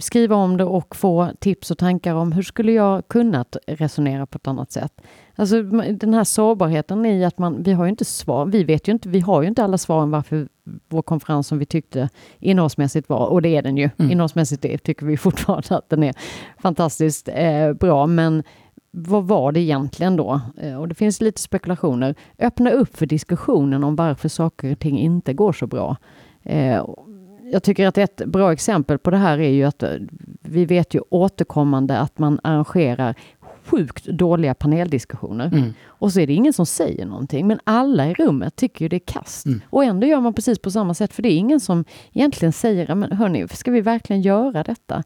skriva 0.00 0.36
om 0.36 0.56
det 0.56 0.64
och 0.64 0.96
få 0.96 1.30
tips 1.40 1.70
och 1.70 1.78
tankar 1.78 2.14
om 2.14 2.32
hur 2.32 2.42
skulle 2.42 2.72
jag 2.72 3.08
kunnat 3.08 3.56
resonera 3.66 4.26
på 4.26 4.36
ett 4.36 4.48
annat 4.48 4.72
sätt. 4.72 4.92
Alltså 5.36 5.62
den 5.92 6.14
här 6.14 6.24
sårbarheten 6.24 7.06
i 7.06 7.24
att 7.24 7.38
man, 7.38 7.62
vi 7.62 7.72
har 7.72 7.84
ju 7.84 7.90
inte 7.90 8.04
svar, 8.04 8.46
vi 8.46 8.64
vet 8.64 8.88
ju 8.88 8.92
inte, 8.92 9.08
vi 9.08 9.20
har 9.20 9.42
ju 9.42 9.48
inte 9.48 9.64
alla 9.64 9.78
svaren 9.78 10.10
varför 10.10 10.48
vår 10.88 11.02
konferens 11.02 11.46
som 11.46 11.58
vi 11.58 11.66
tyckte 11.66 12.08
innehållsmässigt 12.38 13.08
var, 13.08 13.26
och 13.26 13.42
det 13.42 13.56
är 13.56 13.62
den 13.62 13.76
ju, 13.76 13.90
Mm. 13.98 14.10
innehållsmässigt 14.10 14.62
det 14.62 14.78
tycker 14.78 15.06
vi 15.06 15.16
fortfarande 15.26 15.76
att 15.76 15.88
den 15.88 16.02
är 16.02 16.14
fantastiskt 16.58 17.28
eh, 17.32 17.72
bra, 17.72 18.06
men 18.06 18.42
vad 18.90 19.24
var 19.24 19.52
det 19.52 19.60
egentligen 19.60 20.16
då? 20.16 20.40
Eh, 20.60 20.80
och 20.80 20.88
det 20.88 20.94
finns 20.94 21.20
lite 21.20 21.40
spekulationer. 21.40 22.14
Öppna 22.38 22.70
upp 22.70 22.96
för 22.96 23.06
diskussionen 23.06 23.84
om 23.84 23.96
varför 23.96 24.28
saker 24.28 24.72
och 24.72 24.78
ting 24.78 24.98
inte 24.98 25.32
går 25.32 25.52
så 25.52 25.66
bra. 25.66 25.96
Eh, 26.42 26.84
jag 27.52 27.62
tycker 27.62 27.86
att 27.86 27.98
ett 27.98 28.22
bra 28.26 28.52
exempel 28.52 28.98
på 28.98 29.10
det 29.10 29.16
här 29.16 29.38
är 29.38 29.48
ju 29.50 29.64
att 29.64 29.82
eh, 29.82 29.90
vi 30.42 30.64
vet 30.66 30.94
ju 30.94 31.00
återkommande 31.10 31.98
att 31.98 32.18
man 32.18 32.40
arrangerar 32.42 33.14
sjukt 33.64 34.04
dåliga 34.04 34.54
paneldiskussioner. 34.54 35.46
Mm. 35.46 35.74
Och 35.86 36.12
så 36.12 36.20
är 36.20 36.26
det 36.26 36.32
ingen 36.32 36.52
som 36.52 36.66
säger 36.66 37.06
någonting, 37.06 37.46
men 37.46 37.58
alla 37.64 38.10
i 38.10 38.14
rummet 38.14 38.56
tycker 38.56 38.84
ju 38.84 38.88
det 38.88 38.96
är 38.96 39.06
kast. 39.06 39.46
Mm. 39.46 39.60
Och 39.70 39.84
ändå 39.84 40.06
gör 40.06 40.20
man 40.20 40.34
precis 40.34 40.58
på 40.58 40.70
samma 40.70 40.94
sätt, 40.94 41.12
för 41.12 41.22
det 41.22 41.28
är 41.28 41.36
ingen 41.36 41.60
som 41.60 41.84
egentligen 42.12 42.52
säger, 42.52 42.94
men 42.94 43.12
hörni, 43.12 43.48
ska 43.48 43.70
vi 43.70 43.80
verkligen 43.80 44.22
göra 44.22 44.62
detta? 44.62 45.02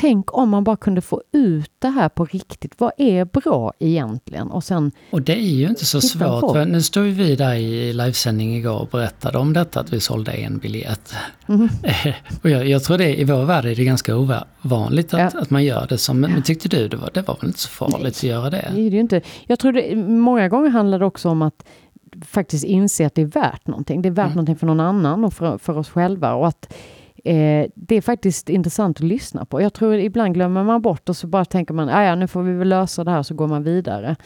Tänk 0.00 0.36
om 0.36 0.48
man 0.48 0.64
bara 0.64 0.76
kunde 0.76 1.00
få 1.00 1.22
ut 1.32 1.70
det 1.78 1.88
här 1.88 2.08
på 2.08 2.24
riktigt. 2.24 2.74
Vad 2.78 2.92
är 2.98 3.24
bra 3.24 3.72
egentligen? 3.78 4.50
Och 4.50 4.64
sen, 4.64 4.92
Och 5.10 5.22
det 5.22 5.32
är 5.32 5.40
ju 5.56 5.66
inte 5.68 5.86
så 5.86 6.00
svårt. 6.00 6.52
För 6.52 6.66
nu 6.66 6.82
ju 7.06 7.12
vi 7.12 7.36
där 7.36 7.54
i 7.54 7.92
livesändning 7.92 8.56
igår 8.56 8.78
och 8.80 8.88
berättade 8.88 9.38
om 9.38 9.52
detta 9.52 9.80
att 9.80 9.92
vi 9.92 10.00
sålde 10.00 10.32
en 10.32 10.58
biljett. 10.58 11.14
Mhm. 11.46 11.68
och 12.42 12.50
jag, 12.50 12.68
jag 12.68 12.84
tror 12.84 12.98
det 12.98 13.20
i 13.20 13.24
vår 13.24 13.44
värld 13.44 13.64
är 13.64 13.74
det 13.74 13.84
ganska 13.84 14.16
ovanligt 14.16 15.14
att, 15.14 15.20
Ja. 15.34 15.40
att 15.40 15.50
man 15.50 15.64
gör 15.64 15.86
det 15.88 15.98
som, 15.98 16.20
men, 16.20 16.42
tyckte 16.42 16.68
du 16.68 16.88
det 16.88 16.96
var, 16.96 17.10
det 17.14 17.22
var 17.28 17.36
väl 17.40 17.46
inte 17.48 17.60
så 17.60 17.68
farligt 17.68 18.16
att 18.16 18.22
göra 18.22 18.50
det? 18.50 18.70
det 18.74 18.80
är 18.80 18.90
det 18.90 18.96
ju 18.96 19.00
inte. 19.00 19.20
Jag 19.46 19.58
tror 19.58 19.72
det, 19.72 19.96
många 19.96 20.48
gånger 20.48 20.68
handlar 20.70 20.98
det 20.98 21.04
också 21.06 21.28
om 21.28 21.42
att 21.42 21.64
faktiskt 22.26 22.64
inse 22.64 23.06
att 23.06 23.14
det 23.14 23.22
är 23.22 23.26
värt 23.26 23.66
någonting. 23.66 24.02
Det 24.02 24.08
är 24.08 24.10
värt 24.10 24.24
Mm. 24.26 24.34
någonting 24.36 24.56
för 24.56 24.66
någon 24.66 24.80
annan 24.80 25.24
och 25.24 25.32
för, 25.32 25.58
för 25.58 25.78
oss 25.78 25.88
själva. 25.88 26.34
Och 26.34 26.48
att 26.48 26.74
eh, 27.24 27.66
det 27.74 27.96
är 27.96 28.00
faktiskt 28.00 28.48
intressant 28.48 28.96
att 28.96 29.02
lyssna 29.04 29.44
på. 29.44 29.60
Jag 29.62 29.72
tror 29.72 29.94
ibland 29.94 30.34
glömmer 30.34 30.64
man 30.64 30.82
bort 30.82 31.08
och 31.08 31.16
så 31.16 31.26
bara 31.26 31.44
tänker 31.44 31.74
man, 31.74 31.88
"Ah, 31.88 32.04
ja 32.04 32.14
nu 32.14 32.28
får 32.28 32.42
vi 32.42 32.52
väl 32.52 32.68
lösa 32.68 33.04
det 33.04 33.10
här 33.10 33.22
så 33.22 33.34
går 33.34 33.46
man 33.48 33.62
vidare. 33.62 34.16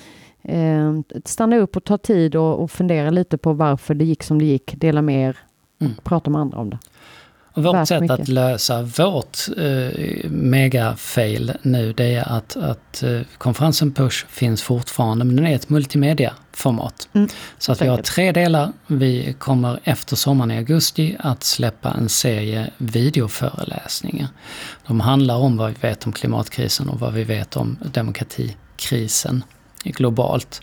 Eh, 0.43 0.93
stanna 1.25 1.57
upp 1.57 1.77
och 1.77 1.85
ta 1.85 1.99
tid 1.99 2.37
och, 2.37 2.63
och 2.63 2.71
fundera 2.71 3.11
lite 3.11 3.39
på 3.39 3.53
varför 3.53 3.95
det 3.95 4.05
gick 4.05 4.23
som 4.23 4.39
det 4.39 4.45
gick. 4.45 4.75
Dela 4.77 5.03
med 5.03 5.29
er, 5.29 5.37
Mm. 5.81 5.93
prata 6.05 6.31
med 6.31 6.41
andra 6.41 6.59
om 6.59 6.71
det. 6.71 6.79
Och 7.55 7.63
vårt 7.63 7.89
sätt 7.89 8.01
mycket. 8.01 8.21
att 8.21 8.29
lösa 8.29 8.83
vårt 8.83 9.39
eh, 9.57 10.31
mega-fail 10.31 11.53
nu 11.63 11.93
det 11.93 12.15
är 12.15 12.33
att, 12.33 12.57
att 12.57 13.03
eh, 13.03 13.21
konferensen 13.39 13.93
Push 13.93 14.27
finns 14.29 14.63
fortfarande 14.63 15.25
men 15.25 15.37
den 15.37 15.47
är 15.47 15.55
ett 15.55 15.69
multimedia-format. 15.69 17.09
Mm, 17.13 17.29
Så 17.59 17.73
att 17.73 17.83
vi 17.83 17.87
har 17.87 17.99
tre 17.99 18.33
delar. 18.33 18.73
Vi 18.87 19.35
kommer 19.39 19.81
efter 19.85 20.17
sommaren 20.17 20.51
i 20.51 20.57
augusti 20.57 21.17
att 21.19 21.45
släppa 21.45 21.91
en 21.91 22.09
serie 22.09 22.71
videoföreläsningar. 22.77 24.29
De 24.87 25.01
handlar 25.01 25.37
om 25.37 25.57
vad 25.57 25.71
vi 25.71 25.77
vet 25.81 26.07
om 26.07 26.13
klimatkrisen 26.13 26.89
och 26.89 27.01
vad 27.01 27.13
vi 27.13 27.25
vet 27.25 27.57
om 27.57 27.79
demokratikrisen 27.93 29.45
globalt. 29.91 30.63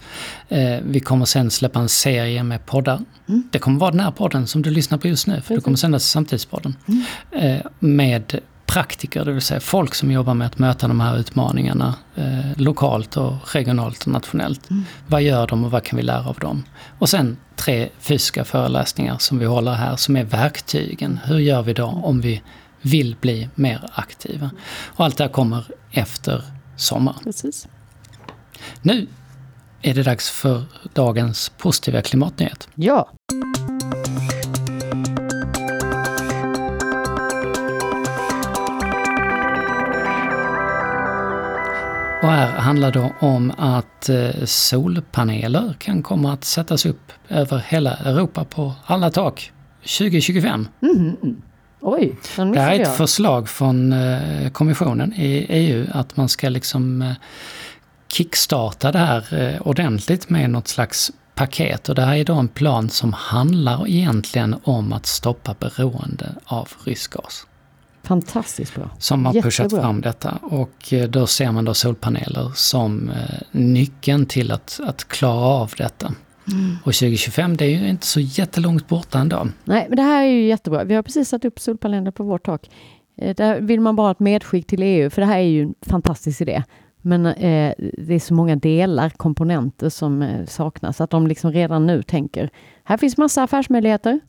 Eh, 0.50 0.78
vi 0.84 1.00
kommer 1.00 1.26
sen 1.26 1.52
släppa 1.52 1.80
en 1.80 1.90
serie 1.90 2.44
med 2.44 2.66
poddar. 2.66 3.02
Mm. 3.30 3.44
Det 3.52 3.60
kommer 3.60 3.80
vara 3.80 3.92
den 3.92 4.00
här 4.00 4.12
podden 4.12 4.48
som 4.48 4.62
du 4.62 4.72
lyssnar 4.72 4.98
på 4.98 5.08
just 5.08 5.28
nu, 5.28 5.42
för 5.42 5.56
det 5.56 5.62
kommer 5.62 5.78
sändas 5.78 6.04
i 6.04 6.08
Samtidspodden. 6.08 6.76
Mm. 6.88 7.04
Eh, 7.32 7.66
med 7.80 8.40
praktiker, 8.66 9.26
det 9.26 9.32
vill 9.32 9.42
säga 9.42 9.60
folk 9.60 9.96
som 9.96 10.12
jobbar 10.12 10.34
med 10.34 10.48
att 10.48 10.60
möta 10.60 10.88
de 10.88 11.00
här 11.00 11.18
utmaningarna 11.18 11.96
eh, 12.16 12.40
lokalt 12.56 13.18
och 13.18 13.54
regionalt 13.54 14.02
och 14.02 14.12
nationellt. 14.12 14.70
Mm. 14.70 14.86
Vad 15.08 15.22
gör 15.22 15.48
de 15.48 15.66
och 15.66 15.72
vad 15.72 15.84
kan 15.84 15.98
vi 15.98 16.04
lära 16.04 16.30
av 16.30 16.36
dem? 16.40 16.64
Och 17.00 17.10
sen 17.10 17.38
tre 17.56 17.90
fysiska 18.00 18.46
föreläsningar 18.46 19.18
som 19.18 19.40
vi 19.40 19.46
håller 19.46 19.74
här 19.74 19.96
som 19.96 20.16
är 20.16 20.24
verktygen. 20.24 21.20
Hur 21.24 21.38
gör 21.38 21.62
vi 21.62 21.74
då 21.74 21.86
om 21.86 22.22
vi 22.22 22.42
vill 22.82 23.16
bli 23.22 23.50
mer 23.56 23.90
aktiva? 23.94 24.50
Och 24.86 25.06
allt 25.06 25.18
det 25.18 25.24
här 25.24 25.32
kommer 25.32 25.66
efter 25.92 26.44
sommaren. 26.76 27.20
Precis. 27.24 27.68
Nu 28.82 29.08
är 29.82 29.94
det 29.94 30.04
dags 30.04 30.30
för 30.30 30.64
dagens 30.94 31.50
positiva 31.58 32.02
klimatnyhet. 32.02 32.68
Ja, 32.76 33.10
Och 42.22 42.30
här 42.30 42.48
handlar 42.52 42.92
det 42.92 43.12
om 43.20 43.52
att 43.58 44.10
eh, 44.10 44.30
solpaneler 44.46 45.74
kan 45.80 46.04
komma 46.04 46.34
att 46.34 46.44
sättas 46.44 46.86
upp 46.86 47.12
över 47.30 47.58
hela 47.68 47.94
Europa 47.94 48.44
på 48.46 48.74
alla 48.86 49.10
tak 49.12 49.52
2025. 49.82 50.68
Mhm. 50.80 51.42
oj, 51.82 52.16
den 52.36 52.52
Det 52.52 52.60
här 52.60 52.72
är 52.72 52.76
ett 52.76 52.88
jag. 52.88 52.98
förslag 52.98 53.50
från 53.50 53.94
eh, 53.94 54.50
kommissionen 54.52 55.14
i 55.14 55.46
EU 55.50 55.86
att 55.92 56.18
man 56.18 56.30
ska 56.30 56.50
liksom 56.50 57.02
eh, 57.02 57.12
kickstarta 58.14 58.92
det 58.92 59.00
här 59.00 59.42
eh, 59.42 59.62
ordentligt 59.62 60.30
med 60.30 60.50
något 60.50 60.68
slags 60.68 61.12
paket. 61.36 61.90
Och 61.90 61.96
det 61.96 62.02
här 62.02 62.16
är 62.16 62.26
då 62.26 62.34
en 62.34 62.48
plan 62.48 62.90
som 62.90 63.14
handlar 63.14 63.88
egentligen 63.88 64.56
om 64.64 64.94
att 64.94 65.06
stoppa 65.06 65.56
beroende 65.60 66.36
av 66.46 66.70
rysk 66.86 67.14
gas. 67.14 67.46
Fantastiskt 68.04 68.76
bra. 68.76 68.90
Som 69.00 69.26
har 69.26 69.34
pushat 69.34 69.64
Jättebra. 69.64 69.82
fram 69.82 70.02
detta. 70.02 70.40
Och 70.42 70.94
eh, 70.94 71.10
då 71.10 71.28
ser 71.28 71.52
man 71.52 71.66
då 71.66 71.74
solpaneler 71.74 72.52
som 72.56 73.10
eh, 73.10 73.40
nyckeln 73.52 74.26
till 74.26 74.52
att, 74.52 74.80
att 74.84 75.08
klara 75.08 75.46
av 75.46 75.74
detta. 75.78 76.14
Mm. 76.52 76.78
Och 76.78 76.94
2025 76.94 77.58
det 77.58 77.66
är 77.66 77.70
ju 77.70 77.90
inte 77.90 78.08
så 78.08 78.20
jättelångt 78.20 78.88
borta 78.88 79.20
ändå. 79.20 79.48
Nej, 79.64 79.86
men 79.90 79.96
det 79.96 80.04
här 80.04 80.24
är 80.24 80.28
ju 80.30 80.48
jättebra. 80.48 80.84
Vi 80.84 80.96
har 80.96 81.04
precis 81.04 81.30
satt 81.30 81.46
upp 81.46 81.60
solpaneler 81.60 82.12
på 82.12 82.24
vårt 82.24 82.46
tak. 82.46 82.70
Där 83.36 83.62
vill 83.62 83.80
man 83.80 83.96
bara 83.96 84.08
ha 84.08 84.12
ett 84.12 84.20
medskick 84.20 84.68
till 84.68 84.84
EU, 84.84 85.10
för 85.10 85.22
det 85.22 85.26
här 85.28 85.38
är 85.38 85.44
ju 85.44 85.62
en 85.64 85.76
fantastisk 85.82 86.42
idé. 86.42 86.64
Men 87.02 87.26
eh, 87.26 87.74
det 87.98 88.14
är 88.16 88.20
så 88.20 88.34
många 88.34 88.56
delar, 88.56 89.10
komponenter 89.10 89.90
som 89.90 90.22
eh, 90.22 90.46
saknas, 90.46 91.02
att 91.02 91.10
de 91.10 91.28
liksom 91.28 91.52
redan 91.52 91.88
nu 91.88 92.04
tänker, 92.04 92.50
här 92.84 92.98
finns 92.98 93.18
massa 93.18 93.44
affärsmöjligheter. 93.44 94.20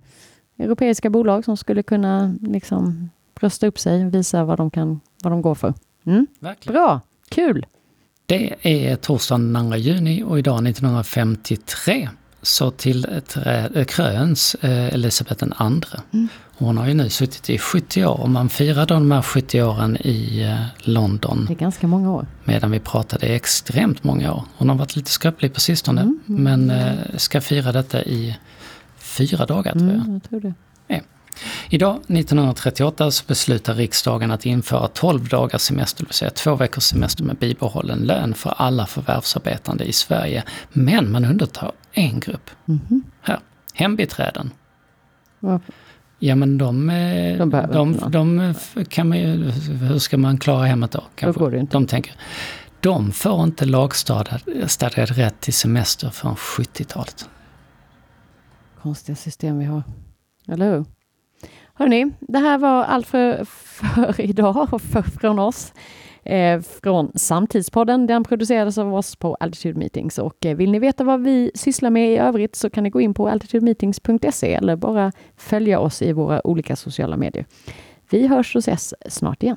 Europeiska 0.59 1.11
bolag 1.11 1.45
som 1.45 1.57
skulle 1.57 1.83
kunna 1.83 2.35
liksom 2.41 3.11
rösta 3.41 3.67
upp 3.67 3.79
sig 3.79 4.07
och 4.07 4.15
visa 4.15 4.45
vad 4.45 4.59
de, 4.59 4.71
kan, 4.71 5.01
vad 5.23 5.33
de 5.33 5.43
går 5.43 5.55
för. 5.55 5.75
Mm. 6.05 6.27
Bra, 6.67 7.01
kul! 7.29 7.67
Det 8.27 8.55
är 8.63 8.97
torsdagen 8.97 9.53
den 9.53 9.71
2 9.71 9.77
juni 9.77 10.23
och 10.23 10.39
idag 10.39 10.67
1953 10.69 12.09
så 12.43 12.71
tillträ- 12.71 13.85
kröns 13.85 14.55
eh, 14.55 14.95
Elisabeth 14.95 15.45
II. 15.45 15.51
Mm. 16.13 16.29
Hon 16.61 16.79
har 16.79 16.87
ju 16.89 16.95
nu 16.95 17.09
suttit 17.09 17.51
i 17.51 17.59
70 17.59 18.05
år 18.05 18.21
och 18.21 18.31
man 18.31 18.49
firar 18.49 18.87
då 18.87 18.95
de 18.95 19.11
här 19.11 19.23
70 19.23 19.63
åren 19.63 19.97
i 20.01 20.43
eh, 20.43 20.65
London 20.89 21.45
Det 21.49 21.53
är 21.53 21.57
ganska 21.57 21.87
många 21.87 22.11
år. 22.13 22.27
medan 22.45 22.71
vi 22.71 22.81
pratade 22.81 23.27
extremt 23.27 24.05
många 24.05 24.33
år. 24.35 24.45
Hon 24.57 24.69
har 24.69 24.77
varit 24.77 24.97
lite 24.97 25.11
skröplig 25.11 25.55
på 25.55 25.61
sistone 25.61 26.01
Mm, 26.01 26.21
mm. 26.29 26.43
men 26.43 26.71
eh, 26.71 26.95
ska 27.17 27.41
fira 27.41 27.73
detta 27.73 28.03
i 28.05 28.37
fyra 28.99 29.47
dagar 29.47 29.73
tror 29.73 29.87
jag. 29.91 29.97
Mm, 30.01 30.13
jag 30.13 30.23
tror 30.23 30.41
det. 30.41 30.55
Idag 31.71 31.97
1938 31.97 33.11
så 33.11 33.25
beslutar 33.27 33.75
riksdagen 33.75 34.31
att 34.31 34.47
införa 34.47 34.89
12 34.89 35.29
dagars 35.29 35.61
semester, 35.63 36.03
det 36.05 36.09
vill 36.09 36.15
säga 36.15 36.31
två 36.31 36.55
veckors 36.55 36.83
semester 36.85 37.25
med 37.25 37.37
bibehållen 37.37 37.99
lön 37.99 38.35
för 38.35 38.55
alla 38.57 38.87
förvärvsarbetande 38.87 39.85
i 39.85 39.93
Sverige. 39.93 40.45
Men 40.73 41.13
man 41.13 41.25
undantar 41.25 41.73
en 41.93 42.21
grupp. 42.21 42.51
Mhm. 42.65 43.03
Här, 43.23 43.39
hembiträden. 43.75 44.51
Vad- 45.41 45.61
Ja 46.23 46.35
men 46.35 46.59
de, 46.59 46.91
eh, 46.91 47.39
De 47.39 47.51
de, 47.73 48.11
de 48.11 48.41
eh, 48.41 48.85
kan 48.89 49.09
man 49.09 49.19
ju, 49.19 49.51
hur 49.51 49.99
ska 49.99 50.19
man 50.19 50.39
klara 50.39 50.65
hemmet 50.65 50.91
då? 50.91 51.05
Kanske? 51.15 51.59
inte. 51.59 51.77
De 51.77 51.87
tänker, 51.87 52.15
de 52.81 53.13
får 53.13 53.45
inte 53.45 53.65
lagstadgad 53.65 55.11
rätt 55.11 55.41
till 55.41 55.53
semester 55.53 56.11
från 56.11 56.35
70-talet. 56.35 57.29
konstiga 58.83 59.17
system 59.17 59.59
vi 59.59 59.65
har. 59.65 59.83
Eller 60.49 60.73
hur? 60.73 60.85
Hörni, 61.75 62.13
det 62.21 62.39
här 62.39 62.59
var 62.59 62.85
allt 62.85 63.07
för, 63.07 63.45
för 63.45 64.21
idag 64.21 64.81
för, 64.83 65.03
från 65.03 65.39
oss. 65.39 65.73
Eh, 66.25 66.61
från 66.61 67.13
Samtidspodden. 67.15 68.07
Den 68.07 68.25
producerades 68.25 68.79
av 68.79 68.95
oss 68.95 69.17
på 69.17 69.35
Altitude 69.35 69.79
Meetings 69.79 70.19
och 70.19 70.47
eh, 70.47 70.57
vill 70.57 70.71
ni 70.71 70.79
veta 70.79 71.05
vad 71.05 71.23
vi 71.23 71.51
sysslar 71.55 71.91
med 71.91 72.13
i 72.13 72.17
övrigt 72.17 72.57
så 72.57 72.71
kan 72.71 72.85
ni 72.85 72.91
gå 72.91 73.01
in 73.01 73.15
på 73.15 73.29
altitudemeetings.se 73.29 74.55
eller 74.55 74.77
bara 74.77 75.13
följa 75.37 75.81
oss 75.81 76.03
i 76.03 76.13
våra 76.13 76.47
olika 76.47 76.77
sociala 76.77 77.17
medier. 77.17 77.47
Vi 78.11 78.27
hörs 78.27 78.57
och 78.57 78.61
ses 78.61 78.95
snart 79.09 79.43
igen. 79.43 79.57